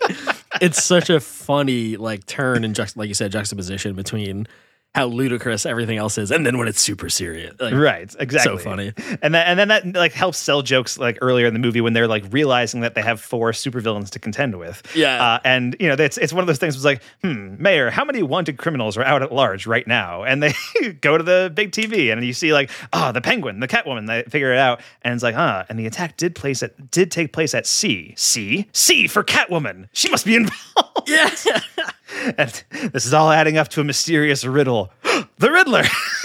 it's 0.62 0.82
such 0.82 1.10
a 1.10 1.18
funny 1.18 1.96
like 1.96 2.24
turn 2.24 2.64
and 2.64 2.78
like 2.96 3.08
you 3.08 3.14
said 3.14 3.32
juxtaposition 3.32 3.94
between 3.94 4.46
how 4.94 5.06
ludicrous 5.06 5.64
everything 5.64 5.96
else 5.96 6.18
is 6.18 6.30
and 6.30 6.44
then 6.44 6.58
when 6.58 6.68
it's 6.68 6.80
super 6.80 7.08
serious 7.08 7.54
like, 7.58 7.72
right 7.74 8.14
exactly. 8.18 8.58
so 8.58 8.62
funny. 8.62 8.92
And 9.22 9.34
then 9.34 9.46
and 9.46 9.58
then 9.58 9.68
that 9.68 9.86
like 9.94 10.12
helps 10.12 10.38
sell 10.38 10.60
jokes 10.62 10.98
like 10.98 11.18
earlier 11.22 11.46
in 11.46 11.54
the 11.54 11.60
movie 11.60 11.80
when 11.80 11.92
they're 11.94 12.08
like 12.08 12.24
realizing 12.30 12.82
that 12.82 12.94
they 12.94 13.02
have 13.02 13.20
four 13.20 13.52
supervillains 13.52 14.10
to 14.10 14.18
contend 14.18 14.58
with. 14.58 14.82
Yeah. 14.94 15.22
uh, 15.22 15.40
and 15.44 15.76
you 15.80 15.88
know 15.88 15.94
it's 15.94 16.18
it's 16.18 16.32
one 16.32 16.42
of 16.42 16.46
those 16.46 16.58
things 16.58 16.74
was 16.74 16.84
like 16.84 17.02
hmm 17.22 17.54
mayor 17.58 17.90
how 17.90 18.04
many 18.04 18.22
wanted 18.22 18.58
criminals 18.58 18.96
are 18.96 19.04
out 19.04 19.22
at 19.22 19.32
large 19.32 19.66
right 19.66 19.86
now? 19.86 20.24
And 20.24 20.42
they 20.42 20.52
go 21.00 21.16
to 21.16 21.24
the 21.24 21.50
big 21.54 21.72
tv 21.72 22.12
and 22.12 22.22
you 22.24 22.34
see 22.34 22.52
like 22.52 22.70
oh 22.92 23.12
the 23.12 23.20
penguin 23.20 23.60
the 23.60 23.68
catwoman 23.68 24.06
they 24.06 24.24
figure 24.24 24.52
it 24.52 24.58
out 24.58 24.80
and 25.02 25.14
it's 25.14 25.22
like 25.22 25.36
ah 25.36 25.64
and 25.68 25.78
the 25.78 25.86
attack 25.86 26.16
did 26.16 26.34
place 26.34 26.62
at 26.62 26.90
did 26.90 27.10
take 27.10 27.32
place 27.32 27.54
at 27.54 27.66
sea 27.66 28.14
C, 28.16 28.68
C 28.72 29.06
for 29.06 29.22
catwoman. 29.22 29.88
She 29.92 30.08
must 30.10 30.24
be 30.24 30.36
involved. 30.42 31.08
Yeah 31.08 31.30
and 32.38 32.64
this 32.92 33.06
is 33.06 33.14
all 33.14 33.30
adding 33.30 33.58
up 33.58 33.68
to 33.68 33.80
a 33.80 33.84
mysterious 33.84 34.44
riddle. 34.44 34.92
The 35.38 35.50
riddler! 35.50 35.82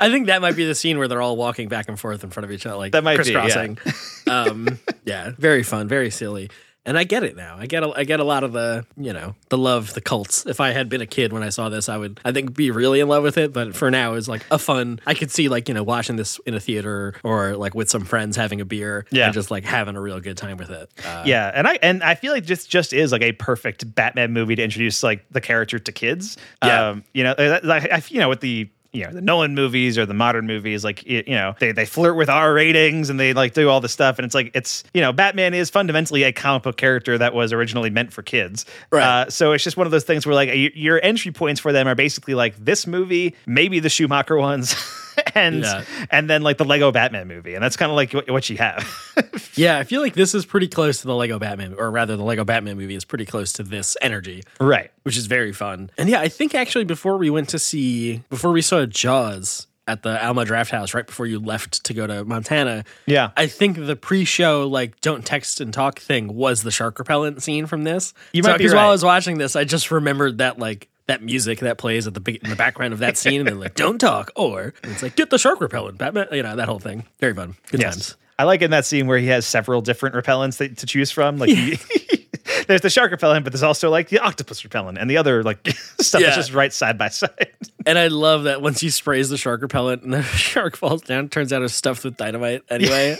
I 0.00 0.10
think 0.10 0.26
that 0.26 0.40
might 0.42 0.56
be 0.56 0.64
the 0.66 0.74
scene 0.74 0.98
where 0.98 1.06
they're 1.06 1.22
all 1.22 1.36
walking 1.36 1.68
back 1.68 1.88
and 1.88 1.98
forth 2.00 2.24
in 2.24 2.30
front 2.30 2.44
of 2.44 2.50
each 2.50 2.66
other 2.66 2.76
like 2.76 2.90
That 2.92 3.04
might 3.04 3.22
be, 3.22 3.30
yeah. 3.30 3.40
crisscrossing. 3.40 3.78
Um 4.26 4.78
yeah 5.04 5.30
very 5.38 5.62
fun 5.62 5.86
very 5.86 6.10
silly 6.10 6.50
and 6.86 6.98
I 6.98 7.04
get 7.04 7.22
it 7.22 7.36
now. 7.36 7.56
I 7.58 7.66
get 7.66 7.82
a, 7.82 7.92
I 7.96 8.04
get 8.04 8.20
a 8.20 8.24
lot 8.24 8.44
of 8.44 8.52
the 8.52 8.84
you 8.96 9.12
know 9.12 9.34
the 9.48 9.58
love 9.58 9.94
the 9.94 10.00
cults. 10.00 10.46
If 10.46 10.60
I 10.60 10.70
had 10.70 10.88
been 10.88 11.00
a 11.00 11.06
kid 11.06 11.32
when 11.32 11.42
I 11.42 11.48
saw 11.48 11.68
this, 11.68 11.88
I 11.88 11.96
would 11.96 12.20
I 12.24 12.32
think 12.32 12.54
be 12.54 12.70
really 12.70 13.00
in 13.00 13.08
love 13.08 13.22
with 13.22 13.38
it. 13.38 13.52
But 13.52 13.74
for 13.74 13.90
now, 13.90 14.14
it's 14.14 14.28
like 14.28 14.44
a 14.50 14.58
fun. 14.58 15.00
I 15.06 15.14
could 15.14 15.30
see 15.30 15.48
like 15.48 15.68
you 15.68 15.74
know 15.74 15.82
watching 15.82 16.16
this 16.16 16.38
in 16.46 16.54
a 16.54 16.60
theater 16.60 17.14
or 17.24 17.56
like 17.56 17.74
with 17.74 17.88
some 17.90 18.04
friends 18.04 18.36
having 18.36 18.60
a 18.60 18.64
beer 18.64 19.06
Yeah. 19.10 19.26
and 19.26 19.34
just 19.34 19.50
like 19.50 19.64
having 19.64 19.96
a 19.96 20.00
real 20.00 20.20
good 20.20 20.36
time 20.36 20.56
with 20.56 20.70
it. 20.70 20.90
Uh, 21.04 21.22
yeah, 21.26 21.50
and 21.54 21.66
I 21.66 21.78
and 21.82 22.02
I 22.02 22.14
feel 22.14 22.32
like 22.32 22.46
this 22.46 22.66
just 22.66 22.92
is 22.92 23.12
like 23.12 23.22
a 23.22 23.32
perfect 23.32 23.94
Batman 23.94 24.32
movie 24.32 24.56
to 24.56 24.62
introduce 24.62 25.02
like 25.02 25.24
the 25.30 25.40
character 25.40 25.78
to 25.78 25.92
kids. 25.92 26.36
Yeah. 26.62 26.88
Um, 26.90 27.04
you 27.14 27.24
know, 27.24 27.32
uh, 27.32 27.60
I, 27.64 28.02
you 28.08 28.18
know, 28.20 28.28
with 28.28 28.40
the 28.40 28.68
you 28.94 29.04
know 29.04 29.12
the 29.12 29.20
Nolan 29.20 29.54
movies 29.54 29.98
or 29.98 30.06
the 30.06 30.14
modern 30.14 30.46
movies, 30.46 30.84
like 30.84 31.04
y- 31.08 31.24
you 31.26 31.34
know 31.34 31.54
they 31.60 31.72
they 31.72 31.84
flirt 31.84 32.16
with 32.16 32.28
R 32.30 32.54
ratings 32.54 33.10
and 33.10 33.20
they 33.20 33.34
like 33.34 33.52
do 33.52 33.68
all 33.68 33.80
this 33.80 33.92
stuff, 33.92 34.18
and 34.18 34.24
it's 34.24 34.34
like 34.34 34.50
it's 34.54 34.84
you 34.94 35.00
know 35.00 35.12
Batman 35.12 35.52
is 35.52 35.68
fundamentally 35.70 36.22
a 36.22 36.32
comic 36.32 36.62
book 36.62 36.76
character 36.76 37.18
that 37.18 37.34
was 37.34 37.52
originally 37.52 37.90
meant 37.90 38.12
for 38.12 38.22
kids. 38.22 38.64
Right. 38.90 39.02
Uh, 39.26 39.30
so 39.30 39.52
it's 39.52 39.64
just 39.64 39.76
one 39.76 39.86
of 39.86 39.90
those 39.90 40.04
things 40.04 40.24
where 40.24 40.34
like 40.34 40.50
your 40.74 41.00
entry 41.02 41.32
points 41.32 41.60
for 41.60 41.72
them 41.72 41.86
are 41.86 41.94
basically 41.94 42.34
like 42.34 42.56
this 42.56 42.86
movie, 42.86 43.34
maybe 43.46 43.80
the 43.80 43.90
Schumacher 43.90 44.36
ones. 44.36 44.74
and 45.34 45.62
Yeah. 45.62 45.84
and 46.10 46.28
then 46.28 46.42
like 46.42 46.58
the 46.58 46.64
Lego 46.64 46.90
Batman 46.92 47.28
movie, 47.28 47.54
and 47.54 47.62
that's 47.62 47.76
kind 47.76 47.90
of 47.90 47.96
like 47.96 48.12
what, 48.12 48.30
what 48.30 48.50
you 48.50 48.56
have. 48.58 48.86
Yeah, 49.56 49.78
I 49.78 49.84
feel 49.84 50.00
like 50.00 50.14
this 50.14 50.34
is 50.34 50.44
pretty 50.44 50.66
close 50.66 51.02
to 51.02 51.06
the 51.06 51.14
Lego 51.14 51.38
Batman, 51.38 51.74
or 51.78 51.88
rather, 51.88 52.16
the 52.16 52.24
Lego 52.24 52.44
Batman 52.44 52.76
movie 52.76 52.96
is 52.96 53.04
pretty 53.04 53.24
close 53.24 53.52
to 53.52 53.62
this 53.62 53.96
energy. 54.02 54.42
Right. 54.58 54.90
Which 55.04 55.16
is 55.16 55.26
very 55.26 55.52
fun. 55.52 55.90
And 55.96 56.08
yeah, 56.08 56.18
I 56.20 56.26
think 56.28 56.56
actually 56.56 56.84
before 56.84 57.16
we 57.18 57.30
went 57.30 57.50
to 57.50 57.60
see, 57.60 58.22
before 58.30 58.50
we 58.50 58.62
saw 58.62 58.84
Jaws 58.84 59.68
at 59.86 60.02
the 60.02 60.20
Alamo 60.20 60.44
Drafthouse, 60.44 60.92
right 60.92 61.06
before 61.06 61.26
you 61.26 61.38
left 61.38 61.84
to 61.84 61.94
go 61.94 62.04
to 62.04 62.24
Montana, 62.24 62.84
Yeah. 63.06 63.30
I 63.36 63.46
think 63.46 63.76
the 63.86 63.94
pre-show 63.94 64.66
like 64.66 65.00
don't 65.02 65.24
text 65.24 65.60
and 65.60 65.72
talk 65.72 66.00
thing 66.00 66.34
was 66.34 66.62
the 66.64 66.72
shark 66.72 66.98
repellent 66.98 67.40
scene 67.42 67.66
from 67.66 67.84
this. 67.84 68.12
You 68.32 68.42
So- 68.42 68.48
might 68.50 68.58
be 68.58 68.64
'cause 68.64 68.72
while 68.74 68.82
right. 68.84 68.88
I 68.88 68.92
was 68.92 69.04
watching 69.04 69.38
this, 69.38 69.54
I 69.54 69.62
just 69.62 69.92
remembered 69.92 70.38
that 70.38 70.58
like 70.58 70.88
that 71.06 71.22
music 71.22 71.60
that 71.60 71.78
plays 71.78 72.06
at 72.06 72.14
the 72.14 72.20
big 72.20 72.42
in 72.42 72.50
the 72.50 72.56
background 72.56 72.92
of 72.92 73.00
that 73.00 73.16
scene, 73.16 73.40
and 73.40 73.48
they're 73.48 73.54
like, 73.54 73.74
"Don't 73.74 73.98
talk," 73.98 74.30
or 74.36 74.74
it's 74.82 75.02
like, 75.02 75.16
"Get 75.16 75.30
the 75.30 75.38
shark 75.38 75.60
repellent." 75.60 75.98
Batman, 75.98 76.26
you 76.32 76.42
know 76.42 76.56
that 76.56 76.68
whole 76.68 76.78
thing. 76.78 77.04
Very 77.20 77.34
fun. 77.34 77.54
Good 77.70 77.80
Yes. 77.80 77.94
times. 77.94 78.16
I 78.38 78.44
like 78.44 78.62
in 78.62 78.72
that 78.72 78.84
scene 78.84 79.06
where 79.06 79.18
he 79.18 79.26
has 79.28 79.46
several 79.46 79.80
different 79.80 80.16
repellents 80.16 80.56
that, 80.56 80.78
to 80.78 80.86
choose 80.86 81.10
from. 81.12 81.38
Like 81.38 81.50
he, 81.50 81.78
there's 82.66 82.80
the 82.80 82.90
shark 82.90 83.12
repellent, 83.12 83.44
but 83.44 83.52
there's 83.52 83.62
also 83.62 83.90
like 83.90 84.08
the 84.08 84.18
octopus 84.18 84.64
repellent 84.64 84.98
and 84.98 85.08
the 85.08 85.16
other 85.18 85.44
like 85.44 85.64
stuff 86.00 86.20
Yeah. 86.20 86.28
that's 86.28 86.38
just 86.38 86.52
right 86.52 86.72
side 86.72 86.98
by 86.98 87.08
side. 87.08 87.50
And 87.86 87.98
I 87.98 88.06
love 88.06 88.44
that 88.44 88.62
once 88.62 88.80
he 88.80 88.88
sprays 88.88 89.28
the 89.28 89.36
shark 89.36 89.60
repellent 89.60 90.02
and 90.04 90.14
the 90.14 90.22
shark 90.22 90.74
falls 90.74 91.02
down, 91.02 91.28
turns 91.28 91.52
out 91.52 91.60
it's 91.62 91.74
stuffed 91.74 92.02
with 92.02 92.16
dynamite 92.16 92.62
anyway. 92.70 93.18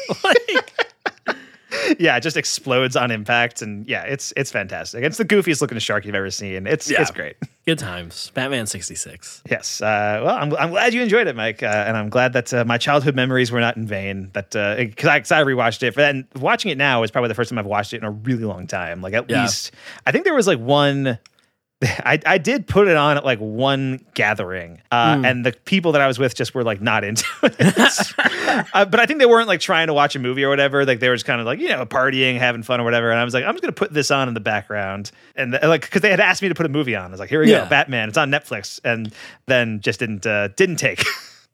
yeah, 1.98 2.16
it 2.16 2.20
just 2.20 2.36
explodes 2.36 2.96
on 2.96 3.10
impact, 3.10 3.62
and 3.62 3.86
yeah, 3.86 4.02
it's 4.04 4.32
it's 4.36 4.50
fantastic. 4.50 5.04
It's 5.04 5.16
the 5.18 5.24
goofiest 5.24 5.60
looking 5.60 5.78
shark 5.78 6.04
you've 6.04 6.14
ever 6.14 6.30
seen. 6.30 6.66
It's 6.66 6.90
Yeah. 6.90 7.02
it's 7.02 7.10
great. 7.10 7.36
Good 7.66 7.78
times. 7.78 8.30
Batman 8.34 8.66
66. 8.66 9.42
Yes. 9.50 9.80
Uh, 9.80 10.20
well, 10.22 10.36
I'm, 10.36 10.54
I'm 10.56 10.68
glad 10.70 10.92
you 10.92 11.00
enjoyed 11.02 11.26
it, 11.28 11.34
Mike, 11.34 11.62
uh, 11.62 11.66
and 11.66 11.96
I'm 11.96 12.10
glad 12.10 12.34
that 12.34 12.52
uh, 12.52 12.62
my 12.66 12.76
childhood 12.76 13.14
memories 13.14 13.50
were 13.50 13.60
not 13.60 13.78
in 13.78 13.86
vain. 13.86 14.28
That 14.34 14.50
because 14.50 15.08
I, 15.08 15.20
'cause 15.20 15.32
I 15.32 15.42
rewatched 15.42 15.82
it, 15.82 15.96
and 15.98 16.26
watching 16.36 16.70
it 16.70 16.76
now 16.76 17.02
is 17.04 17.10
probably 17.10 17.28
the 17.28 17.34
first 17.34 17.48
time 17.48 17.58
I've 17.58 17.64
watched 17.64 17.94
it 17.94 17.98
in 17.98 18.04
a 18.04 18.10
really 18.10 18.44
long 18.44 18.66
time. 18.66 19.00
Like 19.00 19.14
at 19.14 19.30
Yeah. 19.30 19.42
least, 19.42 19.72
I 20.06 20.12
think 20.12 20.24
there 20.24 20.34
was 20.34 20.46
like 20.46 20.58
one. 20.58 21.18
I, 22.04 22.18
I 22.26 22.38
did 22.38 22.66
put 22.66 22.88
it 22.88 22.96
on 22.96 23.16
at 23.16 23.24
like 23.24 23.38
one 23.38 24.04
gathering, 24.14 24.80
uh, 24.90 25.16
Hmm. 25.18 25.24
and 25.24 25.46
the 25.46 25.52
people 25.64 25.92
that 25.92 26.00
I 26.00 26.06
was 26.06 26.18
with 26.18 26.34
just 26.34 26.54
were 26.54 26.64
like 26.64 26.80
not 26.80 27.04
into 27.08 27.24
it. 27.42 28.64
uh, 28.74 28.84
but 28.84 29.00
I 29.00 29.06
think 29.06 29.18
they 29.20 29.26
weren't 29.26 29.48
like 29.48 29.60
trying 29.60 29.86
to 29.88 29.94
watch 29.94 30.16
a 30.16 30.18
movie 30.18 30.44
or 30.44 30.48
whatever. 30.48 30.84
Like 30.84 31.00
they 31.00 31.08
were 31.08 31.14
just 31.16 31.26
kind 31.26 31.40
of 31.40 31.46
like 31.46 31.58
you 31.58 31.68
know 31.68 31.84
partying, 31.86 32.38
having 32.38 32.62
fun 32.62 32.80
or 32.80 32.84
whatever. 32.84 33.10
And 33.10 33.18
I 33.20 33.24
was 33.24 33.34
like, 33.34 33.44
I'm 33.44 33.54
just 33.54 33.62
gonna 33.62 33.72
put 33.72 33.92
this 33.92 34.10
on 34.10 34.28
in 34.28 34.34
the 34.34 34.40
background, 34.40 35.10
and 35.36 35.54
uh, 35.54 35.60
like 35.68 35.82
because 35.82 36.02
they 36.02 36.10
had 36.10 36.20
asked 36.20 36.42
me 36.42 36.48
to 36.48 36.54
put 36.54 36.66
a 36.66 36.70
movie 36.70 36.94
on. 36.96 37.06
I 37.06 37.10
was 37.10 37.20
like, 37.20 37.28
here 37.30 37.40
we 37.40 37.50
Yeah. 37.50 37.64
go, 37.64 37.70
Batman. 37.70 38.08
It's 38.08 38.18
on 38.18 38.30
Netflix, 38.30 38.80
and 38.84 39.12
then 39.46 39.80
just 39.80 40.00
didn't 40.00 40.26
uh, 40.26 40.48
didn't 40.48 40.76
take. 40.76 41.02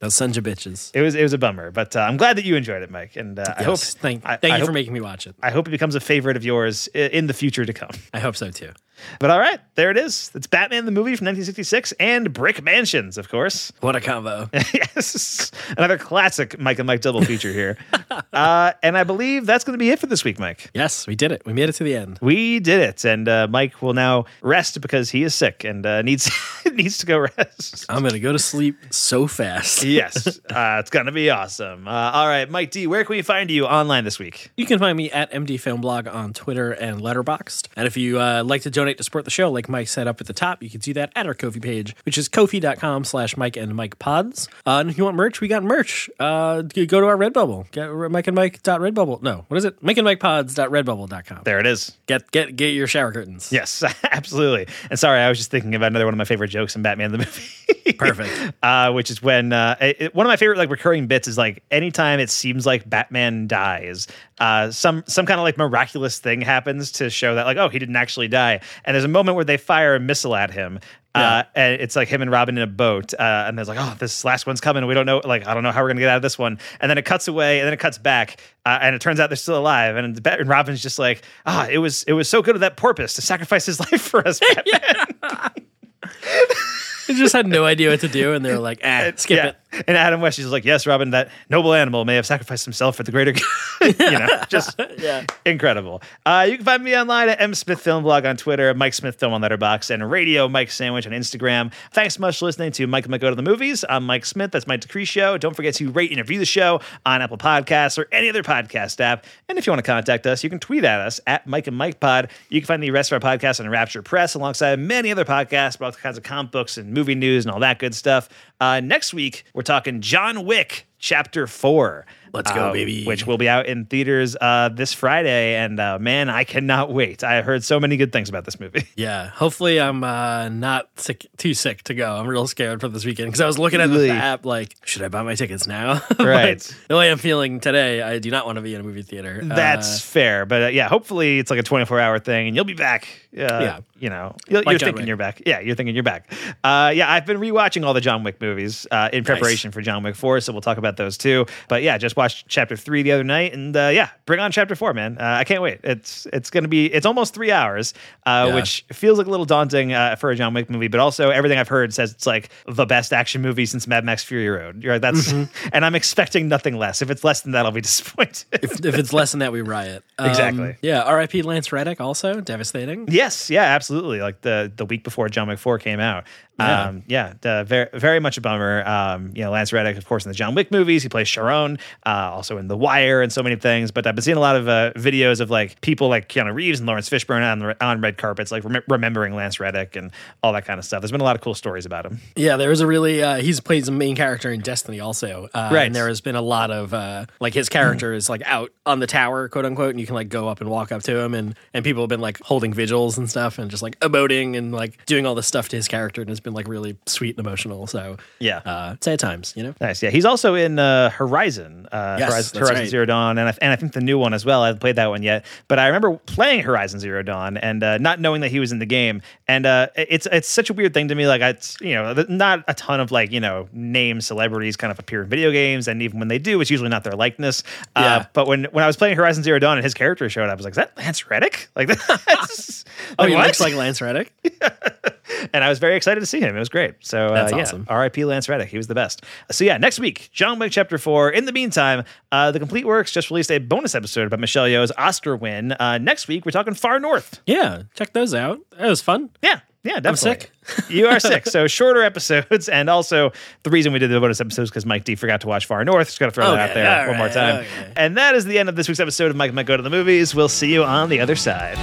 Those 0.00 0.14
sons 0.14 0.36
of 0.38 0.44
bitches. 0.44 0.90
it 0.94 1.02
was 1.02 1.14
it 1.14 1.22
was 1.22 1.32
a 1.34 1.38
bummer, 1.38 1.70
but 1.70 1.94
uh, 1.94 2.00
I'm 2.00 2.16
glad 2.16 2.36
that 2.38 2.44
you 2.46 2.56
enjoyed 2.56 2.82
it, 2.82 2.90
Mike. 2.90 3.16
And 3.16 3.38
uh, 3.38 3.44
I 3.58 3.62
hope 3.62 3.78
Thank, 3.78 4.24
I- 4.26 4.36
thank 4.36 4.54
I 4.54 4.58
you 4.58 4.66
for 4.66 4.72
making 4.72 4.92
me 4.94 5.00
watch 5.00 5.26
it. 5.26 5.34
I 5.42 5.50
hope 5.50 5.68
it 5.68 5.70
becomes 5.72 5.94
a 5.94 6.00
favorite 6.00 6.36
of 6.36 6.44
yours 6.44 6.86
in 6.94 7.26
the 7.26 7.34
future 7.34 7.64
to 7.66 7.72
come. 7.72 7.90
I 8.14 8.18
hope 8.20 8.34
so 8.36 8.50
too. 8.50 8.70
But 9.18 9.30
all 9.30 9.38
right, 9.38 9.58
there 9.76 9.90
it 9.90 9.96
is. 9.96 10.30
It's 10.34 10.46
Batman 10.46 10.84
the 10.84 10.90
movie 10.90 11.16
from 11.16 11.24
1966 11.24 11.92
and 11.92 12.34
Brick 12.34 12.62
Mansions, 12.62 13.16
of 13.16 13.30
course. 13.30 13.72
What 13.80 13.96
a 13.96 14.00
combo. 14.00 14.50
yes, 14.52 15.50
another 15.78 15.96
classic 15.96 16.58
Mike 16.58 16.78
and 16.78 16.86
Mike 16.86 17.00
double 17.00 17.22
feature 17.22 17.50
here. 17.50 17.78
uh, 18.34 18.72
and 18.82 18.98
I 18.98 19.04
believe 19.04 19.46
that's 19.46 19.64
going 19.64 19.72
to 19.72 19.78
be 19.82 19.88
it 19.90 19.98
for 19.98 20.06
this 20.06 20.22
week, 20.22 20.38
Mike. 20.38 20.70
yes, 20.74 21.06
we 21.06 21.14
did 21.14 21.32
it. 21.32 21.40
We 21.46 21.54
made 21.54 21.70
it 21.70 21.72
to 21.76 21.84
the 21.84 21.96
end. 21.96 22.18
We 22.20 22.60
did 22.60 22.80
it, 22.80 23.04
and 23.06 23.26
uh, 23.26 23.46
Mike 23.48 23.80
will 23.80 23.94
now 23.94 24.26
rest 24.42 24.78
because 24.82 25.08
he 25.10 25.22
is 25.22 25.34
sick 25.34 25.64
and 25.64 25.86
uh, 25.86 26.02
needs 26.02 26.30
needs 26.70 26.98
to 26.98 27.06
go 27.06 27.18
rest. 27.20 27.86
I'm 27.88 28.00
going 28.02 28.12
to 28.12 28.20
go 28.20 28.32
to 28.32 28.38
sleep 28.38 28.76
so 28.90 29.26
fast. 29.26 29.82
Yes, 29.90 30.38
uh, 30.50 30.78
it's 30.80 30.90
going 30.90 31.06
to 31.06 31.12
be 31.12 31.30
awesome. 31.30 31.86
Uh, 31.86 31.90
all 31.90 32.26
right, 32.26 32.50
Mike 32.50 32.70
D, 32.70 32.86
where 32.86 33.04
can 33.04 33.16
we 33.16 33.22
find 33.22 33.50
you 33.50 33.66
online 33.66 34.04
this 34.04 34.18
week? 34.18 34.50
You 34.56 34.66
can 34.66 34.78
find 34.78 34.96
me 34.96 35.10
at 35.10 35.32
MD 35.32 35.58
Film 35.58 35.80
Blog 35.80 36.08
on 36.08 36.32
Twitter 36.32 36.72
and 36.72 37.00
Letterboxd. 37.00 37.68
And 37.76 37.86
if 37.86 37.96
you 37.96 38.20
uh, 38.20 38.42
like 38.44 38.62
to 38.62 38.70
donate 38.70 38.98
to 38.98 39.04
support 39.04 39.24
the 39.24 39.30
show, 39.30 39.50
like 39.50 39.68
Mike 39.68 39.88
said 39.88 40.08
up 40.08 40.20
at 40.20 40.26
the 40.26 40.32
top, 40.32 40.62
you 40.62 40.70
can 40.70 40.80
do 40.80 40.94
that 40.94 41.12
at 41.14 41.26
our 41.26 41.34
Ko-fi 41.34 41.60
page, 41.60 41.94
which 42.04 42.18
is 42.18 42.28
ko-fi.com 42.28 43.04
slash 43.04 43.36
Mike 43.36 43.56
and 43.56 43.74
Mike 43.74 43.98
pods. 43.98 44.48
Uh, 44.66 44.78
and 44.80 44.90
if 44.90 44.98
you 44.98 45.04
want 45.04 45.16
merch, 45.16 45.40
we 45.40 45.48
got 45.48 45.62
merch. 45.62 46.10
Uh, 46.18 46.62
go 46.62 47.00
to 47.00 47.06
our 47.06 47.16
Redbubble. 47.16 47.70
Get 47.70 47.90
Mike 48.10 48.26
and 48.26 48.34
Mike 48.34 48.62
dot 48.62 48.80
Redbubble. 48.80 49.22
No, 49.22 49.44
what 49.48 49.56
is 49.56 49.64
it? 49.64 49.82
Mike 49.82 49.96
and 49.96 50.04
Mike 50.04 50.20
Pods 50.20 50.40
pods.redbubble.com. 50.54 51.42
There 51.44 51.58
it 51.58 51.66
is. 51.66 51.96
Get 52.06 52.30
get 52.30 52.56
get 52.56 52.68
your 52.68 52.86
shower 52.86 53.12
curtains. 53.12 53.52
Yes, 53.52 53.82
absolutely. 54.04 54.66
And 54.90 54.98
sorry, 54.98 55.20
I 55.20 55.28
was 55.28 55.38
just 55.38 55.50
thinking 55.50 55.74
about 55.74 55.88
another 55.88 56.04
one 56.04 56.14
of 56.14 56.18
my 56.18 56.24
favorite 56.24 56.48
jokes 56.48 56.76
in 56.76 56.82
Batman 56.82 57.12
the 57.12 57.18
movie. 57.18 57.92
Perfect. 57.94 58.54
uh, 58.62 58.92
which 58.92 59.10
is 59.10 59.22
when 59.22 59.52
uh, 59.52 59.76
it, 59.80 60.14
one 60.14 60.26
of 60.26 60.28
my 60.28 60.36
favorite 60.36 60.58
like 60.58 60.70
recurring 60.70 61.06
bits 61.06 61.26
is 61.26 61.38
like 61.38 61.62
anytime 61.70 62.20
it 62.20 62.30
seems 62.30 62.66
like 62.66 62.88
Batman 62.88 63.46
dies, 63.46 64.06
uh, 64.38 64.70
some 64.70 65.02
some 65.06 65.26
kind 65.26 65.40
of 65.40 65.44
like 65.44 65.56
miraculous 65.56 66.18
thing 66.18 66.40
happens 66.40 66.92
to 66.92 67.10
show 67.10 67.34
that 67.34 67.46
like 67.46 67.56
oh 67.56 67.68
he 67.68 67.78
didn't 67.78 67.96
actually 67.96 68.28
die. 68.28 68.60
And 68.84 68.94
there's 68.94 69.04
a 69.04 69.08
moment 69.08 69.36
where 69.36 69.44
they 69.44 69.56
fire 69.56 69.94
a 69.94 70.00
missile 70.00 70.36
at 70.36 70.50
him. 70.50 70.80
Uh, 71.12 71.42
and 71.56 71.80
it's 71.80 71.96
like 71.96 72.06
him 72.06 72.22
and 72.22 72.30
Robin 72.30 72.56
in 72.56 72.62
a 72.62 72.68
boat, 72.68 73.12
uh, 73.14 73.44
and 73.48 73.58
there's 73.58 73.66
like, 73.66 73.78
oh, 73.80 73.96
this 73.98 74.24
last 74.24 74.46
one's 74.46 74.60
coming. 74.60 74.86
We 74.86 74.94
don't 74.94 75.06
know, 75.06 75.20
like, 75.24 75.44
I 75.44 75.54
don't 75.54 75.64
know 75.64 75.72
how 75.72 75.82
we're 75.82 75.88
gonna 75.88 75.98
get 75.98 76.08
out 76.08 76.16
of 76.16 76.22
this 76.22 76.38
one. 76.38 76.60
And 76.80 76.88
then 76.88 76.98
it 76.98 77.04
cuts 77.04 77.26
away, 77.26 77.58
and 77.58 77.66
then 77.66 77.72
it 77.72 77.80
cuts 77.80 77.98
back, 77.98 78.40
uh, 78.64 78.78
and 78.80 78.94
it 78.94 79.00
turns 79.00 79.18
out 79.18 79.28
they're 79.28 79.36
still 79.36 79.58
alive. 79.58 79.96
And, 79.96 80.24
and 80.24 80.48
Robin's 80.48 80.80
just 80.80 81.00
like, 81.00 81.22
ah, 81.46 81.66
it 81.68 81.78
was 81.78 82.04
it 82.04 82.12
was 82.12 82.28
so 82.28 82.42
good 82.42 82.54
of 82.54 82.60
that 82.60 82.76
porpoise 82.76 83.14
to 83.14 83.22
sacrifice 83.22 83.66
his 83.66 83.80
life 83.92 84.00
for 84.00 84.26
us, 84.26 84.38
Batman. 84.54 85.66
They 87.10 87.18
just 87.18 87.32
had 87.32 87.46
no 87.46 87.64
idea 87.64 87.90
what 87.90 88.00
to 88.00 88.08
do, 88.08 88.34
and 88.34 88.44
they 88.44 88.52
were 88.52 88.58
like, 88.58 88.80
ah, 88.84 89.10
skip 89.16 89.36
yeah. 89.36 89.52
it. 89.72 89.84
And 89.88 89.96
Adam 89.96 90.20
West 90.20 90.38
is 90.38 90.50
like, 90.50 90.64
yes, 90.64 90.86
Robin, 90.86 91.10
that 91.10 91.30
noble 91.48 91.74
animal 91.74 92.04
may 92.04 92.14
have 92.14 92.26
sacrificed 92.26 92.64
himself 92.64 92.96
for 92.96 93.02
the 93.02 93.10
greater 93.10 93.32
good. 93.32 93.42
you 93.84 94.10
know, 94.10 94.42
just 94.48 94.78
Yeah. 94.98 95.24
incredible. 95.46 96.02
Uh, 96.26 96.46
you 96.48 96.56
can 96.56 96.64
find 96.64 96.84
me 96.84 96.96
online 96.96 97.28
at 97.28 97.40
M 97.40 97.54
Smith 97.54 97.80
Film 97.80 98.02
Blog 98.02 98.24
on 98.26 98.36
Twitter, 98.36 98.72
Mike 98.74 98.94
Smith 98.94 99.16
Film 99.16 99.32
on 99.32 99.40
Letterboxd, 99.40 99.90
and 99.90 100.10
Radio 100.10 100.48
Mike 100.48 100.70
Sandwich 100.70 101.06
on 101.06 101.12
Instagram. 101.12 101.72
Thanks 101.92 102.14
so 102.16 102.20
much 102.20 102.38
for 102.38 102.44
listening 102.46 102.72
to 102.72 102.86
Mike 102.86 103.04
and 103.04 103.10
Mike 103.10 103.20
Go 103.22 103.30
to 103.30 103.36
the 103.36 103.42
Movies. 103.42 103.84
I'm 103.88 104.04
Mike 104.04 104.26
Smith. 104.26 104.50
That's 104.52 104.66
Mike 104.66 104.80
Decree 104.80 105.04
Show. 105.04 105.38
Don't 105.38 105.54
forget 105.54 105.74
to 105.74 105.90
rate 105.90 106.10
and 106.10 106.18
review 106.18 106.38
the 106.38 106.44
show 106.44 106.80
on 107.06 107.22
Apple 107.22 107.38
Podcasts 107.38 107.96
or 107.98 108.06
any 108.12 108.28
other 108.28 108.42
podcast 108.42 109.00
app. 109.00 109.24
And 109.48 109.56
if 109.58 109.66
you 109.66 109.72
want 109.72 109.84
to 109.84 109.90
contact 109.90 110.26
us, 110.26 110.44
you 110.44 110.50
can 110.50 110.58
tweet 110.58 110.84
at 110.84 111.00
us 111.00 111.20
at 111.26 111.46
Mike 111.46 111.66
and 111.66 111.76
Mike 111.76 112.00
Pod. 112.00 112.30
You 112.50 112.60
can 112.60 112.66
find 112.66 112.82
the 112.82 112.90
rest 112.90 113.10
of 113.12 113.22
our 113.24 113.36
podcast 113.36 113.60
on 113.60 113.68
Rapture 113.70 114.02
Press 114.02 114.34
alongside 114.34 114.78
many 114.78 115.10
other 115.10 115.24
podcasts 115.24 115.76
about 115.76 115.86
all 115.94 116.00
kinds 116.00 116.18
of 116.18 116.22
comic 116.24 116.52
books 116.52 116.76
and 116.76 116.92
movie 116.92 117.14
news 117.14 117.44
and 117.46 117.52
all 117.54 117.60
that 117.60 117.78
good 117.78 117.94
stuff. 117.94 118.28
Uh, 118.60 118.80
next 118.80 119.14
week, 119.14 119.44
we're 119.54 119.62
talking 119.62 120.00
John 120.00 120.44
Wick 120.44 120.86
Chapter 120.98 121.46
4. 121.46 122.04
Let's 122.32 122.52
go, 122.52 122.68
uh, 122.68 122.72
baby. 122.72 123.04
Which 123.06 123.26
will 123.26 123.38
be 123.38 123.48
out 123.48 123.66
in 123.66 123.86
theaters 123.86 124.36
uh, 124.40 124.68
this 124.68 124.92
Friday. 124.92 125.56
And 125.56 125.80
uh, 125.80 125.98
man, 125.98 126.28
I 126.28 126.44
cannot 126.44 126.92
wait. 126.92 127.24
I 127.24 127.40
heard 127.42 127.64
so 127.64 127.80
many 127.80 127.96
good 127.96 128.12
things 128.12 128.28
about 128.28 128.44
this 128.44 128.60
movie. 128.60 128.86
Yeah, 128.96 129.28
hopefully 129.30 129.80
I'm 129.80 130.04
uh, 130.04 130.50
not 130.50 130.90
sick, 130.96 131.26
too 131.38 131.54
sick 131.54 131.82
to 131.84 131.94
go. 131.94 132.14
I'm 132.14 132.26
real 132.28 132.46
scared 132.46 132.82
for 132.82 132.88
this 132.88 133.04
weekend 133.06 133.28
because 133.28 133.40
I 133.40 133.46
was 133.46 133.58
looking 133.58 133.80
at 133.80 133.88
the 133.90 134.10
app 134.10 134.44
like, 134.44 134.76
should 134.84 135.00
I 135.02 135.08
buy 135.08 135.22
my 135.22 135.34
tickets 135.34 135.66
now? 135.66 136.02
Right. 136.20 136.60
the 136.88 136.96
way 136.96 137.10
I'm 137.10 137.16
feeling 137.18 137.60
today, 137.60 138.02
I 138.02 138.18
do 138.18 138.30
not 138.30 138.44
want 138.44 138.56
to 138.56 138.62
be 138.62 138.74
in 138.74 138.80
a 138.80 138.84
movie 138.84 139.02
theater. 139.02 139.40
That's 139.42 139.96
Uh, 139.96 140.00
fair. 140.02 140.44
But 140.46 140.62
uh, 140.62 140.66
yeah, 140.68 140.86
hopefully 140.88 141.38
it's 141.38 141.50
like 141.50 141.58
a 141.58 141.62
24 141.64 141.98
hour 141.98 142.18
thing 142.18 142.46
and 142.46 142.54
you'll 142.54 142.66
be 142.66 142.74
back. 142.74 143.08
Uh, 143.32 143.38
Yeah. 143.38 143.80
You 143.98 144.08
know, 144.08 144.34
you're, 144.48 144.62
Like 144.62 144.70
you're 144.72 144.78
thinking 144.78 145.02
Wick. 145.02 145.06
you're 145.08 145.16
back. 145.18 145.42
Yeah, 145.44 145.60
you're 145.60 145.74
thinking 145.76 145.94
you're 145.94 146.02
back. 146.02 146.32
Uh, 146.64 146.90
yeah, 146.94 147.12
I've 147.12 147.26
been 147.26 147.36
rewatching 147.36 147.84
all 147.84 147.92
the 147.92 148.00
John 148.00 148.24
Wick 148.24 148.40
movies 148.40 148.86
uh, 148.90 149.10
in 149.12 149.24
preparation 149.24 149.72
for 149.72 149.82
John 149.82 150.02
Wick 150.02 150.16
4. 150.16 150.40
So 150.40 150.52
we'll 150.54 150.62
talk 150.62 150.78
about 150.78 150.96
those 150.96 151.18
too. 151.18 151.44
But 151.68 151.82
yeah, 151.82 151.98
just 151.98 152.16
watched 152.16 152.48
chapter 152.48 152.78
three 152.78 153.02
the 153.02 153.12
other 153.12 153.24
night. 153.24 153.52
And 153.52 153.76
uh, 153.76 153.90
yeah, 153.92 154.08
bring 154.24 154.40
on 154.40 154.52
chapter 154.52 154.74
four, 154.74 154.94
man. 154.94 155.18
Uh, 155.20 155.24
I 155.24 155.44
can't 155.44 155.60
wait. 155.60 155.80
It's 155.84 156.26
it's 156.32 156.48
going 156.48 156.64
to 156.64 156.68
be, 156.68 156.86
it's 156.86 157.04
almost 157.04 157.34
three 157.34 157.52
hours, 157.52 157.92
uh, 158.24 158.46
Yeah. 158.48 158.54
which 158.54 158.86
feels 158.90 159.18
like 159.18 159.26
a 159.26 159.30
little 159.30 159.44
daunting 159.44 159.92
uh, 159.92 160.16
for 160.16 160.30
a 160.30 160.34
John 160.36 160.54
Wick 160.54 160.70
movie. 160.70 160.88
But 160.88 161.00
also, 161.00 161.28
everything 161.28 161.58
I've 161.58 161.68
heard 161.68 161.92
says 161.92 162.12
it's 162.12 162.26
like 162.26 162.48
the 162.66 162.86
best 162.86 163.12
action 163.12 163.42
movie 163.42 163.66
since 163.66 163.86
Mad 163.86 164.02
Max 164.06 164.24
Fury 164.24 164.48
Road. 164.48 164.82
You're 164.82 164.92
right. 164.94 165.02
That's, 165.02 165.30
and 165.74 165.84
I'm 165.84 165.94
expecting 165.94 166.48
nothing 166.48 166.78
less. 166.78 167.02
If 167.02 167.10
it's 167.10 167.22
less 167.22 167.42
than 167.42 167.52
that, 167.52 167.66
I'll 167.66 167.72
be 167.72 167.80
disappointed. 167.82 168.46
if, 168.52 168.82
if 168.82 168.94
it's 168.98 169.12
less 169.12 169.32
than 169.32 169.40
that, 169.40 169.52
we 169.52 169.60
riot. 169.60 170.02
Um, 170.20 170.28
Exactly. 170.30 170.76
Yeah. 170.82 171.00
R.I.P. 171.02 171.42
Lance 171.42 171.70
Reddick. 171.72 172.00
Also 172.00 172.40
devastating. 172.40 173.06
Yes, 173.20 173.50
yeah, 173.50 173.64
absolutely. 173.64 174.20
Like 174.20 174.40
the 174.40 174.72
the 174.74 174.86
week 174.86 175.04
before 175.04 175.28
John 175.28 175.48
Wick 175.48 175.58
Four 175.58 175.78
came 175.78 176.00
out. 176.00 176.24
Yeah. 176.58 176.88
Um, 176.88 177.04
yeah, 177.06 177.32
the, 177.40 177.64
very 177.66 177.88
very 177.94 178.20
much 178.20 178.36
a 178.36 178.42
bummer. 178.42 178.86
Um, 178.86 179.32
you 179.34 179.42
know, 179.42 179.50
Lance 179.50 179.72
Reddick, 179.72 179.96
of 179.96 180.04
course, 180.06 180.26
in 180.26 180.30
the 180.30 180.34
John 180.34 180.54
Wick 180.54 180.70
movies, 180.70 181.02
he 181.02 181.08
plays 181.08 181.26
Charon, 181.28 181.78
uh, 182.04 182.30
also 182.34 182.58
in 182.58 182.68
The 182.68 182.76
Wire 182.76 183.22
and 183.22 183.32
so 183.32 183.42
many 183.42 183.56
things. 183.56 183.90
But 183.90 184.06
I've 184.06 184.14
been 184.14 184.22
seeing 184.22 184.36
a 184.36 184.40
lot 184.40 184.56
of 184.56 184.68
uh, 184.68 184.92
videos 184.92 185.40
of 185.40 185.48
like 185.50 185.80
people 185.80 186.08
like 186.08 186.28
Keanu 186.28 186.52
Reeves 186.54 186.80
and 186.80 186.86
Laurence 186.86 187.08
Fishburne 187.08 187.50
on 187.50 187.58
the, 187.60 187.84
on 187.84 188.02
red 188.02 188.18
carpets, 188.18 188.52
like 188.52 188.62
rem- 188.64 188.82
remembering 188.88 189.34
Lance 189.34 189.58
Reddick 189.58 189.96
and 189.96 190.10
all 190.42 190.52
that 190.52 190.66
kind 190.66 190.78
of 190.78 190.84
stuff. 190.84 191.00
There's 191.00 191.12
been 191.12 191.22
a 191.22 191.24
lot 191.24 191.34
of 191.36 191.40
cool 191.42 191.54
stories 191.54 191.86
about 191.86 192.04
him. 192.04 192.20
Yeah, 192.36 192.58
there 192.58 192.68
was 192.68 192.80
a 192.80 192.86
really 192.86 193.22
uh, 193.22 193.36
he's 193.36 193.60
played 193.60 193.84
the 193.86 193.92
main 193.92 194.14
character 194.14 194.52
in 194.52 194.60
Destiny 194.60 195.00
also, 195.00 195.48
uh, 195.54 195.70
Right. 195.72 195.86
And 195.86 195.94
there 195.94 196.08
has 196.08 196.20
been 196.20 196.36
a 196.36 196.42
lot 196.42 196.70
of 196.70 196.92
uh, 196.92 197.24
like 197.40 197.54
his 197.54 197.70
character 197.70 198.12
is 198.12 198.28
like 198.28 198.42
out 198.44 198.70
on 198.84 198.98
the 199.00 199.06
tower, 199.06 199.48
quote 199.48 199.64
unquote, 199.64 199.90
and 199.90 200.00
you 200.00 200.06
can 200.06 200.14
like 200.14 200.28
go 200.28 200.48
up 200.48 200.60
and 200.60 200.68
walk 200.68 200.92
up 200.92 201.02
to 201.04 201.18
him, 201.18 201.32
and 201.32 201.56
and 201.72 201.84
people 201.84 202.02
have 202.02 202.10
been 202.10 202.20
like 202.20 202.38
holding 202.40 202.74
vigils 202.74 203.09
and 203.18 203.28
stuff, 203.28 203.58
and 203.58 203.70
just 203.70 203.82
like 203.82 203.98
emoting 204.00 204.56
and 204.56 204.72
like 204.72 205.04
doing 205.06 205.26
all 205.26 205.34
this 205.34 205.46
stuff 205.46 205.68
to 205.70 205.76
his 205.76 205.88
character, 205.88 206.20
and 206.20 206.30
it's 206.30 206.40
been 206.40 206.54
like 206.54 206.68
really 206.68 206.96
sweet 207.06 207.36
and 207.36 207.46
emotional. 207.46 207.86
So 207.86 208.16
Yeah. 208.38 208.58
uh, 208.64 208.96
sad 209.00 209.18
times, 209.18 209.52
you 209.56 209.62
know. 209.62 209.74
Nice. 209.80 210.02
Yeah, 210.02 210.10
he's 210.10 210.24
also 210.24 210.54
in 210.54 210.78
uh, 210.78 211.10
Horizon, 211.10 211.86
uh, 211.92 212.16
Yes, 212.18 212.30
Horizon, 212.30 212.58
Horizon 212.60 212.76
right. 212.76 212.88
Zero 212.88 213.04
Dawn, 213.06 213.38
and 213.38 213.48
I, 213.48 213.54
and 213.60 213.72
I 213.72 213.76
think 213.76 213.92
the 213.92 214.00
new 214.00 214.18
one 214.18 214.34
as 214.34 214.44
well. 214.44 214.62
I 214.62 214.66
haven't 214.68 214.80
played 214.80 214.96
that 214.96 215.08
one 215.08 215.22
yet, 215.22 215.44
but 215.68 215.78
I 215.78 215.86
remember 215.86 216.16
playing 216.26 216.62
Horizon 216.62 217.00
Zero 217.00 217.22
Dawn 217.22 217.56
and 217.56 217.82
uh, 217.82 217.98
not 217.98 218.20
knowing 218.20 218.40
that 218.42 218.50
he 218.50 218.60
was 218.60 218.72
in 218.72 218.78
the 218.78 218.86
game. 218.86 219.22
And 219.48 219.66
uh, 219.66 219.88
it's 219.96 220.26
it's 220.30 220.48
such 220.48 220.70
a 220.70 220.72
weird 220.72 220.94
thing 220.94 221.08
to 221.08 221.14
me. 221.14 221.26
Like 221.26 221.40
it's 221.42 221.76
you 221.80 221.94
know 221.94 222.12
not 222.28 222.64
a 222.68 222.74
ton 222.74 223.00
of 223.00 223.10
like 223.10 223.32
you 223.32 223.40
know 223.40 223.68
name 223.72 224.20
celebrities 224.20 224.76
kind 224.76 224.90
of 224.90 224.98
appear 224.98 225.22
in 225.22 225.28
video 225.28 225.50
games, 225.50 225.88
and 225.88 226.02
even 226.02 226.18
when 226.18 226.28
they 226.28 226.38
do, 226.38 226.60
it's 226.60 226.70
usually 226.70 226.88
not 226.90 227.02
their 227.04 227.14
likeness. 227.14 227.62
Uh, 227.96 228.00
Yeah. 228.00 228.26
But 228.32 228.46
when 228.46 228.64
when 228.72 228.84
I 228.84 228.86
was 228.86 228.96
playing 228.96 229.16
Horizon 229.16 229.42
Zero 229.42 229.58
Dawn 229.58 229.76
and 229.78 229.84
his 229.84 229.94
character 229.94 230.28
showed 230.28 230.44
up, 230.44 230.50
I 230.50 230.54
was 230.54 230.64
like, 230.64 230.72
"Is 230.72 230.76
that 230.76 230.96
Lance 230.96 231.28
Reddick?" 231.30 231.68
Like 231.74 231.88
that's 232.26 232.84
Oh, 233.18 233.26
he 233.26 233.34
what? 233.34 233.46
looks 233.46 233.60
like 233.60 233.74
Lance 233.74 234.00
Reddick. 234.00 234.32
and 235.52 235.64
I 235.64 235.68
was 235.68 235.78
very 235.78 235.96
excited 235.96 236.20
to 236.20 236.26
see 236.26 236.40
him. 236.40 236.54
It 236.54 236.58
was 236.58 236.68
great. 236.68 236.94
So 237.00 237.26
uh, 237.26 237.34
That's 237.34 237.52
yeah, 237.52 237.62
awesome. 237.62 237.86
R.I.P. 237.88 238.24
Lance 238.24 238.48
Reddick. 238.48 238.68
He 238.68 238.76
was 238.76 238.86
the 238.86 238.94
best. 238.94 239.24
So 239.50 239.64
yeah, 239.64 239.76
next 239.78 239.98
week, 239.98 240.30
John 240.32 240.58
Wick 240.58 240.72
Chapter 240.72 240.98
Four. 240.98 241.30
In 241.30 241.44
the 241.44 241.52
meantime, 241.52 242.04
uh, 242.32 242.50
the 242.50 242.58
Complete 242.58 242.86
Works 242.86 243.12
just 243.12 243.30
released 243.30 243.50
a 243.50 243.58
bonus 243.58 243.94
episode 243.94 244.26
about 244.26 244.40
Michelle 244.40 244.66
Yeoh's 244.66 244.92
Oscar 244.96 245.36
win. 245.36 245.72
Uh, 245.72 245.98
next 245.98 246.28
week, 246.28 246.44
we're 246.44 246.52
talking 246.52 246.74
Far 246.74 247.00
North. 247.00 247.40
Yeah, 247.46 247.82
check 247.94 248.12
those 248.12 248.34
out. 248.34 248.60
That 248.78 248.88
was 248.88 249.00
fun. 249.00 249.30
Yeah. 249.42 249.60
Yeah, 249.82 249.98
definitely. 249.98 250.30
I'm 250.30 250.40
sick. 250.40 250.90
you 250.90 251.06
are 251.06 251.18
sick. 251.18 251.46
So 251.46 251.66
shorter 251.66 252.02
episodes, 252.02 252.68
and 252.68 252.90
also 252.90 253.32
the 253.62 253.70
reason 253.70 253.94
we 253.94 253.98
did 253.98 254.10
the 254.10 254.20
bonus 254.20 254.40
episodes 254.40 254.68
because 254.70 254.84
Mike 254.84 255.04
D 255.04 255.14
forgot 255.14 255.40
to 255.40 255.48
watch 255.48 255.64
Far 255.64 255.82
North. 255.84 256.08
Just 256.08 256.20
got 256.20 256.26
to 256.26 256.32
throw 256.32 256.50
that 256.50 256.70
out 256.70 256.74
there 256.74 257.08
one 257.08 257.16
more 257.16 257.28
time. 257.30 257.56
okay. 257.60 257.92
And 257.96 258.16
that 258.18 258.34
is 258.34 258.44
the 258.44 258.58
end 258.58 258.68
of 258.68 258.76
this 258.76 258.88
week's 258.88 259.00
episode 259.00 259.30
of 259.30 259.36
Mike 259.36 259.54
Might 259.54 259.66
Go 259.66 259.76
to 259.76 259.82
the 259.82 259.90
Movies. 259.90 260.34
We'll 260.34 260.48
see 260.48 260.72
you 260.72 260.84
on 260.84 261.08
the 261.08 261.20
other 261.20 261.36
side. 261.36 261.78